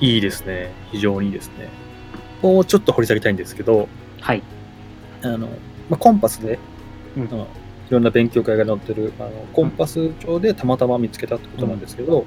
[0.00, 0.72] いいですね。
[0.90, 1.68] 非常にいいですね。
[2.42, 3.88] もうちょっと掘り下げたいんですけど、
[4.20, 4.42] はい。
[5.22, 5.48] あの、
[5.88, 6.58] まあ、コンパスで、
[7.16, 7.46] うん
[7.88, 12.24] いろんな勉強会が載ってる、あのコンパス帳でたまたま見つけたってことなんですけど、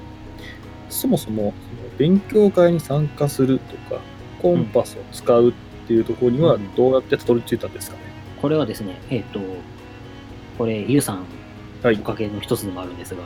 [0.88, 4.00] そもそもその勉強会に参加するとか、
[4.40, 5.52] コンパスを使うっ
[5.86, 8.02] ていうところにはうんどうやってたどり着いたんですかね？
[8.40, 9.40] これはですね、えっ、と、
[10.56, 11.24] これ、ゆうさん
[11.82, 13.22] はいおかげの一つでもあるんですが、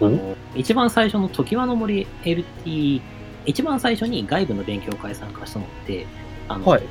[0.00, 0.06] お？
[0.06, 3.02] あの一番最初の常盤の森 LT、
[3.44, 6.06] 一番最初に外部の勉強会参加したのって、
[6.48, 6.82] あの、はい。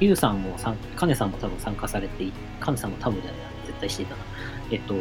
[0.00, 4.23] ゆうさんも参、かねさんも多分参加されてい、かねさんも多分じゃないな、絶対していたな。
[4.70, 4.94] えっと、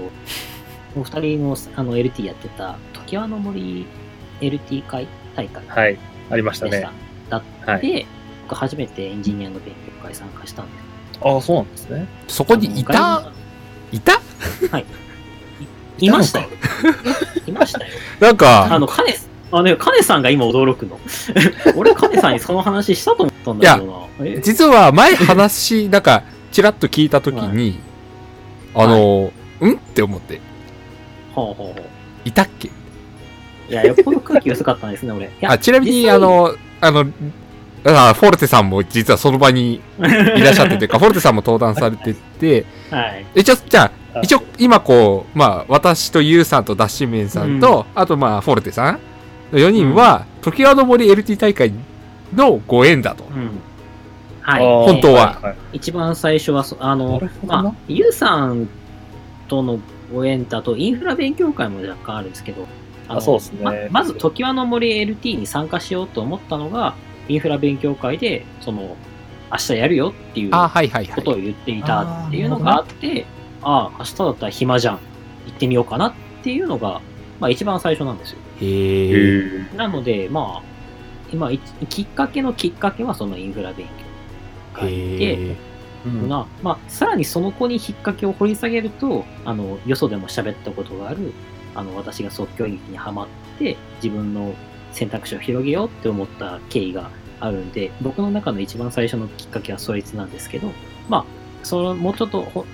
[0.95, 2.77] お二人のあの LT やってた、
[3.07, 3.85] 常盤の森
[4.41, 5.97] LT 会大会はい。
[6.29, 6.67] ありました。
[6.67, 6.87] ね。
[7.29, 7.81] だっはい。
[7.81, 8.05] て、
[8.43, 10.71] 僕初めてエンジニアの勉強会参加したんで
[11.13, 11.19] す。
[11.21, 12.07] ああ、そうなんですね。
[12.27, 13.21] そこにいた？
[13.21, 13.31] 外
[13.91, 14.19] いた？
[14.61, 14.85] 部はい。
[15.99, 16.49] いいましたよ。
[17.47, 17.85] いましたよ。
[18.19, 19.15] なんか、あの、カネ、
[19.51, 20.99] あのね、カネさんが今驚くの。
[21.77, 24.25] 俺、カネさんにその話したと思ったんだけどな。
[24.25, 24.41] え？
[24.43, 27.79] 実は前話、なんか、ちらっと聞いたときに、
[28.75, 29.31] あの、
[29.61, 29.73] ん？
[29.73, 30.39] って思って、
[31.33, 31.83] ほうほうほう。
[32.25, 32.69] いたっけ？
[33.69, 35.29] いや、よっぽど空気薄かったんですね、俺。
[35.47, 37.05] あ、ちなみに、あの、あの、
[37.85, 43.25] あフォルテさんも実はその場にいらっしゃっててか、 フォルテさんも登壇されてて、はい。
[43.35, 48.99] 一応、じゃあ、あ一応、今こう、まあ、私とユウさんとダッシュメンさんと、あとまあ、フォルテさん
[49.51, 51.73] の4人は、時輪の森 LT 大会
[52.33, 53.25] のご縁だと。
[53.35, 53.49] うん。
[54.41, 54.63] はい。
[54.63, 55.37] 本当は。
[55.73, 58.67] いい一番最初はそ、あなのまあ、ユウさん
[59.47, 59.79] との
[60.13, 62.67] ご縁だと、インフラ勉強会も若干あるんですけど、の
[63.17, 66.95] あそうですねままず、時輪の森 LT に参加しようと思ったのが、
[67.27, 68.95] インフラ勉強会で、その、
[69.51, 71.15] 明日やるよっていうあ、はいはいはい。
[71.15, 73.25] ことを言っていたっていうのがあって、
[73.61, 74.99] ああ、明日だったら暇じゃん。
[75.45, 76.13] 行ってみようかなっ
[76.43, 77.01] ていうのが、
[77.39, 78.37] まあ一番最初なんですよ。
[78.61, 79.75] へ。
[79.75, 80.63] なので、まあ、
[81.31, 81.59] 今、い
[81.89, 85.55] きっかけのきっかけはそのインフラ勉強会で、
[86.05, 91.31] うんが、まあ、さらにその子に引っ掛けを掘り下げると、あの、よそでも喋ったことがある、
[91.75, 93.27] あの、私が即興劇にハマっ
[93.57, 94.53] て、自分の
[94.91, 97.09] 選択肢を広げようって思った経緯が
[97.39, 100.71] あるんで、僕の中の一番最初のきっかけはそいつなんですけど、
[101.09, 101.25] まあ、
[101.63, 102.65] その、もうちょっとほ、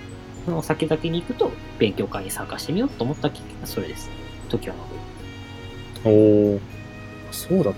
[0.45, 4.09] その先々に行くと、勉強会に参加してみようと思ったきっかけがそれです。
[4.49, 4.75] 時は
[6.03, 6.59] のおお。
[7.31, 7.73] そうだっ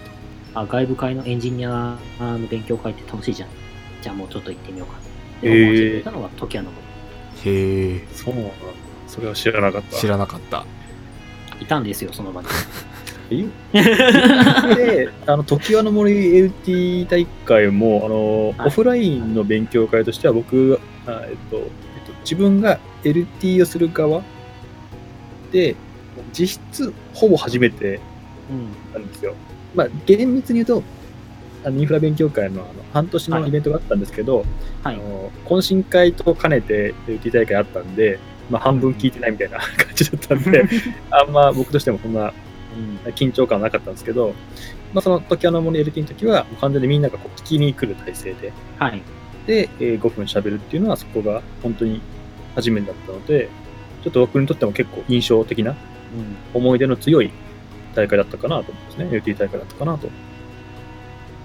[0.54, 0.62] た。
[0.62, 3.50] あ、外部会のエンジニアの勉強会って楽しいじゃん。
[4.02, 4.98] じゃあもうちょっと行ってみようか。
[4.98, 6.70] へーで思わせてたのが時はの
[7.44, 8.08] へえ。
[8.14, 8.52] そうなんだ。
[9.08, 9.98] それは知らなかった。
[9.98, 10.66] 知らなかった。
[11.60, 12.48] いたんですよ、その場に。
[13.32, 13.46] え？
[14.76, 21.64] で、あの、時輪の森 LT 大会も、あの、はいオフラインの勉強会としては、僕、あえっと、えっ
[22.06, 24.22] と、自分が LT をする側
[25.52, 25.76] で、
[26.34, 28.00] 実質、ほぼ初めて
[28.50, 28.94] うん。
[28.94, 29.34] なんですよ。
[29.74, 30.84] まあ、厳密に言うと、
[31.64, 34.46] あのインフラ勉強会のあの半年のイベントがあったんですけど、
[34.84, 34.98] はいあ。
[34.98, 38.20] の懇親会と兼ねて LT 大会あったんで、
[38.50, 40.66] まあ、半分聞いてないみたいな 感じだったんで、
[41.12, 42.34] あんま僕としてもそんな
[43.06, 43.12] うん。
[43.14, 44.34] 緊張感はなかったんですけど、
[44.94, 49.02] まあ、その時あの森 LT の時は、完全にみんながこう聞きに来る体制で、はい。
[49.46, 52.02] で、えー5分喋るっていうのは、そこが本当に
[52.56, 53.50] 初めてだったので、
[54.04, 55.76] ちょっと僕にとっても結構印象的な
[56.54, 57.32] 思い出の強い
[57.96, 59.34] 大会だったかなと思うんですね。
[59.36, 60.10] LT 大会だったかなと。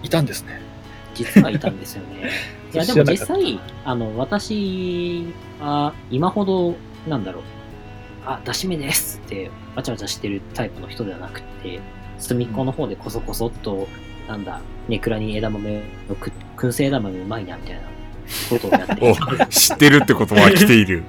[0.03, 0.61] いたんですね。
[1.15, 2.31] 実はいたんですよね。
[2.73, 5.27] いや、でも実際、あの、私
[5.61, 6.77] は今ほど、
[7.09, 7.43] なんだろう、
[8.27, 11.81] あ、出し目ですって、わちゃわちゃしてるタイプの人ではなくて、
[12.19, 13.89] 隅っこの方でこそこそっと、
[14.29, 17.83] なんだ、ネクラに枝豆のく、燻製枝豆うまいな、みたいな
[18.51, 19.47] ことをやって。
[19.51, 21.05] 知ってるってことは来ている。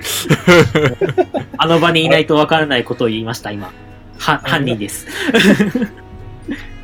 [1.58, 3.72] あの場にいないとわからないことを言いました、今。
[4.20, 5.08] は、犯人です。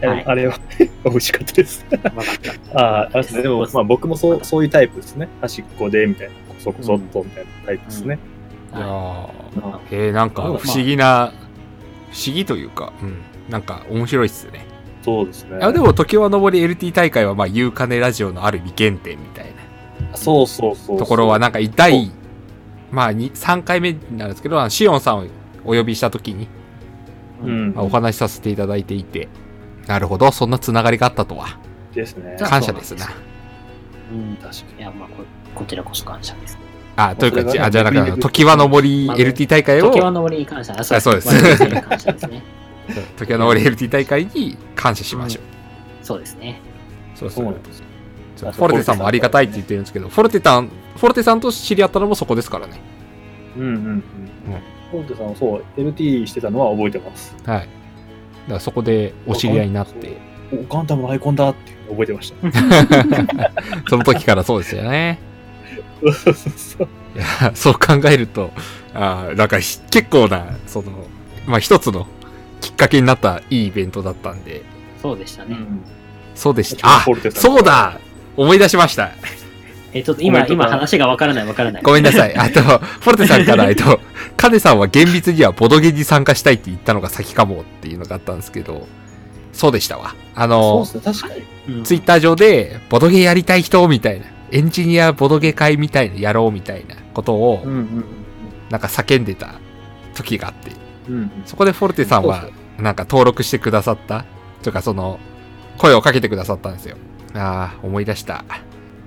[0.08, 0.60] はいあれは
[1.06, 1.86] 美味しかったです。
[2.74, 3.42] ああ、ね。
[3.42, 5.28] でも、まあ僕もそう、そういうタイプですね。
[5.42, 6.34] 端っこで、みたいな。
[6.34, 8.20] こそこそっと、みたいなタイプですね。
[8.76, 11.32] いやはーえー、なんか不思議な、
[12.12, 13.18] 不思議というか、うん、
[13.50, 14.66] なんか面白いっすね。
[15.04, 15.58] そうですね。
[15.58, 20.98] いやでも、時は昇り LT 大会は、まあ、ゆうかねラジオのある意味原点みたいなそうそうそう。
[20.98, 22.12] ところは、なんか、そ第、
[22.92, 25.26] まあ、に3回目になるんですけど、シオンさんを
[25.66, 26.48] お呼びしたときに、い。
[27.44, 29.28] うんまあお話しさせていただいていて、
[29.88, 31.58] なるほど、そんなつながりがあったとは、
[31.94, 32.38] ですね。
[32.40, 33.08] 感謝ですな。
[34.12, 34.36] うん。
[34.38, 35.24] 確かいや、まあこ、
[35.56, 36.58] こちらこそ感謝です。
[36.96, 40.74] あ、というか、ねあじゃあ、なんか、時は昇りまあ LT 大会を、時はの森に感謝。
[40.74, 42.44] ああそうですですね。
[43.18, 45.44] 時は昇り LT 大会に感謝しましょう。
[46.06, 46.62] そうですね。
[47.16, 47.84] そうそうなんです。
[48.36, 52.80] そうフォルテさんもありがたいって言ってるんですけど、フォルテさん、フォルテさんと知り合ったのもそこですからね。
[53.58, 54.04] うんうんうん。
[54.92, 57.36] ポンテさんはそう、LT してたのは覚えてます。
[57.46, 57.70] はい。
[58.44, 60.18] だからそこでお知り合いになって、
[60.52, 62.52] おガンダムのアイコンだって覚えてました。
[63.90, 65.20] その時からそうですよね。
[66.02, 66.88] そうそうそう。
[67.16, 68.52] いや、そう考えると、
[68.94, 70.92] あーなんかひ結構な、その、
[71.46, 72.08] まあ一つの
[72.62, 74.64] きっかけになったいいイベントだったんで、
[75.02, 75.58] そうでしたね。
[76.36, 76.98] そうでした。
[76.98, 78.00] あそうだ
[78.36, 79.12] 思い出しました。
[79.94, 81.84] え、ちょっと今、今話がわからないわからない。
[81.84, 82.36] ごめんなさい。
[82.36, 84.00] あと、フォルテさんから、えっと、
[84.38, 88.88] カネさんは厳密にはボドゲに参加したいって言ったのが先かもっていうのがあったんですけど、
[89.52, 90.16] そうでしたわ。
[90.36, 91.28] あそうので、すね、確か
[91.68, 91.76] に。
[91.78, 98.06] うんツイッター上で、ボドゲやりたい人みたいな、エンジニアボドゲ会みたいなやろうみたいなことをう、んうん
[98.70, 99.54] なんか叫んでた
[100.16, 100.72] 時があって、
[101.08, 101.16] うん。
[101.16, 102.46] うんそこでフォルテさんは
[102.80, 104.26] なんか登録してくださった？
[104.64, 105.20] とか、その、
[105.78, 106.96] 声をかけてくださったんですよ。
[107.36, 108.44] ああ、思い出した。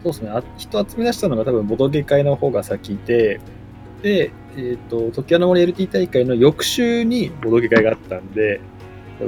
[0.06, 0.30] そうですね。
[0.30, 3.40] あ人集め出したのが多分ボドゲ会の方が先で、
[4.02, 8.60] で、えっ、と、時の森 LT 大会の翌週にボドゲ会があったんで、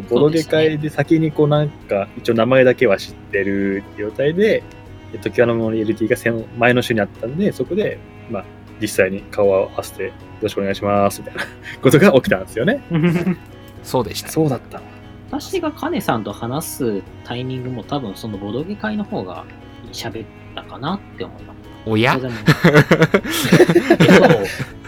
[0.09, 4.63] ボドゲ会で先にこうなんか、一応名前だけは知ってる状態で、
[5.13, 7.99] で時の森 LT が先前の週にあったんで、そこで、
[8.31, 8.45] まあ、
[8.81, 11.43] 実際に顔を合わせて、よろしくお願いします、みたいな
[11.83, 12.83] ことが起きたんですよね。
[13.83, 14.29] そうでした。
[14.29, 14.81] そうだった。
[15.31, 19.45] 私がカネさんと話すタイミングも多分そのボドゲ会の方が
[19.93, 20.29] 喋っ
[20.63, 21.59] たかなって思います。
[21.87, 22.19] おや？
[22.19, 22.21] えっ
[24.21, 24.29] と、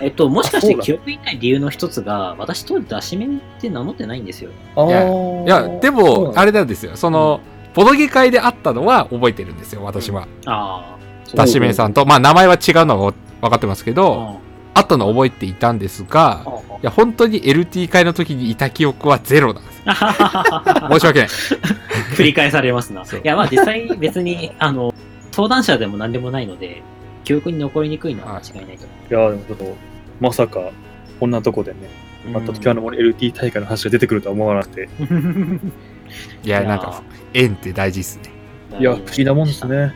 [0.03, 4.51] えっと、もしかして記憶にない理由の一つが、私当時出し面って名乗ってないんですよ。
[4.77, 6.93] あいやーいや、でも、あれなんですよ。
[6.97, 7.41] その、
[7.75, 10.27] ボドゲ会で会ったのは覚えてるんですよ、私は。
[10.47, 11.01] ああ。
[11.25, 14.41] そうダシメンさんと、まあ名前は違うのは分かってますけど、
[14.75, 16.51] あ会ったのは覚えていたんですが、あ
[16.83, 19.81] いや、本当に LT 会の時にいた記憶はゼロなんです。
[19.87, 21.29] 申し訳ない。
[22.17, 23.03] 繰り返されますな。
[23.03, 24.90] いや、まあ実際別に、あの、
[25.33, 26.83] 登壇者でも何でもないので、
[27.25, 29.77] 記憶に残りにくいのは間違いないと思いや、でもちょっと、
[30.21, 30.73] まさか、
[31.19, 31.79] こんなとこでね、
[32.27, 32.31] う。
[32.31, 34.89] また時の森 LT 大会の話が出てくるとは思わなくて、
[36.45, 37.03] いや、なんか、
[37.35, 38.31] 縁って大事っすね。
[38.79, 39.77] いや、不思議なもんですね。。
[39.77, 39.87] な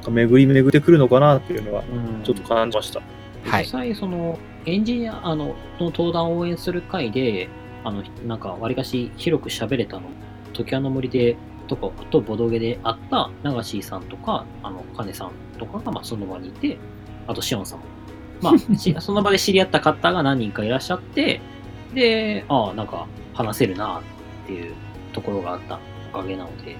[0.00, 3.00] んか巡り巡ってくるのかなっていうのは、うんちょっと感じました。
[3.44, 7.48] はい実際、その、エンジニア、あの、の登壇を応援する会で、
[7.84, 10.02] あの、なんか、わりかし広く喋れたの、
[10.52, 16.78] 時の森で、とか、とボドゲで会った流しさんとか、あの、カネさんとかが、まあ、その場にいて、
[17.26, 17.84] あと、シオンさんも。
[18.40, 21.40] まあ、 しその場で知り合った方が何人かいらっしゃって、
[21.94, 24.00] で、ああ、なんか、話せるな、
[24.44, 24.74] っていう
[25.12, 25.78] ところがあった
[26.12, 26.76] おかげなので、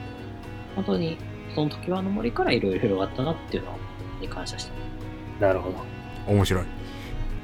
[0.74, 1.16] 本当に、
[1.54, 3.78] その時はの森からいろいろ広がったなっていうの
[4.20, 4.72] に感謝して
[5.40, 5.76] なるほど。
[6.26, 6.64] 面白い。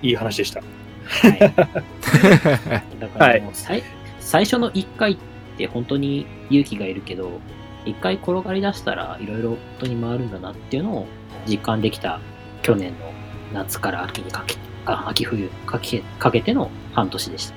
[0.02, 0.60] いい話でした。
[0.60, 1.38] はい。
[2.98, 3.82] だからもうは最、
[4.18, 5.29] 最初の1回って
[5.66, 7.40] 本当に勇気がいるけど、
[7.84, 11.06] 1回転がり出したらいろいろ本当に回るんだなっていうのを
[11.46, 12.20] 実感できた
[12.62, 13.12] 去年の
[13.52, 14.56] 夏から秋にかけ
[14.86, 17.54] あ秋冬かけかけての半年でした。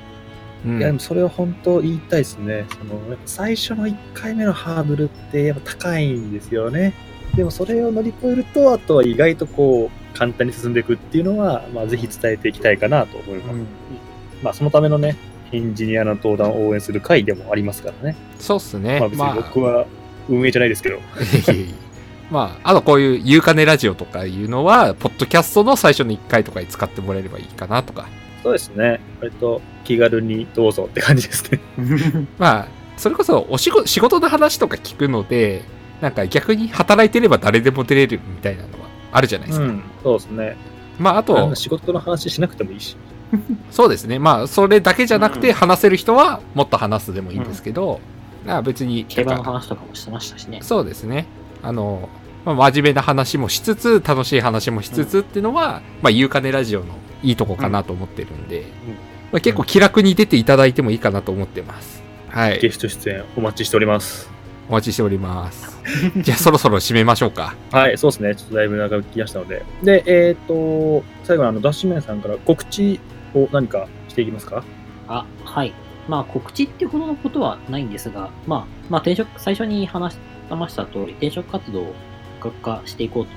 [0.66, 2.66] うんいや、でもそれは本当言いたいですね。
[2.70, 6.94] その、やっぱ最初の1回目のハードルってやっぱ高いんですよね。
[7.36, 13.60] でもそれを乗り越えると、あとは意外とこう、簡単に進んでいくっていうのは、まあぜひ伝えていきたいかなと思います。
[14.42, 15.18] まあそのためのね、
[15.54, 18.18] エンジニアの登壇を応援する会でもありますからね。
[18.40, 19.00] そうっすね。
[19.00, 19.86] まあ別に僕は
[20.28, 21.00] 運営じゃないですけど。
[22.32, 28.08] まあ、あとこういう、ゆうかねラジオとかいうのは、ポッドキャストの最初の1回とかに使ってもらえればいいかなとか。
[28.42, 29.00] そうですね。
[29.22, 31.60] 割と気軽にどうぞって感じですね。
[32.40, 32.68] まあ、
[32.98, 35.62] それこそお仕事、仕事の話とか聞くので、
[36.02, 39.66] なんか逆に働いてれば誰でも出れるみたいなのはあるじゃないですか。
[39.66, 40.58] うん、そうですね。
[40.98, 42.98] まあ、ああとの、仕事の話しなくてもいいし。
[43.72, 44.20] そうですね。
[44.20, 48.02] まあ、それだけじゃなくて、うん話せる人はもっと話すでもいいんですけど、
[48.46, 50.60] まあ別に、競馬の話とかもしてましたしね。
[50.62, 51.26] そうですね。
[51.62, 52.10] あの、
[52.46, 56.88] まあ、真面目な話もしつつ、楽しい話もしつつっていうのは、まあ、ゆうかねラジオの
[57.22, 58.66] いいとこかなと思ってるんで、
[59.32, 62.04] まあ、結構気楽に出ていただいてもいいかなと思ってます。
[62.30, 62.60] はい。
[62.60, 64.30] ゲスト出演お待ちしております。
[64.70, 65.78] お待ちしております。
[66.18, 67.56] じゃあ、そろそろ締めましょうか。
[67.72, 68.36] はい、そうですね。
[68.36, 69.64] ちょっとだいぶ長引きましたので。
[69.84, 73.00] で、えっ、と、最後にあの、ダッシュメンさんから告知
[73.34, 74.64] を何かしていきますか？
[75.08, 75.74] あ、はい。
[76.08, 80.20] まあ、告知ってほどのことはないんですが、まあ、まあ、転職、最初に話し
[80.50, 81.94] ました通り、転職活動を
[82.42, 83.32] 本格化していこうと。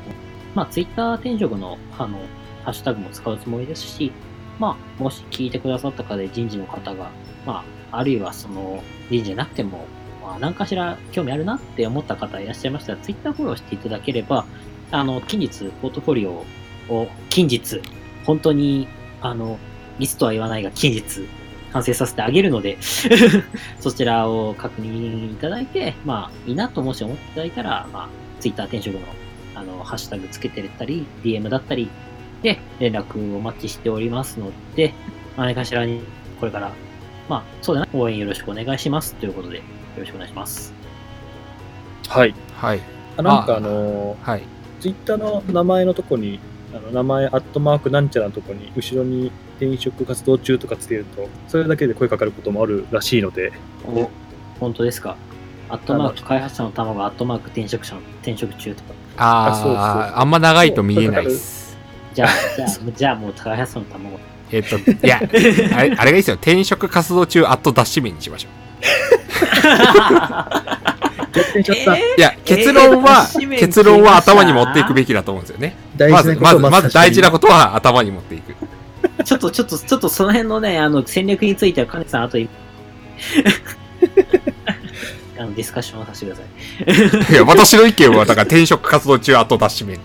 [0.54, 2.18] まあ、ツイッター転職の、あの、
[2.64, 4.10] ハッシュタグも使うつもりですし、
[4.58, 7.10] まあ、もし聞いてくださった方で人事の方が、
[7.46, 9.86] まあ、あるいはその、人事じゃなくても、
[10.24, 14.44] まあ、何かしら興味あるなって思った方いらっしゃいましたら、ツイッターフォローしていただければ、
[14.90, 16.44] あの、近日、ポートフォリオ
[16.92, 17.80] を、近日、
[18.24, 18.88] 本当に、
[19.20, 19.58] あの、
[19.98, 21.28] いつとは言わないが、近日、
[21.72, 22.78] 完成させてあげるので、
[23.80, 28.08] そちらを確認いただいて、まあ、いいなともし思っていただいたら、まあ、
[28.40, 29.00] ツイッター転職の、
[29.54, 31.90] あの、ハッシュタグつけてたり、DM だったり、
[32.42, 34.94] で、連絡をお待ちしておりますので、
[35.36, 36.00] 何かしらに、
[36.40, 36.72] これから、
[37.28, 39.14] まあ、そうだな、応援よろしくお願いします。
[39.16, 39.62] ということで、よ
[39.98, 40.74] ろしくお願いします。
[42.08, 42.34] はい。
[42.54, 42.80] はい。
[43.16, 44.42] あなんかあのはい。
[44.80, 46.38] ツイッターの名前のとこに、
[46.74, 53.52] あの名前、アットマークなんちゃらのとこに、後ろに転職活動中とかつけると、それだけで声かかることもあるらしいので、
[53.86, 54.10] お、
[54.60, 55.16] 本当ですか？
[55.68, 58.94] アットマーク、開発者の卵、アットマーク転職者の転職中とか。
[59.18, 61.76] ああそうそうあ、あんま長いと見えないです。
[62.14, 64.18] じゃあ、じゃあ、 じゃあもう開発者の卵。
[64.52, 66.36] えっと、いや、あれあれがいいですよ。
[66.36, 68.52] 転職活動中、アットダッシュ面にしましょう。
[71.32, 71.96] 逆転しちゃった。
[71.98, 75.74] いや、結論は、ダッシュ面結論は頭に持っていくべきだと思うんですよね。
[76.10, 77.32] まずまず、まず大事なと。
[77.32, 78.54] ことは頭に持っていく。
[79.26, 82.38] ちょっと、ちょっと、ちょっとその辺のね、あの、戦略については、金さん、あと、
[85.36, 87.32] あの、ディスカッションをさせてください。
[87.32, 89.98] いや、私の意見は、だから転職活動中、アットダッシュ面。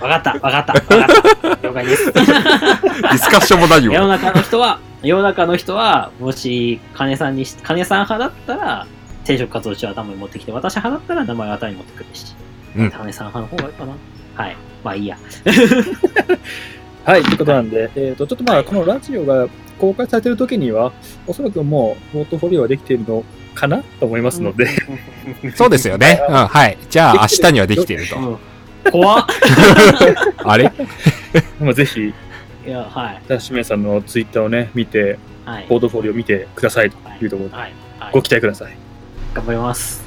[0.00, 1.66] わかった、わかった、わかった。
[1.66, 2.12] 了解です。
[2.14, 3.94] ディスカッションも何も。
[3.94, 8.86] 世の中の人は、世の中の人は、もし、金さんにし、金さん派だったら、
[9.24, 12.36] 転職活動中は頭に持ってきて、私派だったら名前は頭に持ってくるし、
[12.76, 13.94] うん金さん派の方がいいかな。
[14.36, 14.56] はい。
[14.84, 15.18] まあいいや。
[17.04, 19.46] はい、ということなんで、えっ、と、ちょっとまあ、このラジオが
[19.78, 20.92] 公開されてる時には、
[21.26, 23.24] おそらくもう、ポートフォリオはできているの
[23.54, 24.68] かなと思いますので、
[25.54, 26.20] そうですよね。
[26.28, 26.78] うん、はい。
[26.88, 28.16] じゃあ、明日にはできてると。
[28.16, 28.38] うん
[28.90, 29.26] 怖っ。
[30.44, 30.70] あれ？
[31.58, 32.12] まあぜひ、
[32.66, 33.22] いや、はい。
[33.26, 35.66] ダッシュメンさんのツイッターをね、見て、はい。
[35.68, 37.62] ポートフォリオを見てくださいというところで、はい。
[37.98, 38.76] はいご期待ください。
[39.32, 40.04] 頑張ります。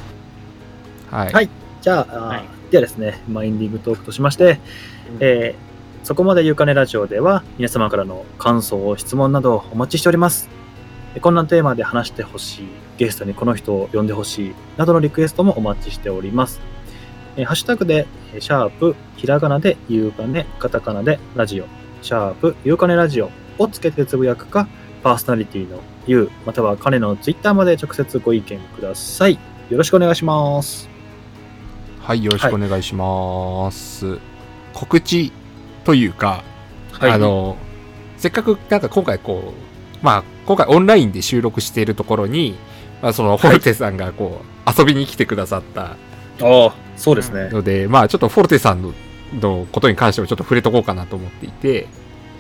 [1.10, 1.34] はい。
[1.34, 1.50] はい
[1.82, 4.60] じゃあ、はいではですね、マインディングトークとしまして、
[5.20, 5.67] えー
[6.08, 10.48] そこまでゆうかねラジオでは皆様からの感想、質問などお待ちしております。
[11.20, 16.62] こんなテーマで話してほしい、ゲストにこの人を呼んでほしい、などのリクエストもお待ちしております。
[17.36, 18.08] えハッシュタグで、
[18.40, 21.66] シャープ、ひらがなでゆうかね、カタカナでラジオ、
[22.02, 23.30] シャープ、ゆうかねラジオ
[23.60, 24.70] をつけてつぶやくか、
[25.04, 29.34] パーソナリティのゆう、または彼のツイッターまで直接ご意見ください。
[29.70, 30.90] よろしくお願いします。
[32.00, 34.20] はい、よろしくお願いします。
[34.74, 35.34] 告知
[35.88, 36.44] というか、
[36.92, 37.56] はい、あの、
[38.18, 42.58] せっかくなんか今回こう、まあ、今回オンラインで収録しているところに、
[43.02, 45.96] まあ、その、フォルテさんがこう、遊びに来てくださったあ
[46.42, 47.48] あ、そうですね。
[47.52, 48.94] ので、まあ、ちょっとフォルテさんの
[49.34, 51.88] のことに関してもちょっと触れとこうかなと思っていて、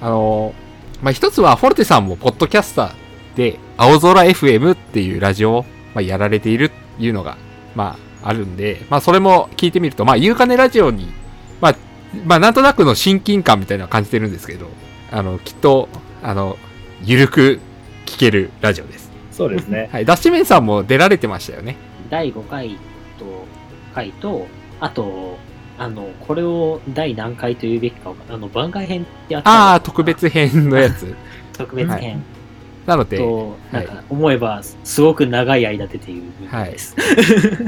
[0.02, 0.54] あの、
[1.02, 5.66] まあ、一つはフォルテさんもポッドキャスターで、青空 FM っていうラジオを、
[5.96, 7.38] まあ、やられているっていうのが、
[7.76, 11.14] まあ、あるんで、まあ、それも聞いてみると、まあ、ゆうかねラジオに、
[11.62, 11.76] まあ、
[12.26, 14.70] まあ、なんとなくの親近感みたいなのは感じてるんですけど、
[15.12, 15.90] あの、きっと、
[16.24, 16.58] あの、
[17.04, 17.60] ゆるく
[18.06, 19.12] 聞けるラジオです。
[19.32, 19.90] そうですね。
[19.92, 20.06] はい。
[20.06, 21.76] ダッシュメンさんも出られてましたよね。
[22.10, 22.78] 第5回
[23.20, 23.46] と、
[23.94, 24.48] 回と、
[24.80, 25.38] あと、
[25.78, 31.16] あの、これを第何回と言うべきかあの、番外編ってやったああ、特別編のやつ。
[31.58, 32.24] 特別編
[32.88, 36.96] なので、と、なんか、思えば、すごく長い間出ている部分です。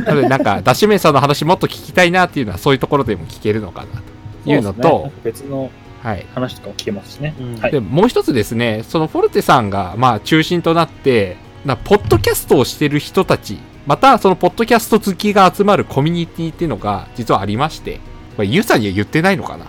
[0.06, 5.72] なので、なんか、ダッシュメンさんの話もっと聞きたいなっていうのは、そういうところでも聞けるのかなというのと、ね別の
[6.02, 6.26] はい。
[6.34, 7.36] 話とかも聞けますしね。
[7.40, 18.00] うんはいで、もう一つですね、そのフォルテさんが、まあ、中心となって、なポッドキャストをしてる人たち、また、そのポッドキャスト好きが集まるコミュニティっていうのが、実はありまして、
[18.38, 19.66] まあ、ユウさんには言ってないのかな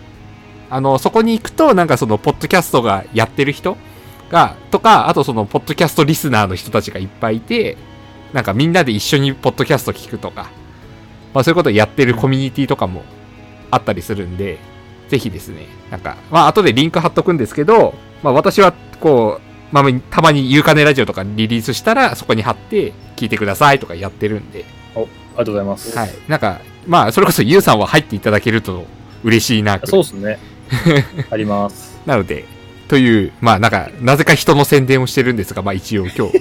[0.71, 3.77] あの、そこに行くと、なんかその、ポッドキャストがやってる人
[4.31, 7.77] が、とか、あとその、ポッドキャストリスナーの人たちがいっぱいいて、
[8.33, 10.51] なんかみんなで一緒にポッドキャスト聞くとか、
[11.35, 13.03] まあそういうことをやってるコミュニティとかも
[13.71, 14.59] あったりするんで、
[15.09, 24.65] ぜひですね、なんか、まあ後でリンク貼っとくんですけど、まあ私はこう、まあたまにゆうかねラジオとかリリースしたらそこに貼って聞いてくださいとかやってるんで、
[24.95, 25.97] おありがとうございます。
[25.97, 26.11] はい。
[26.29, 28.87] なんか、まあそれこそゆうさんは入っていただけると
[29.25, 30.39] 嬉しいな、そうですね。
[31.31, 31.99] あります。
[32.07, 32.45] なので、
[32.89, 36.41] という、まあなんか、なぜか人の宣伝をしてるんですが、まあ一応今日、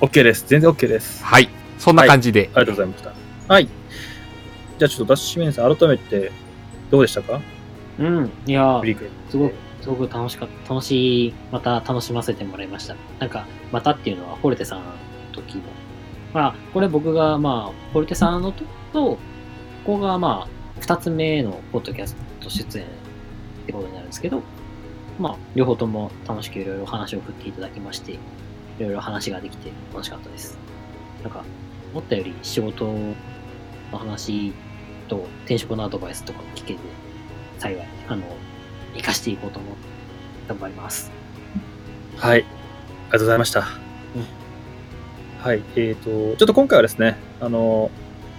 [0.00, 0.44] OK です。
[0.46, 1.24] 全然 OK です。
[1.24, 1.48] はい。
[1.78, 3.12] そんな感じで、ありがとうございました。
[3.52, 3.68] はい。
[4.78, 6.30] じゃあちょっとダッシュメンさん、改めて
[6.90, 7.40] どうでしたか？
[7.98, 8.30] うん。
[8.46, 8.80] いや。
[9.28, 10.74] すごく、すごく楽しかった。
[10.74, 12.94] 楽しい、また楽しませてもらいました。
[13.18, 14.84] なんか、またっていうのは、フォルテさんの
[15.32, 15.64] 時も。
[16.32, 19.18] まあ、これ僕が、まあ、フォルテさんの時と、こ
[19.84, 22.88] こが、まあ、二つ目のポッドキャスト出演っ
[23.66, 24.42] てことになるんですけど、
[25.18, 28.18] まあ、両方とも楽しくいろいろ話を振っていただきまして、い
[28.78, 30.56] ろいろ話ができて楽しかったです。
[31.24, 31.42] なんか、
[31.92, 34.52] 思ったより仕事の話
[35.08, 36.80] と転職のアドバイスとかも聞けて、
[37.58, 38.22] 幸い、あの、
[38.94, 39.88] 活かしていこうと思って
[40.48, 41.10] 頑張ります。
[42.16, 42.40] はい。
[42.40, 43.66] ありがとうございました。
[45.40, 45.62] はい。
[45.76, 47.90] えっ、と、ちょっと今回はですね、あの、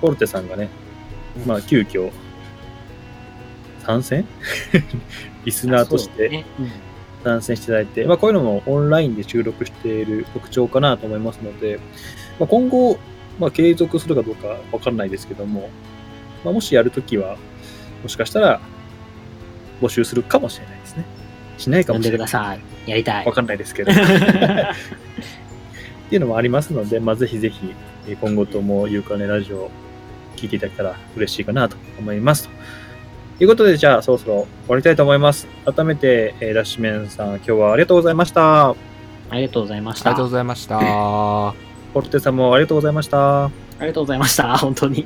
[0.01, 0.69] フォルテさんがね、
[1.45, 2.11] まあ、急遽、
[3.85, 4.25] 参戦？
[5.45, 6.45] リスナーとして
[7.23, 11.79] 参戦していただいて、まあ、こういうのもオンラインで収録している特徴かなと思いますので、
[12.39, 12.99] まあ、今後、
[13.39, 15.69] まあ、継続するかどうかわかんないですけども、
[16.43, 17.37] まあ、もしやるときは、
[18.03, 18.59] もしかしたら
[19.81, 21.05] 募集するかもしれないですね。
[21.57, 22.17] しないかもしれない。
[22.17, 22.59] でください。
[22.89, 23.31] やりたいわ。
[23.33, 23.91] かんないですけど。
[23.93, 23.95] っ
[26.09, 27.73] ていうのもありますので、まあ、ぜひぜひ、
[28.07, 29.71] えー今後ともゆうかねラジオを
[30.35, 32.49] 聞いていただけたら嬉しいかなと思います。
[33.37, 35.47] ということで、じゃあ、そろそろ終わりたいと思います。
[35.65, 38.69] 改めて、えーラッシュメンさん、今日はありがとうございました。
[38.69, 38.75] あ
[39.33, 40.09] りがとうございました。
[40.09, 40.79] ありがとうございました。
[41.93, 43.45] ポルテさんもありがとうございました。
[43.45, 43.51] あ
[43.81, 44.57] りがとうございました。
[44.57, 45.05] 本当に。